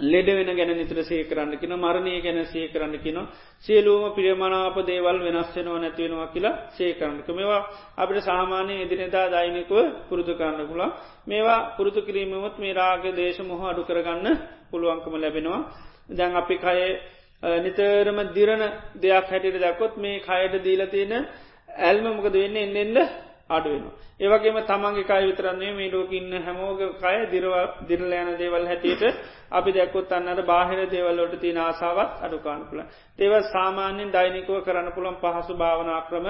ලෙඩ 0.00 0.26
වෙන 0.28 0.50
ගැන 0.50 0.70
නිතර 0.70 1.04
සේ 1.04 1.24
කරන්න 1.24 1.54
කින 1.56 1.70
මරණය 1.72 2.20
ගැන 2.20 2.44
සේ 2.46 2.68
කරන්න 2.68 2.98
කින 2.98 3.18
සියලූම 3.60 4.12
ප්‍රියමනාප 4.12 4.76
දේවල් 4.82 5.18
වෙනස්සෙනවා 5.20 5.78
නැතිවෙනවා 5.78 6.28
කියලා 6.28 6.70
සේ 6.70 6.94
කරන්නක 6.94 7.28
මේවා 7.30 7.62
අපට 7.96 8.18
සාමානය 8.20 8.74
එදිනෙදා 8.80 9.30
දෛනිකුව 9.30 10.08
පුරුදු 10.08 10.34
කරන්න 10.34 10.66
පුලා 10.66 10.90
මේවා 11.24 11.76
පුරුදු 11.76 12.00
කිරීමමුත් 12.02 12.58
මේ 12.58 12.72
රාග 12.72 13.04
දේශ 13.12 13.38
මොහ 13.40 13.62
අඩු 13.62 13.82
කරගන්න 13.84 14.26
පුළුවන්කම 14.70 15.14
ලැබෙනවා. 15.14 15.62
දැන් 16.08 16.32
අපි 16.34 16.56
කය 16.56 16.78
නිතරම 17.42 18.18
දිරණ 18.30 18.62
දෙයක් 18.96 19.26
හැටිට 19.26 19.60
දැකොත් 19.60 19.96
මේ 19.98 20.20
කයට 20.20 20.54
දීල 20.60 20.82
තියෙන 20.88 21.12
ඇල්ම 21.68 22.04
මොකද 22.06 22.32
වෙන්න 22.34 22.56
එන්න 22.58 22.76
එන්න 22.76 22.96
අඩුවෙන. 23.48 23.84
ඒවගේම 24.16 24.58
තමන්ගේ 24.62 25.04
කයි 25.04 25.26
විතරන්නේ 25.26 25.72
මේ 25.72 25.90
ලෝකඉන්න 25.90 26.32
හැමෝග 26.38 26.80
කය 26.96 27.16
දිරව 27.26 27.52
දිරලයන 27.82 28.28
දේවල් 28.34 28.64
හැටියට 28.64 29.02
අපි 29.50 29.70
දැකුත් 29.72 30.12
අන්නට 30.12 30.40
බාහිර 30.44 30.80
දේවල්ලොට 30.88 31.34
තින 31.36 31.58
ආසාවත් 31.58 32.12
අඩුකාන්පුල. 32.20 32.80
ඒව 33.18 33.32
සාමාන්‍යෙන් 33.46 34.10
දෛනිකව 34.10 34.50
කරන්න 34.60 34.88
පුළන් 34.90 35.16
පහසු 35.16 35.52
භාවනාක්‍රම 35.54 36.26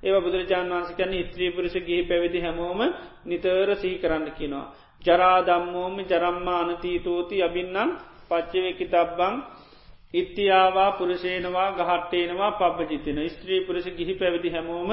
ඒව 0.00 0.16
බුදුරජාන් 0.18 0.68
වන්සිකන 0.70 1.12
ඉත්‍රී 1.14 1.50
පුරිස 1.50 1.74
ගිහි 1.78 2.02
පැවිදි 2.04 2.40
හැමෝම 2.40 2.80
නිතර 3.24 3.68
සිහි 3.74 3.96
කරන්න 3.98 4.26
කිනවා. 4.32 4.66
ජරාදම්මෝම 5.02 5.94
ජරම්මා 6.02 6.60
අනතීතෝති 6.62 7.36
අබින්නම් 7.40 7.90
පච්චවෙකි 8.28 8.86
තබ්බං 8.86 9.34
ඉත්තියාවා 10.14 10.90
පුරුෂේනවා 10.92 11.70
ගහට්ටේනවා 11.72 12.52
පබ්ජිතන 12.52 13.18
ස්ත්‍රී 13.28 13.60
පුරුෂ 13.60 13.88
ගිහි 13.92 14.14
පැවිදි 14.14 14.50
හැමෝම 14.50 14.90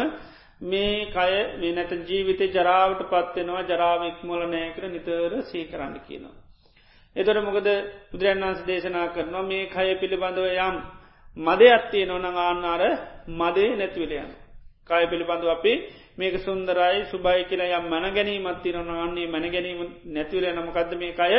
මේ 0.62 1.06
කය 1.08 1.32
මේ 1.56 1.72
නැත 1.72 1.92
ජීවිත 2.04 2.42
ජරාවට 2.50 3.02
පත්වෙනවා 3.06 3.64
ජරාවෙක් 3.64 4.18
මොල 4.24 4.42
නෑකර 4.46 4.84
නිතර 4.88 5.42
සී 5.44 5.66
කරන්න 5.66 5.96
කියනවා. 6.02 6.36
එතොට 7.16 7.40
මොකද 7.40 7.68
බුදුරන් 8.12 8.42
වන්ස 8.42 8.62
දේශනා 8.64 9.08
කරනවා 9.08 9.44
මේ 9.44 9.66
කය 9.68 9.88
පිළිබඳව 9.96 10.48
යම් 10.60 10.78
මද 11.38 11.62
අත්තිය 11.70 12.06
නොන 12.06 12.26
ආන්නාර 12.26 12.84
මදේ 13.30 13.76
නැතිවලයන්. 13.76 14.32
කය 14.90 15.04
පිළිබඳව 15.06 15.50
අපි 15.50 15.74
මේක 16.18 16.36
සුන්දරයි 16.40 17.06
සුබයි 17.06 17.44
කියලා 17.46 17.76
යම් 17.76 17.88
මන 17.88 18.06
ගැනීමත් 18.12 18.62
තිරනවන්නේ 18.64 19.28
මැන 19.28 19.48
ගැනීම 19.50 19.82
නැතිවල 20.08 20.48
නමකක්ද 20.50 20.92
මේ 20.96 21.14
අය 21.20 21.36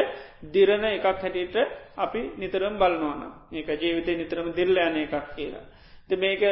දිරණ 0.48 0.84
එකක් 0.86 1.06
හැටියට 1.06 1.56
අපි 1.96 2.20
නිතරම් 2.36 2.76
බලනවාන 2.76 3.22
ඒක 3.52 3.68
ජීවිතය 3.74 4.12
නිතරම 4.14 4.52
දිල්ලයන 4.52 4.96
එකක් 4.98 5.14
කියලා. 5.32 5.64
මේක 6.08 6.42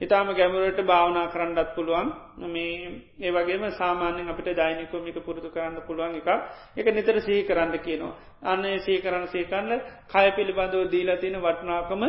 ඉතාම 0.00 0.28
ගැමුරට 0.32 0.80
භාවනා 0.82 1.28
කරන්නත් 1.28 1.74
පුළුවන් 1.74 2.08
මේ 2.48 3.02
ඒ 3.20 3.30
වගේම 3.30 3.70
සාමාන්‍යෙන් 3.72 4.28
අපිට 4.28 4.48
දෛනිකොමික 4.52 5.18
පුරුදු 5.20 5.48
කරන්න 5.50 5.82
පුළුවන් 5.82 6.16
එක 6.16 6.28
එක 6.76 6.86
නිතර 6.88 7.20
සහි 7.20 7.44
කරන්න 7.44 7.78
කියනවා. 7.78 8.14
අන්න 8.42 8.64
සහි 8.80 9.00
කරන්න 9.00 9.26
සේකන්න 9.28 9.70
කය 10.08 10.26
පිළිබඳව 10.36 10.90
දීලතින 10.90 11.36
වටනාකම 11.38 12.02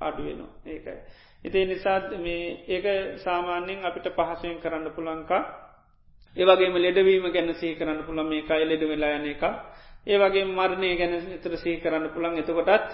අඩුවෙනවා 0.00 0.50
ඒකයි. 0.66 0.98
ඉතිේ 1.44 1.66
නිසා 1.66 1.98
මේ 2.18 2.44
ඒක 2.68 2.86
සාමාන්‍යෙන් 3.18 3.84
අපිට 3.84 4.06
පහසුවෙන් 4.10 4.58
කරන්න 4.58 4.90
පුළංකා 4.90 5.42
ඒවගේම 6.36 6.74
ලෙඩවීම 6.76 7.26
ගැන 7.28 7.54
සී 7.54 7.74
කරන්න 7.74 8.04
පුළන් 8.04 8.28
මේ 8.28 8.42
කයි 8.42 8.64
ලෙඩ 8.64 8.82
වෙලා 8.84 9.16
යන 9.16 9.26
එක. 9.26 9.42
ඒවගේ 10.06 10.44
මරණය 10.46 10.90
ගැන 10.96 11.14
එතර 11.32 11.56
සී 11.56 11.80
කරන්න 11.80 12.06
පුළන් 12.10 12.38
එතකොටත් 12.38 12.90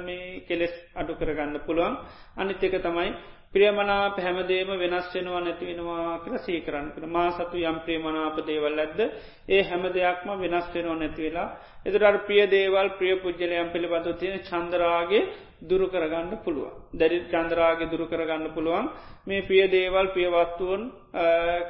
මේ 0.00 0.40
කෙලෙස් 0.42 0.74
අඩු 0.94 1.14
කරගන්න 1.14 1.60
පුළුවන්. 1.60 1.94
අනිත් 2.36 2.62
එක 2.62 2.76
තමයි 2.78 3.10
ප්‍රියමනා 3.54 4.02
පැහැමදේම 4.10 4.70
වෙනස් 4.76 5.06
වෙනවා 5.14 5.40
නැතිවෙනවා 5.40 6.20
කියල 6.22 6.36
සීකරන්න 6.40 6.88
කළ 6.92 7.06
මා 7.08 7.28
සතු 7.32 7.56
යම් 7.62 7.78
ප්‍රියමනාප 7.80 8.36
දේවල් 8.44 8.78
ඇද්ද 8.78 9.00
ඒ 9.48 9.62
හැම 9.62 9.84
දෙයක්ම 9.90 10.28
වෙනස් 10.36 10.66
වෙනවා 10.74 10.96
නැතිවෙලා 10.96 11.48
එතුරට 11.86 12.26
ප්‍රිය 12.26 12.42
දේවල් 12.48 12.88
ප්‍රිය 12.98 13.14
පුද්ජලයම් 13.18 13.68
පිළිබඳ 13.70 14.08
තියෙන 14.14 14.42
චන්දරාගේ 14.42 15.22
දුරු 15.62 15.86
කරගන්න 15.86 16.32
පුළුවන්. 16.38 16.72
දැරි 16.92 17.18
චන්දරාගේ 17.26 17.88
දුරු 17.88 18.06
කරගන්න 18.06 18.52
පුළුවන්. 18.52 18.90
මේ 19.26 19.42
ප්‍රිය 19.42 19.64
දේවල් 19.68 20.06
ප්‍රියවත්තුවන් 20.08 20.82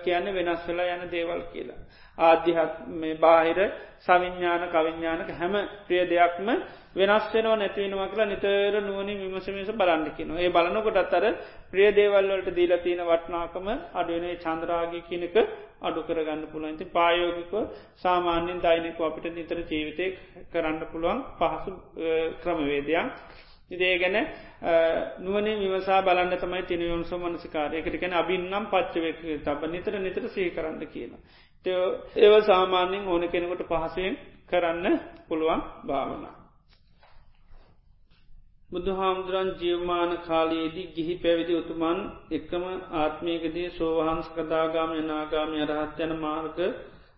කියන්න 0.05 0.27
වෙනස් 0.35 0.63
වෙලා 0.67 0.97
යන 0.97 1.11
දේවල් 1.11 1.41
කියලා. 1.53 1.81
ආධ්‍යහත් 2.19 2.73
මේ 2.95 3.15
බාහිර 3.17 3.59
සවිඤ්ඥාන 4.01 4.63
කවිඤ්ඥානක 4.69 5.31
හැම 5.33 5.55
ප්‍රිය 5.87 6.03
දෙයක්ම 6.07 6.49
වෙනස් 6.95 7.25
වෙනවා 7.29 7.57
නැතිවෙනවා 7.57 8.09
කියලා 8.09 8.27
නිතර 8.27 8.75
නුවනින් 8.83 9.19
විමසමස 9.23 9.71
බලන්ඩකින 9.73 10.31
ඒ 10.37 10.51
බලනකොට 10.51 10.99
අත්තර 10.99 11.25
ප්‍රිය 11.71 11.89
දේවල්වලට 11.93 12.49
දීලා 12.53 12.81
තියෙන 12.81 13.03
වටනාකම 13.05 13.67
අඩුවනේ 13.95 14.37
චන්ද්‍රාගී 14.39 15.03
කියනක 15.05 15.37
අඩු 15.81 16.01
කරගන්න 16.03 16.43
පුළුවන්ති 16.47 16.85
පායෝගික 16.89 17.53
සාමාන්‍යෙන් 17.97 18.61
දයිනෙක 18.61 19.01
අපිට 19.01 19.27
නිතර 19.31 19.59
ජීවිතය 19.65 20.07
කරන්න 20.51 20.81
පුළුවන් 20.87 21.19
පහසු 21.35 21.71
ක්‍රමවේදයක්. 22.43 23.07
ඉදේ 23.71 23.99
ගැන 23.99 24.17
නුවන 25.19 25.47
විමසා 25.61 26.01
බලන්න 26.03 26.33
තමයි 26.37 26.63
තිනවම්ස 26.65 27.13
මනසිකාරයකටකැන 27.15 28.15
අබින්නම් 28.15 28.67
පච්චවෙක් 28.67 29.19
තබ. 29.41 29.61
නිතර 29.69 29.93
නිතර 29.99 30.25
සහි 30.29 30.51
කරන්න 30.51 30.87
කියන. 30.87 31.13
ඒව 32.17 32.35
සාමාන්‍යෙන් 32.43 33.05
ඕන 33.07 33.23
කෙනෙකොට 33.29 33.63
පහසුවෙන් 33.65 34.15
කරන්න 34.49 34.87
පුළුවන් 35.27 35.61
භාවනා. 35.85 36.35
බුදුහාමුදුරන් 38.71 39.51
ජීවමාන 39.57 40.13
කාලයේදී 40.21 40.87
ගිහි 40.95 41.15
පැවිදි 41.17 41.55
උතුමන් 41.55 41.99
එකම 42.31 42.65
ආත්මයකදී 42.97 43.69
සෝවහන්ස් 43.71 44.29
කදාගාම 44.31 44.91
යනාගාමය 44.95 45.59
රහත් 45.65 45.99
යන 46.01 46.13
මාර්ග 46.19 46.59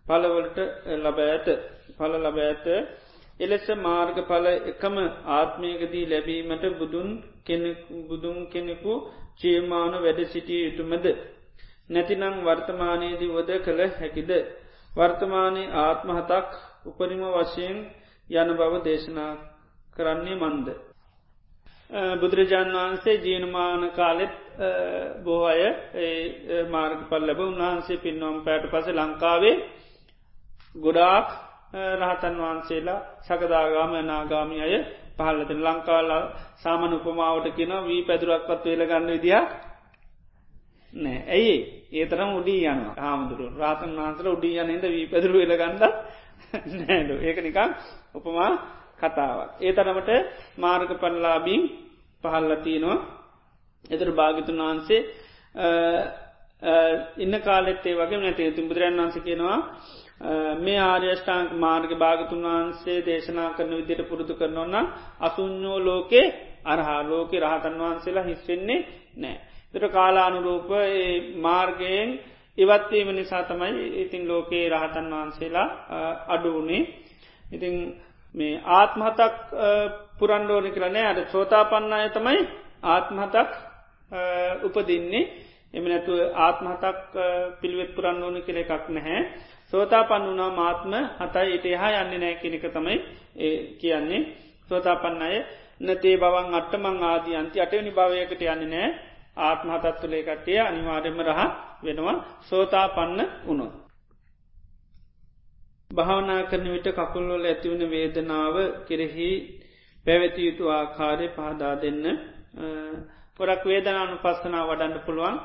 පලවලට 0.07 0.59
ලබ 0.97 1.19
ඇත 1.27 1.47
පල 1.95 2.13
ලබ 2.21 2.39
ඇත 2.43 2.67
එලෙස 3.41 3.67
මාර්ග 3.79 4.17
පල 4.25 4.47
එකම 4.67 4.97
ආත්මයකදී 5.33 6.07
ලැබීමට 6.07 6.65
බුදුන් 6.77 7.09
බුදුන් 8.07 8.39
කෙනෙකු 8.49 8.93
ජීවමාන 9.39 9.93
වැඩ 9.97 10.21
සිටිය 10.27 10.63
යුතුමද. 10.65 11.07
නැතිනං 11.91 12.25
වර්තමානයේදී 12.41 13.31
වද 13.31 13.51
කළ 13.61 13.81
හැකිද. 13.93 14.31
වර්තමානය 14.91 15.63
ආත්මහතක් 15.77 16.51
උපරිම 16.87 17.23
වශයෙන් 17.35 17.79
යන 18.31 18.51
බව 18.55 18.73
දේශනා 18.85 19.33
කරන්නේ 19.97 20.37
මන්ද. 20.37 20.69
බුදුරජාණන් 22.17 22.75
වහන්සේ 22.75 23.17
ජීනමාන 23.19 23.83
කාලෙත් 23.93 24.35
බොහ 25.21 25.45
අය 25.47 25.63
මාර්ග 26.69 27.01
පල් 27.09 27.23
ලැබ 27.23 27.41
උන්වහන්සේ 27.41 27.99
පින්නම් 27.99 28.45
පැට 28.45 28.65
පස 28.67 28.87
ලංකාවේ 28.91 29.57
ගොඩාක් 30.77 31.29
රහතන් 31.97 32.35
වහන්සේලා 32.39 33.01
සකදාගාම 33.23 33.93
නාගාමි 34.03 34.59
අය 34.61 34.75
පහල්ලති 35.17 35.55
ලංකාල 35.59 36.11
සාමන 36.57 36.93
උපමාවට 36.95 37.47
කියන 37.53 37.73
වී 37.83 38.03
පැදුරක්වත් 38.03 38.65
වෙල 38.67 38.83
ගන්න 38.85 39.11
විදිහක් 39.11 39.51
නෑ. 40.93 41.19
ඇයි 41.29 41.57
ඒ? 41.93 42.07
තරම් 42.07 42.31
උඩී 42.35 42.63
යන 42.67 42.81
හාමුදුරු 42.97 43.47
රාතන් 43.55 43.93
වහන්සල 43.95 44.29
උඩී 44.29 44.59
යනද 44.61 44.85
වී 44.87 45.07
පැදුරු 45.07 45.39
වෙල 45.41 45.55
ගන්ඩ 45.55 45.85
නෑඩු 46.79 47.15
ඒක 47.21 47.39
නිකම් 47.41 47.71
උපමා 48.15 48.53
කතාවක්. 48.99 49.51
ඒ 49.59 49.73
තරමට 49.73 50.11
මාර්ග 50.57 50.91
පල්ලාබීම් 50.97 51.63
පහල්ලතියනවා 52.25 52.99
එතුර 53.85 54.11
භාගිතුන් 54.13 54.59
වහන්සේ 54.61 55.01
ඉන්න 57.17 57.35
කාලෙත්තේ 57.41 57.95
වගේ 57.95 58.19
නැති. 58.19 58.51
ති 58.51 58.63
බුදුරන් 58.63 58.97
වන්ස 58.97 59.17
කියෙනවා 59.19 59.59
මේ 60.57 60.79
ආර්යෂ්ඨාන්ක 60.83 61.51
මාර්ග 61.57 61.91
භාගතුන් 61.97 62.43
වහන්සේ 62.45 62.99
දේශනා 63.03 63.51
කරන 63.51 63.73
විදියට 63.73 64.09
පුරුදු 64.09 64.35
කරනවන්න 64.35 64.87
අසුඥෝ 65.21 65.79
ලෝකේ 65.81 66.27
අරහා. 66.65 67.01
ලෝක 67.05 67.31
රහතන් 67.35 67.77
වහන්සේලා 67.77 68.25
හිස්වෙන්නේ 68.25 68.81
නෑ. 69.17 69.37
දට 69.75 69.91
කාලානුරූප 69.91 70.69
මාර්ගයෙන් 71.39 72.11
ඉවත්වීම 72.59 73.09
නිසා 73.13 73.43
තමයි 73.45 73.87
ඉතින් 74.03 74.29
ලෝකයේ 74.29 74.69
රහතන් 74.69 75.13
වහන්සේලා 75.13 75.69
අඩුවනේ 76.29 76.83
ඉතිං 77.49 77.75
මේ 78.35 78.61
ආත්මහතක් 78.71 79.35
පුරන්ඩෝනි 80.19 80.71
කරනේ 80.71 81.07
අද 81.07 81.19
සෝතා 81.27 81.65
පන්නාය 81.67 82.11
තමයි 82.11 82.41
ආත්මහතක් 82.85 83.53
උපදින්නේ. 84.63 85.31
එම 85.75 85.85
නැතු 85.85 86.13
ආත්මහතක් 86.37 86.99
පිළිවෙත් 87.61 87.95
පුරන්න 87.95 88.23
ඕන 88.23 88.43
කෙළ 88.43 88.57
එකක් 88.57 88.89
නැහැ. 88.89 89.21
සෝතා 89.73 90.05
පන්න 90.05 90.29
වනා 90.29 90.51
මාත්ම 90.53 90.93
හතයි 91.21 91.55
ඉට 91.55 91.67
එහා 91.67 92.03
යන්නේ 92.03 92.19
නෑ 92.19 92.35
කෙනෙක 92.37 92.65
තමයි 92.67 92.97
කියන්නේ. 93.75 94.23
සෝතා 94.69 94.97
පන්න 94.97 95.23
අය 95.23 95.37
නතේ 95.81 96.17
බවන් 96.17 96.55
අට්ටමං 96.55 97.03
ආදී 97.03 97.37
අන්ති 97.37 97.61
අටවනි 97.61 97.91
භාවයකට 97.93 98.43
යන්නේ 98.43 98.67
නෑ. 98.67 98.89
ආත්මහතත්තුලේ 99.39 100.23
කට්ටිය 100.23 100.61
අනිවාර්යම 100.61 101.19
රහ 101.23 101.41
වෙනවා. 101.83 102.17
සෝතා 102.43 102.87
පන්න 102.91 103.21
වුණොත්. 103.47 103.73
භාවනා 105.91 106.43
කරන 106.45 106.67
විට 106.67 106.89
කකුල්වල 106.93 107.45
ඇතිවන 107.45 107.83
වේදනාව 107.89 108.57
කෙරෙහි 108.87 109.31
පැවැති 110.07 110.47
යුතු 110.47 110.65
ආකාරය 110.71 111.27
පහදා 111.31 111.75
දෙන්න. 111.77 112.05
පොරක් 113.37 113.63
වේදනානු 113.65 114.17
පස්සනා 114.19 114.65
වඩන්න 114.67 115.05
පුළුවන්. 115.07 115.37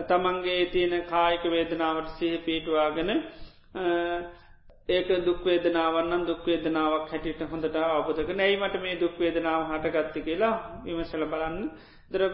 තමන්ගේ 0.00 0.62
තියෙන 0.66 0.94
කායික 1.04 1.44
වේදනාවට 1.46 2.08
සහ 2.10 2.44
පීටවාගෙන 2.44 3.10
ඒක 4.92 5.08
දුක්වේදනාවන්න 5.24 6.24
දුක්වේදනාවක් 6.26 7.10
හැටියට 7.10 7.42
හොඳට 7.46 7.76
අවබධක 7.78 8.30
නැයිමට 8.34 8.76
මේ 8.78 8.96
දුක්වේදනාව 8.98 9.62
හටගත්ති 9.70 10.20
කියලා 10.22 10.54
විමසල 10.84 11.24
බලන්න 11.26 11.58
දර 12.10 12.24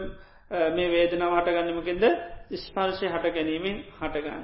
මේ 0.71 0.89
වේදනාව 0.89 1.33
හටගන්නමකින්ද 1.35 2.05
ස්පර්ශය 2.57 3.07
හට 3.07 3.31
ගැනීමෙන් 3.31 3.77
හටගන්න. 3.95 4.43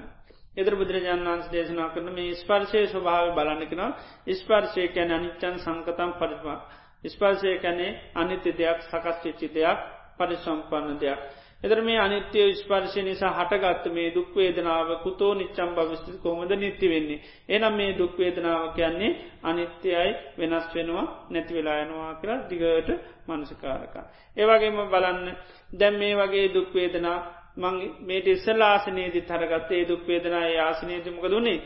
එදර 0.56 0.74
බුදුරජාන් 0.76 1.22
වන්ස 1.22 1.48
දේශනා 1.50 1.90
කරන 1.90 2.10
මේ 2.12 2.36
ස්පර්ශය 2.36 2.82
ස්වභාව 2.88 3.34
බලන්නකෙනවා 3.34 3.92
ස්පර්ශය 4.34 4.84
කැන 4.90 5.12
අනිච්චන් 5.12 5.56
සංකතම් 5.60 6.12
පරිවා. 6.16 6.60
ස්පර්ශය 7.06 7.58
කැනේ 7.60 7.98
අනිත්‍ය 8.16 8.52
දෙයක් 8.54 8.80
සකස් 8.84 9.18
වෙච්චි 9.24 9.48
දෙයක් 9.50 9.80
පරිසම්පන්න 10.18 10.98
දෙයක්. 10.98 11.20
එදර 11.62 11.80
මේ 11.82 11.98
අනිත්‍ය 11.98 12.42
ස්පර්ශය 12.54 13.02
නිසා 13.02 13.32
හටගත්ත 13.34 13.86
මේ 13.90 14.10
දුක්වේදනාව 14.12 14.90
kuතෝ 15.04 15.34
නිච්චම් 15.34 15.70
භවිස්ති 15.74 16.12
කොමද 16.20 16.52
නිති 16.54 16.88
වෙන්නේ. 16.88 17.24
එනම් 17.50 17.74
මේ 17.74 17.92
දුක්වේදනාව 17.94 18.64
කියන්නේ 18.74 19.12
අනිත්‍යයයි 19.44 20.12
වෙනස් 20.38 20.66
වෙනවා 20.74 21.06
නැති 21.30 21.54
වෙලායනවා 21.54 22.12
කියලා 22.16 22.48
දිගට 22.50 22.90
මනසිකාරක. 23.28 23.96
ඒවගේම 24.38 24.78
බලන්න 24.86 25.28
දැම් 25.72 25.96
මේ 25.96 26.14
වගේ 26.16 26.48
දුක්වේදනා 26.50 27.18
මං 27.58 27.76
මේට 28.02 28.28
ඉස්සල්ලාසනයේදි 28.28 29.22
තරගත්තේ 29.24 29.88
දුක්වේදනා 29.88 30.46
ආසනයේදමක 30.62 31.26
දුන්නේ 31.26 31.60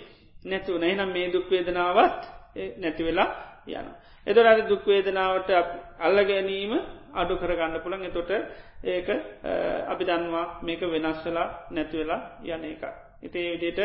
නැතුව 0.46 0.76
නැහිනම් 0.78 1.10
මේ 1.10 1.28
දුක්වේදනාවත් 1.30 2.22
නැති 2.78 3.04
වෙලා 3.04 3.30
යන. 3.70 3.88
එදරට 4.28 4.70
දුක්වේදනාවට 4.70 5.50
අල්ල 6.00 6.18
ගැනීම 6.26 6.74
අඩු 7.14 7.38
කරගන්න 7.38 7.82
පුළන් 7.82 8.05
එතොට 8.05 8.32
ඒක 8.86 9.07
අපි 9.88 10.03
දන්වා 10.05 10.45
මේක 10.62 10.82
වෙනස්වලා 10.84 11.47
නැතිවෙලා 11.72 12.22
යන 12.45 12.66
එක. 12.66 12.84
ඉති 13.22 13.39
විදිට 13.51 13.80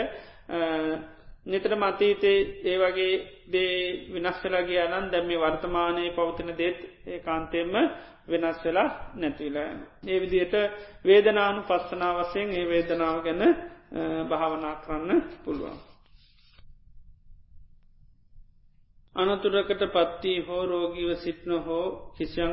නිතර 1.46 1.72
මතීතේ 1.76 2.38
ඒ 2.64 2.76
වගේ 2.78 3.14
දේ 3.46 3.74
වෙනස් 4.14 4.38
වෙලාගේ 4.44 4.80
අනන් 4.88 5.10
දැම 5.10 5.26
මේ 5.26 5.38
වර්තමානය 5.38 6.10
පවතින 6.10 6.50
දේත් 6.54 6.78
ඒ 7.06 7.18
කාන්තෙම 7.20 7.72
වෙනස් 8.26 8.58
වෙලා 8.64 8.88
නැතිලා. 9.14 9.70
ඒ 10.04 10.20
විදියට 10.20 10.54
වේදනානු 11.04 11.60
පස්සනාවසයෙන් 11.62 12.48
ඒ 12.50 12.66
වේදනාව 12.66 13.18
ගැන 13.22 13.42
භාවනා 14.28 14.74
කරන්න 14.76 15.22
පුළුවන්. 15.44 15.93
අනතුරකට 19.16 19.82
පත්ති 19.88 20.32
හෝ 20.40 20.62
රෝගීව 20.66 21.10
සිට්න 21.16 21.50
හෝ 21.60 21.86
කිසියන් 22.16 22.52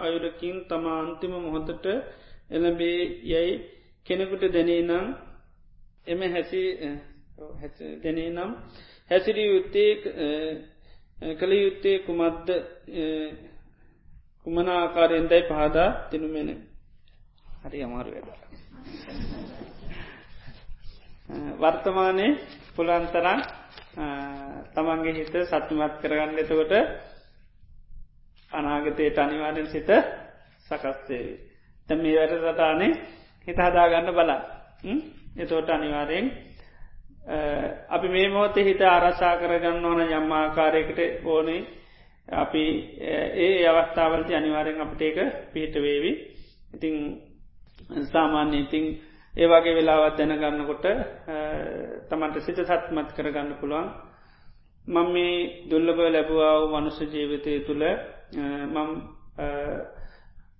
අයුරකින් 0.00 0.56
තමා 0.64 0.98
අන්තිම 1.00 1.32
මොහොතට 1.36 1.86
එළබේ 2.50 2.98
යැයි 3.24 3.54
කෙනෙකුට 4.06 4.44
දැනේ 4.48 4.82
නම් 4.82 5.06
එම 6.06 6.20
හැසි 6.28 6.62
දැනේ 8.02 8.30
නම් 8.30 8.50
හැසිරී 9.10 9.48
යුත්තේ 9.48 9.90
කළ 11.34 11.52
යුත්තේ 11.56 11.96
කුමද්ද 12.00 12.48
කුමන 14.46 14.68
ආකාරයෙන්දයි 14.70 15.42
පහදා 15.44 15.90
තිනුමෙන 16.10 16.50
හරි 17.62 17.78
අමාරු 17.82 18.10
වැඩ 18.14 18.28
වර්තමානය 21.60 22.26
පුළන්තරන් 22.76 23.40
තමන්ගේ 24.74 25.14
හිත 25.14 25.34
සත්තුමත් 25.44 25.94
කරගන්න 26.00 26.38
එතකොට 26.38 26.72
අනාගතයට 28.52 29.18
අනිවාරෙන් 29.18 29.68
සිත 29.68 29.90
සකස්තේවි. 30.62 31.34
තැ 31.88 31.96
මේ 31.96 32.16
වැට 32.16 32.34
රටානේ 32.42 32.92
හිත 33.48 33.58
හදාගන්න 33.58 34.12
බලා 34.12 34.40
එතෝට 35.36 35.70
අනිවාරයෙන් 35.70 36.26
අපි 37.88 38.08
මේ 38.08 38.28
මොහොතේ 38.28 38.64
හිත 38.64 38.82
අරසා 38.82 39.36
කරගන්න 39.36 39.84
ඕන 39.84 40.00
යම්මාකාරයකට 40.10 41.00
ඕනේ. 41.24 41.66
අපි 42.28 42.62
ඒ 43.00 43.68
අවස්ථාවලති 43.68 44.34
අනිවාරෙන් 44.34 44.80
අපට 44.80 45.00
ඒක 45.02 45.18
පිහිට 45.52 45.74
වේවි. 45.76 46.12
ඉතිං 46.74 46.96
සාමාන්‍ය 48.04 48.58
ඉතිං 48.58 48.84
ඒවාගේ 49.36 49.74
වෙලාවත් 49.74 50.18
දැනගන්නකොට 50.18 50.86
තමන්ට 52.08 52.36
සිත 52.40 52.58
සත්මත් 52.62 53.10
කරගන්න 53.12 53.50
පුළුවන්. 53.56 53.88
මං 54.86 55.08
මේ 55.08 55.66
දුල්ලබ 55.68 55.98
ලැබවාව 56.06 56.62
මනුෂ 56.72 56.98
ජීවිතය 57.04 57.52
තුළ 57.62 57.84
මම් 58.66 58.90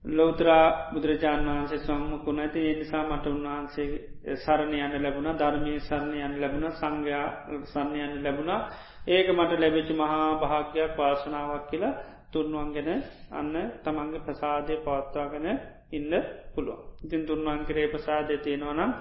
ලෝතරා 0.04 0.90
බුදුරජාණන් 0.92 1.48
වහන්සේ 1.48 1.78
සම්මකුණ 1.80 2.40
ඇති 2.40 2.60
එනිසා 2.68 3.02
මට 3.04 3.26
උන්වහන්සේ 3.26 4.36
සරණය 4.36 4.78
යන්න 4.78 4.98
ලැබුණ. 4.98 5.30
ධර්මය 5.34 5.72
සරණය 5.80 6.18
යන්න 6.20 6.36
ලැබුණ. 6.36 6.66
සංඝයා 6.72 7.28
සරණය 7.64 8.00
යන්න 8.00 8.22
ලැබුණා. 8.22 8.60
ඒක 9.06 9.28
මට 9.30 9.58
ලැබෙචි 9.58 9.94
මහා 9.94 10.28
භාග්‍යයක් 10.36 10.92
වාසනාවක් 10.96 11.64
කියලා 11.70 11.98
තුන්වන්ගෙන 12.32 12.90
අන්න 13.32 13.54
තමන්ගේ 13.82 14.20
ප්‍රසාදය 14.20 14.74
පවත්වාගෙන 14.78 15.46
ඉන්න 15.92 16.12
පුළුවන්. 16.52 16.80
ඉතින් 17.04 17.22
තුන්වන් 17.24 17.64
කරේ 17.64 17.88
ප්‍රසාදය 17.88 18.36
තියෙනවනම් 18.38 18.92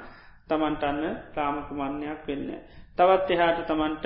තමන්ටන්න 0.48 1.04
ත්‍රාමකුමන්යක් 1.34 2.22
වෙන්න. 2.24 2.50
තවත් 2.98 3.30
එහාට 3.32 3.60
තමන්ට 3.66 4.06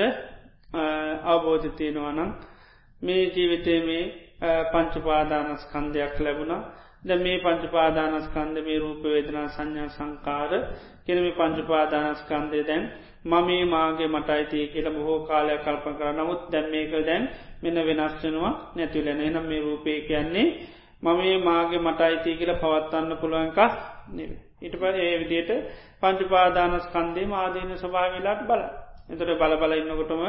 අවබෝධ 1.25 1.67
තියෙනවනම් 1.71 2.31
මේ 3.01 3.23
ජීවිතේ 3.27 3.79
මේ 3.81 4.03
පංචුපාදානස්කන්ධයක් 4.71 6.15
ලැබුණා 6.19 6.61
ද 7.01 7.09
මේ 7.17 7.39
පංචුපාදානස්කන්ද 7.39 8.55
මේ 8.59 8.79
රූප 8.79 9.03
වේදනා 9.05 9.47
සංඥා 9.49 9.89
සංකාර 9.89 10.51
කෙනමි 11.05 11.31
පංචුපාදානස්කන්දය 11.33 12.59
දැන් 12.63 12.83
මමේ 13.25 13.63
මාගේ 13.65 14.09
මටයිතිය 14.09 14.65
කියල 14.67 14.87
බොහෝ 14.89 15.19
කාලය 15.21 15.55
කල්ප 15.59 15.85
කර 15.91 16.09
නමුත් 16.13 16.41
දැම් 16.47 16.67
මේක 16.67 16.91
දැන් 17.03 17.23
මෙන්න 17.61 17.79
වෙනස්්චනවා 17.81 18.53
නැතිලෙන 18.75 19.21
එනම් 19.21 19.45
මේ 19.45 19.61
රූපය 19.61 19.91
කියන්නේ 20.01 20.47
මමේ 21.03 21.37
මාගේ 21.39 21.79
මටයිතිය 21.79 22.35
කියල 22.35 22.53
පවත්වන්න 22.55 23.17
පුළුවන්ක 23.17 23.59
නෙව. 24.09 24.31
ඉට 24.59 24.75
ප 24.75 24.83
ඒ 24.83 25.15
විදියට 25.19 25.51
පංචුපාදානස්කන්දේ 26.01 27.27
මාදීන 27.27 27.71
ස්වභාවිලාට 27.77 28.41
බල 28.43 28.63
එතට 29.09 29.31
බල 29.35 29.53
බල 29.55 29.73
ඉන්නකොටම 29.73 30.23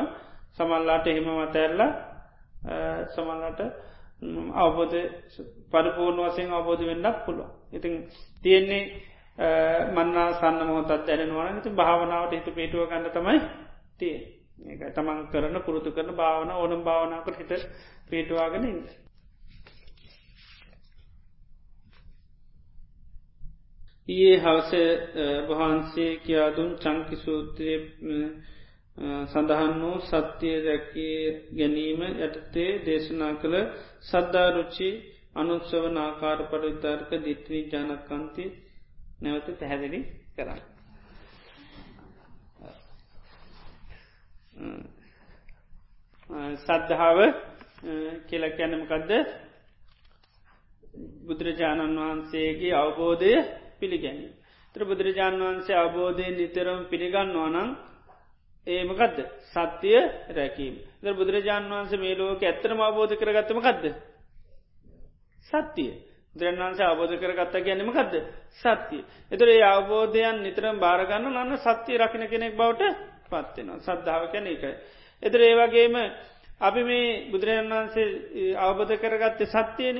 සමල්ලාට 0.53 1.07
එහෙම 1.07 1.29
මතැරලා 1.33 1.91
සමල්ලට 3.09 3.61
අවබෝධ 4.55 4.97
පරිපූර්ණ 5.71 6.25
වසයෙන් 6.25 6.53
අවබෝධ 6.53 6.85
වෙන්නක් 6.85 7.17
පුළුව. 7.25 7.49
ඉතින් 7.73 7.95
තියෙන්නේ 8.43 8.85
මන්නා 9.91 10.29
සන්න 10.35 10.67
මොහොතත් 10.67 11.07
දැනෙනවන 11.07 11.59
ඉති 11.59 11.71
භාවනාවට 11.73 12.33
හිත 12.33 12.49
පිටුව 12.53 12.89
ගන්න 12.89 13.11
තමයි 13.11 13.39
තිය 13.99 14.17
ඒක 14.63 14.83
තමන් 14.93 15.21
කරන 15.29 15.57
පුරුතු 15.63 15.91
කරන 15.91 16.11
භාවන 16.15 16.51
ඕනම් 16.53 16.83
භාවනාවට 16.83 17.39
හිත 17.41 17.53
පිටවාගෙන 18.09 18.65
ඉන්න. 18.65 18.83
ඒ 24.09 24.35
හවස 24.37 24.71
වහන්සේ 25.49 26.13
කියාදුන් 26.19 26.71
චංකි 26.79 27.17
සූත්‍රය 27.19 27.75
සඳහන් 29.27 29.75
වූ 29.81 29.99
සත්‍යය 30.03 30.57
දැකේ 30.61 31.19
ගැනීම 31.53 32.01
යටතේ 32.19 32.71
දේශනා 32.85 33.33
කළ 33.35 33.57
සද්ධාරුච්චි 34.03 34.89
අනුත්සව 35.35 35.85
නාකාර 35.91 36.39
පරිධාර්ක 36.51 37.11
දිත්‍රී 37.21 37.65
ජනකන්ති 37.69 38.45
නැවත 39.21 39.49
පැහැදිලි 39.55 40.01
කරන්න. 40.35 40.61
සද්ධාව 46.59 47.19
කියල 48.27 48.45
කැනමකදද 48.53 49.11
බුදුරජාණන් 51.27 51.99
වහන්සේගේ 51.99 52.75
අවබෝධය 52.75 53.35
පිළිගැනීම. 53.81 54.33
ත්‍ර 54.75 54.83
බුදුරජාණන් 54.85 55.43
වහන්සේ 55.43 55.77
අවබෝධය 55.77 56.27
නිතරම 56.33 56.81
පිළිගන්නවා 56.87 57.49
නම් 57.49 57.71
ඒමකදද 58.67 59.19
සත්‍යය 59.47 59.99
රැකීම. 60.31 60.75
ද 60.99 61.07
බුදුරජාණන් 61.13 61.73
වහන්සේ 61.73 61.99
මේ 61.99 62.15
ලෝක 62.15 62.43
ඇත්තරම 62.43 62.81
අවබෝධ 62.81 63.15
කරගත්තම 63.17 63.61
කදද 63.61 63.87
සත්‍යය 65.47 65.91
බුදුරන්වන්සේ 66.35 66.87
අවබෝධ 66.87 67.15
කරගත්ත 67.17 67.55
ගැනීමකදද 67.61 68.15
සත්‍යය 68.55 69.03
එතුර 69.33 69.49
ඒ 69.49 69.63
අවබෝධයන් 69.67 70.37
නිතරම් 70.43 70.77
භාරගන්න 70.79 71.27
ලන්න 71.29 71.57
සත්‍යය 71.59 71.99
රකින 71.99 72.25
කෙනෙක් 72.27 72.55
බවට 72.55 72.83
පත්වෙනවා 73.27 73.81
සද්ධාව 73.81 74.23
කැන 74.33 74.47
එකයි. 74.47 74.73
එතර 75.23 75.41
ඒවගේම 75.43 75.95
අපි 76.61 76.83
මේ 76.83 77.09
බුදුරජන් 77.31 77.67
වහන්සේ 77.69 78.55
අවබෝධ 78.57 78.95
කරගත්තේ 78.97 79.49
සත්‍යයන 79.49 79.97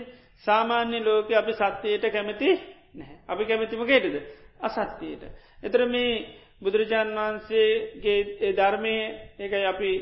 සාමාන්‍ය 0.47 0.99
ලෝක 1.01 1.29
අපි 1.33 1.53
සත්‍යයට 1.55 2.05
කැමති 2.09 2.51
නැහැ. 2.95 3.17
අපි 3.27 3.45
කැමතිමකේටද 3.47 4.17
අසත්‍යයට. 4.61 5.25
එතර 5.61 5.87
මේ 5.87 6.13
බුදුරජාණන් 6.61 7.17
වහන්සේගේ 7.17 8.55
ධර්මය 8.55 8.97
ඒකයි 9.39 9.67
අපි 9.67 9.93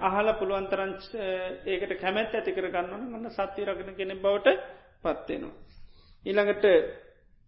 අහල 0.00 0.28
පුළුවන්තරංච 0.34 1.02
ඒකට 1.66 1.92
කැමැත් 1.96 2.34
ඇති 2.34 2.52
කරගන්නවන 2.52 3.08
ගන්න 3.08 3.30
සත්‍ය 3.32 3.64
රගෙන 3.64 3.94
කෙනෙ 3.94 4.14
බවට 4.16 4.56
පත්වෙනවා. 5.02 5.54
ඊළඟට 6.26 6.64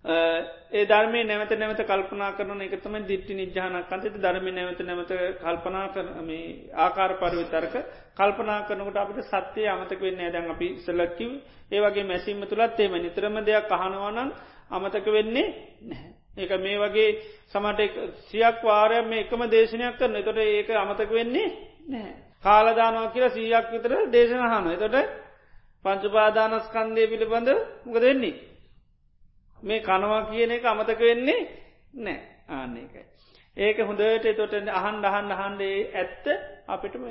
ඒ 0.05 0.85
ධර්මය 0.85 1.25
නැවත 1.25 1.53
නැවත 1.53 1.81
කල්පනා 1.83 2.33
කරන 2.33 2.61
එකතම 2.63 2.95
දිට්ටි 3.03 3.35
නිජානක් 3.35 3.89
අන්තට 3.89 4.17
ධර්ම 4.17 4.47
නැවත 4.51 4.81
නැවත 4.83 5.13
කල්පනා 5.37 5.87
කරම 5.89 6.31
ආකාර 6.77 7.13
පරිවිතරක 7.17 7.75
කල්පනා 8.15 8.61
කරනකට 8.63 8.97
අපට 8.97 9.19
සත්‍යය 9.27 9.67
අමතක 9.67 10.01
වෙන්න 10.01 10.21
ඇදැන් 10.21 10.51
අපි 10.51 10.69
සලක්කිව 10.79 11.31
ඒවගේ 11.71 12.05
මැසිීම 12.05 12.45
තුළත් 12.45 12.79
ඒම 12.79 12.95
නිතරම 12.97 13.37
දෙයක් 13.43 13.71
අහනවනන් 13.71 14.31
අමතක 14.71 15.07
වෙන්නේ 15.09 15.49
නැහැ. 15.83 16.11
ඒක 16.37 16.53
මේ 16.59 16.79
වගේ 16.79 17.09
සමට 17.47 17.81
සියක් 18.25 18.57
වාරයක් 18.63 19.07
මේ 19.07 19.21
එකම 19.21 19.43
දේශනයක් 19.49 19.95
කරන 19.97 20.17
තොට 20.23 20.39
ඒක 20.39 20.71
අමතක 20.77 21.11
වෙන්නේ 21.11 21.49
නැහැ. 21.87 22.15
කාලදානවා 22.41 23.13
කියලා 23.13 23.31
සීයක් 23.31 23.67
විතර 23.73 23.93
දේශන 24.09 24.43
හන 24.45 24.67
තොට 24.77 24.97
පංචුපාදානස්කන්දය 25.85 27.03
පිළිබඳ 27.07 27.49
මොක 27.85 27.97
දෙන්නේ. 27.99 28.35
මේ 29.59 29.81
කනවා 29.81 30.23
කියන 30.25 30.51
එක 30.51 30.65
අමතක 30.65 31.01
වෙන්නේ 31.01 31.41
නෑ 31.97 32.19
ආන්නේකයි. 32.51 33.05
ඒක 33.57 33.79
හොඳට 33.81 34.27
තොට 34.37 34.55
අහන් 34.71 35.05
අහන් 35.05 35.33
අහන්ඩේ 35.33 35.79
ඇත්ත 35.95 36.27
අපිටම 36.69 37.05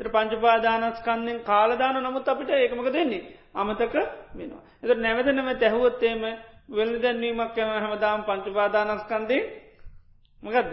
එත 0.00 0.08
පංචුපාදානස්කන්නෙන් 0.08 1.38
කාලදාන 1.42 1.96
නමුත් 1.98 2.28
අපිට 2.28 2.50
ඒකමක 2.50 2.88
දෙන්නේ 2.90 3.22
අමතක 3.54 3.94
වෙනවා. 4.34 4.62
එත 4.82 4.98
නැවත 4.98 5.28
නැම 5.28 5.50
තැහුවොත්තේම 5.56 6.22
වෙල්ල 6.68 6.94
දැන්වීමක් 7.02 7.58
යන 7.58 7.70
හමදාම් 7.78 8.24
පංචුපාදානස්කන්දේ 8.24 9.42
මකදද? 10.42 10.72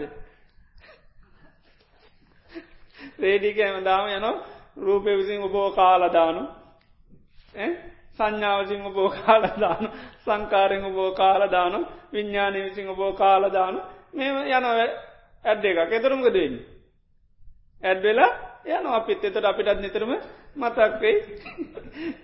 රේඩික 3.18 3.58
ඇමදාම 3.60 4.08
යන 4.08 4.26
රූපය 4.78 5.16
විසින් 5.16 5.42
ඔබෝ 5.42 5.68
කාලදානු 5.72 6.42
සංඥාවසිං 8.12 8.82
ඔබෝ 8.82 9.08
කාලදානු 9.10 9.88
සංකාරෙන් 10.20 10.84
ඔබෝ 10.84 11.10
කාලදානු 11.12 11.78
විඤ්ඥානය 12.12 12.64
විසින් 12.64 12.88
ඔබෝ 12.88 13.12
කාලදානු 13.14 13.78
මෙම 14.12 14.36
යනව 14.48 14.66
ඇඩ් 15.44 15.64
එකක්. 15.64 15.92
එතරම්ග 15.92 16.24
දෙන්නේ 16.28 16.64
ඇඩ්වෙලා 17.82 18.32
යන 18.66 18.86
අපිත් 18.88 19.24
එතට 19.24 19.44
අපිටත් 19.44 19.80
නිතරම 19.80 20.12
මතක්වෙයි 20.56 21.16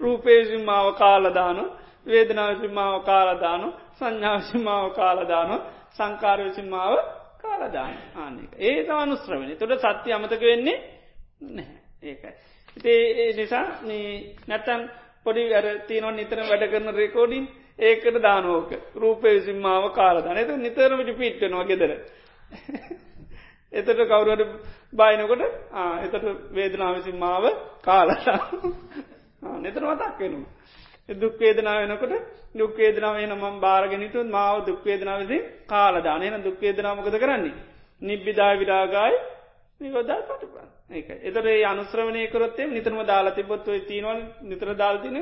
රූපේසින් 0.01 0.65
මාව 0.65 0.95
කාලදානු 0.95 1.65
වේදනාවසිමාව 2.07 2.95
කාලදානු 3.03 3.69
සංඥාවසිමාව 3.95 4.87
කාලදානු 4.93 5.57
සංකාරවසිමාව 5.93 6.95
කාලදාන 7.43 7.95
ආනක 8.17 8.51
ඒ 8.61 8.79
තවනුස්්‍රවනි 8.85 9.55
තොට 9.57 9.75
සත්‍ය 9.81 10.13
අමතක 10.13 10.43
වෙන්නේ 10.43 10.79
නැහැ. 11.49 11.79
ඒකයි. 12.03 12.33
ඉතේ 12.77 13.33
නිසා 13.33 13.67
නැත්තන් 14.47 14.83
පොඩි 15.25 15.43
අර 15.55 15.67
තියනො 15.89 16.09
නිතර 16.13 16.39
වැඩ 16.43 16.65
කරන 16.69 16.89
රෙකෝඩින් 16.95 17.45
ඒකට 17.81 18.17
දානෝක 18.21 18.71
රූපය 18.97 19.41
සිම්මාව 19.41 19.85
කාලදාන 19.93 20.39
එත 20.39 20.51
නිතරමට 20.59 21.19
පිට්ටනවා 21.19 21.65
ගෙදර. 21.65 21.93
එතට 23.73 23.91
කවුරුවට 24.05 24.51
බයිනකොට 24.93 25.43
එතට 26.05 26.27
වේදනාවසිම්මාව 26.53 27.45
කාලදා 27.81 28.41
නතර 29.59 29.85
මතක් 29.85 30.19
වෙනවා. 30.21 30.51
දුක්වේදනාව 31.09 31.79
වෙනකොට 31.83 32.15
දුක්වේදනාව 32.55 33.17
එන 33.19 33.35
ම 33.35 33.61
බාරගෙනනිතුන් 33.61 34.27
මාව 34.29 34.57
දුක්වේදනාවසි 34.65 35.39
කාලදාන 35.67 36.23
එන 36.23 36.43
දුක්වේදනාමකද 36.43 37.17
කරන්නේ. 37.17 37.55
නිබ්බිදා 38.03 38.53
විරාගායි 38.57 39.17
නිගොදා 39.81 40.21
පටපන් 40.23 40.69
ඒක 40.91 41.09
එතට 41.21 41.47
ඒ 41.47 41.65
අනුස්්‍රවනය 41.65 42.27
කරොත්තේ 42.29 42.67
නිතරම 42.69 43.01
දාලා 43.05 43.33
තිබොත්ව 43.33 43.69
තිීනවල් 43.83 44.21
නිතර 44.43 44.69
දාල්තින 44.75 45.19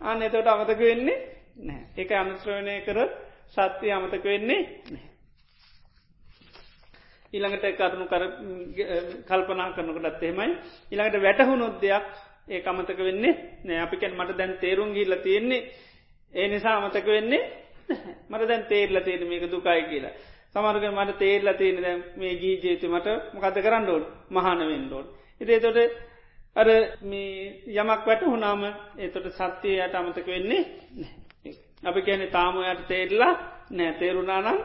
අන්න 0.00 0.22
එතට 0.22 0.48
අමතක 0.48 0.80
වෙන්නේ 0.80 1.18
නෑ 1.60 1.80
එක 1.96 2.10
අනුශ්‍රවණය 2.14 2.74
කරොත් 2.82 3.12
සත්‍යය 3.50 3.92
අමතක 3.92 4.24
වෙන්නේ 4.24 4.60
නෑ 4.86 5.12
ඊළඟට 7.32 7.66
කරුණු 7.76 8.06
කල්පනා 9.24 9.72
කරනකටත් 9.72 10.22
එහෙමයි. 10.22 10.50
ඉළඟට 10.92 11.22
වැටහුණොත් 11.22 11.76
දෙයක් 11.80 12.04
ඒ 12.52 12.62
අමතක 12.64 13.00
වෙන්නේ 13.00 13.34
නෑ 13.64 13.80
අපිකැන් 13.80 14.14
මට 14.14 14.38
දැන් 14.38 14.52
තේරුම් 14.58 14.90
ගිල්ල 14.92 15.14
තියෙන්නේ. 15.18 15.62
ඒ 16.34 16.46
නිසා 16.48 16.76
අමතක 16.76 17.06
වෙන්නේ 17.08 17.42
මට 18.28 18.48
දැන් 18.48 18.64
තේරල 18.66 19.00
තියෙන 19.00 19.26
මේක 19.26 19.44
දුකයි 19.46 19.82
කියලා. 19.84 20.14
සමර්ග 20.50 20.84
මට 20.90 21.18
තේරල 21.18 21.48
තියෙන 21.54 21.82
දැ 21.82 21.96
මේ 22.16 22.34
ගී 22.36 22.56
ජේතු 22.60 22.88
මට 22.88 23.08
මොකද 23.34 23.58
කරන්න 23.58 23.88
ඕඩ 23.88 24.06
මහනවෙන්ඩෝඩ 24.30 25.08
ඉතේ 25.40 25.60
තොට 25.60 25.78
අර 26.56 26.68
මේ 27.02 27.62
යමක් 27.72 28.06
වැට 28.06 28.22
හුනාම 28.24 28.62
ඒතොට 28.98 29.32
සත්‍යයට 29.32 29.94
අමතක 29.94 30.26
වෙන්නේ 30.26 30.62
අපි 31.82 32.00
කියැනෙ 32.02 32.26
තාමයට 32.28 32.86
තේරලා 32.88 33.32
නෑ 33.70 33.92
තේරුණානම් 33.94 34.58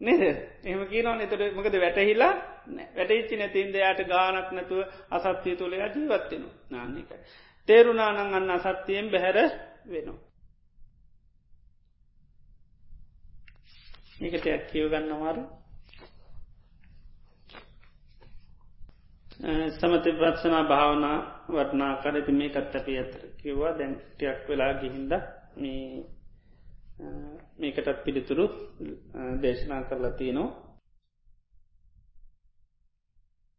නේද? 0.00 0.22
එහම 0.64 0.82
කියනවන. 0.86 1.20
එතට 1.20 1.42
මකද 1.52 1.76
වැටහිලා 1.76 2.32
වැටච්චි 2.66 3.36
නැතින්ද 3.36 3.74
යට 3.76 4.00
ගානක් 4.06 4.50
නැතුව 4.52 4.80
අසත්‍යය 5.10 5.56
තුළ 5.56 5.74
ජීවත්වෙන 5.74 6.44
නාන්නේක. 6.70 7.10
තේරුණානං 7.68 8.34
අන්න 8.34 8.50
අසත්‍යයෙන් 8.52 9.10
බැහැර 9.10 9.38
වෙනවා. 9.86 10.18
ඒකට 14.20 14.46
ඇත් 14.46 14.64
කියව 14.68 14.86
ගන්නවාරු 14.90 15.42
සමති 19.72 20.12
ප්‍රත්සනා 20.12 20.64
භාවනා 20.64 21.18
වටනා 21.48 21.92
කරති 21.96 22.32
මේ 22.32 22.50
කත්තපි 22.50 22.98
ඇතර 22.98 23.22
කිව්වා 23.38 23.72
දැන් 23.74 23.94
ටයක් 24.10 24.48
වෙලා 24.48 24.72
ගිහින්ද 24.74 25.12
මේ 25.56 25.84
මේකටත් 27.58 28.04
පිළිතුරු 28.04 28.44
දේශනා 29.42 29.82
කරලා 29.82 30.12
තියනවා 30.12 30.48